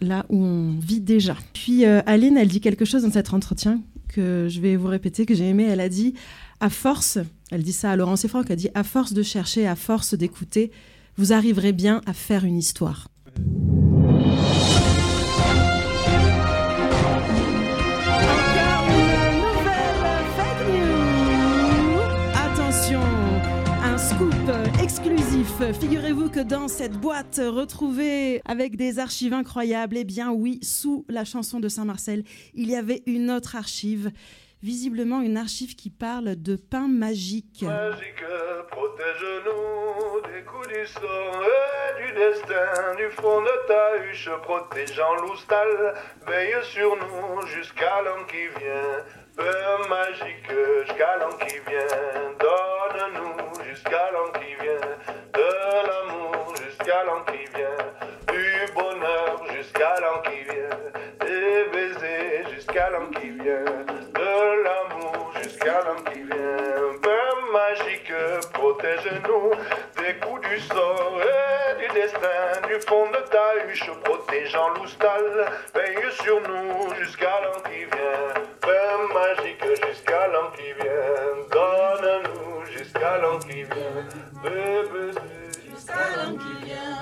là 0.00 0.26
où 0.28 0.42
on 0.42 0.74
vit 0.78 1.00
déjà. 1.00 1.36
Puis 1.52 1.86
euh, 1.86 2.00
Aline, 2.06 2.36
elle 2.36 2.48
dit 2.48 2.60
quelque 2.60 2.84
chose 2.84 3.02
dans 3.02 3.12
cet 3.12 3.32
entretien 3.32 3.80
que 4.08 4.46
je 4.48 4.60
vais 4.60 4.76
vous 4.76 4.88
répéter, 4.88 5.26
que 5.26 5.34
j'ai 5.34 5.48
aimé. 5.48 5.66
Elle 5.68 5.80
a 5.80 5.88
dit, 5.88 6.14
à 6.58 6.70
force, 6.70 7.18
elle 7.50 7.62
dit 7.62 7.74
ça 7.74 7.90
à 7.90 7.96
Laurence 7.96 8.24
et 8.24 8.28
Franck, 8.28 8.46
elle 8.48 8.56
dit 8.56 8.70
à 8.74 8.82
force 8.82 9.12
de 9.12 9.22
chercher, 9.22 9.66
à 9.66 9.76
force 9.76 10.14
d'écouter, 10.14 10.70
vous 11.18 11.34
arriverez 11.34 11.72
bien 11.72 12.00
à 12.06 12.14
faire 12.14 12.44
une 12.46 12.56
histoire. 12.56 13.08
Attention, 22.34 23.02
un 23.82 23.98
scoop 23.98 24.34
exclusif. 24.82 25.52
Figurez-vous 25.78 26.30
que 26.30 26.40
dans 26.40 26.68
cette 26.68 26.98
boîte 26.98 27.38
retrouvée 27.44 28.40
avec 28.46 28.76
des 28.76 28.98
archives 28.98 29.34
incroyables, 29.34 29.98
eh 29.98 30.04
bien 30.04 30.32
oui, 30.32 30.58
sous 30.62 31.04
la 31.10 31.26
chanson 31.26 31.60
de 31.60 31.68
Saint-Marcel, 31.68 32.24
il 32.54 32.70
y 32.70 32.76
avait 32.76 33.02
une 33.04 33.30
autre 33.30 33.56
archive 33.56 34.10
Visiblement 34.62 35.20
une 35.20 35.36
archive 35.36 35.76
qui 35.76 35.90
parle 35.90 36.34
de 36.36 36.56
pain 36.56 36.88
magique. 36.88 37.62
Magique, 37.62 38.24
protège-nous 38.70 40.22
des 40.32 40.42
coups 40.44 40.68
du 40.68 40.86
sort 40.86 41.42
et 41.44 42.02
du 42.02 42.12
destin, 42.14 42.94
du 42.96 43.10
fond 43.10 43.42
de 43.42 43.66
ta 43.68 43.96
huche, 44.02 44.30
protégeant 44.42 45.14
l'oustal, 45.22 45.94
veille 46.26 46.56
sur 46.64 46.96
nous 46.96 47.46
jusqu'à 47.46 48.00
l'an 48.02 48.24
qui 48.26 48.48
vient. 48.58 49.04
Pain 49.36 49.88
magique, 49.90 50.50
jusqu'à 50.86 51.18
l'an 51.18 51.36
qui 51.36 51.58
vient, 51.68 52.32
donne-nous 52.40 53.62
jusqu'à 53.62 54.10
l'an 54.10 54.32
qui 54.32 54.54
vient, 54.64 54.88
de 55.34 55.48
l'amour 55.86 56.54
jusqu'à 56.56 57.04
l'an 57.04 57.22
qui 57.26 57.44
vient, 57.54 58.32
du 58.32 58.72
bonheur 58.72 59.44
jusqu'à 59.54 60.00
l'an 60.00 60.22
qui 60.22 60.42
vient, 60.44 60.95
jusqu'à 62.66 62.90
l'an 62.90 63.06
qui 63.10 63.30
vient, 63.30 63.64
de 64.14 64.64
l'amour 64.64 65.32
jusqu'à 65.42 65.80
l'an 65.84 66.02
qui 66.10 66.22
vient. 66.22 66.98
Pain 67.00 67.52
magique, 67.52 68.12
protège-nous 68.52 69.50
des 69.96 70.14
coups 70.26 70.48
du 70.48 70.58
sort 70.60 71.20
et 71.20 71.80
du 71.80 71.94
destin, 71.94 72.66
du 72.66 72.80
fond 72.86 73.06
de 73.10 73.22
ta 73.30 73.66
huche, 73.68 73.90
protégeant 74.02 74.70
l'oustal, 74.70 75.46
veille 75.74 76.12
sur 76.22 76.40
nous 76.40 76.94
jusqu'à 76.96 77.40
l'an 77.42 77.60
qui 77.70 77.84
vient. 77.84 78.42
Pain 78.60 79.14
magique 79.14 79.86
jusqu'à 79.86 80.26
l'an 80.28 80.50
qui 80.56 80.72
vient, 80.72 81.46
donne-nous 81.52 82.64
jusqu'à 82.66 83.18
l'an 83.18 83.38
qui 83.38 83.62
vient, 83.62 84.42
baisers 84.42 85.22
Jusqu'à 85.70 86.16
l'an 86.16 86.32
qui 86.32 86.64
vient, 86.64 86.95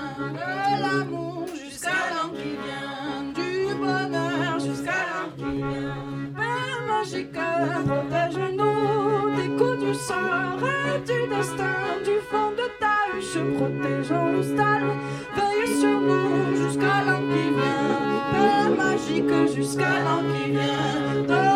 magique, 7.59 7.85
protège-nous 7.85 9.35
des 9.35 9.49
coups 9.57 9.79
du 9.79 9.93
sort 9.93 10.59
et 10.63 10.99
du 10.99 11.27
destin, 11.29 12.01
du 12.03 12.19
fond 12.29 12.51
de 12.51 12.67
ta 12.79 13.17
huche, 13.17 13.37
protégeant 13.57 14.29
le 14.31 14.43
stade. 14.43 14.83
Veille 15.35 15.79
sur 15.79 15.99
nous 15.99 16.55
jusqu'à 16.55 17.03
l'an 17.05 17.21
qui 17.21 17.49
vient, 17.57 17.99
Père 18.31 18.85
magique 18.85 19.55
jusqu'à 19.55 19.99
l'an 20.03 20.21
qui 20.33 20.51
vient. 20.51 21.54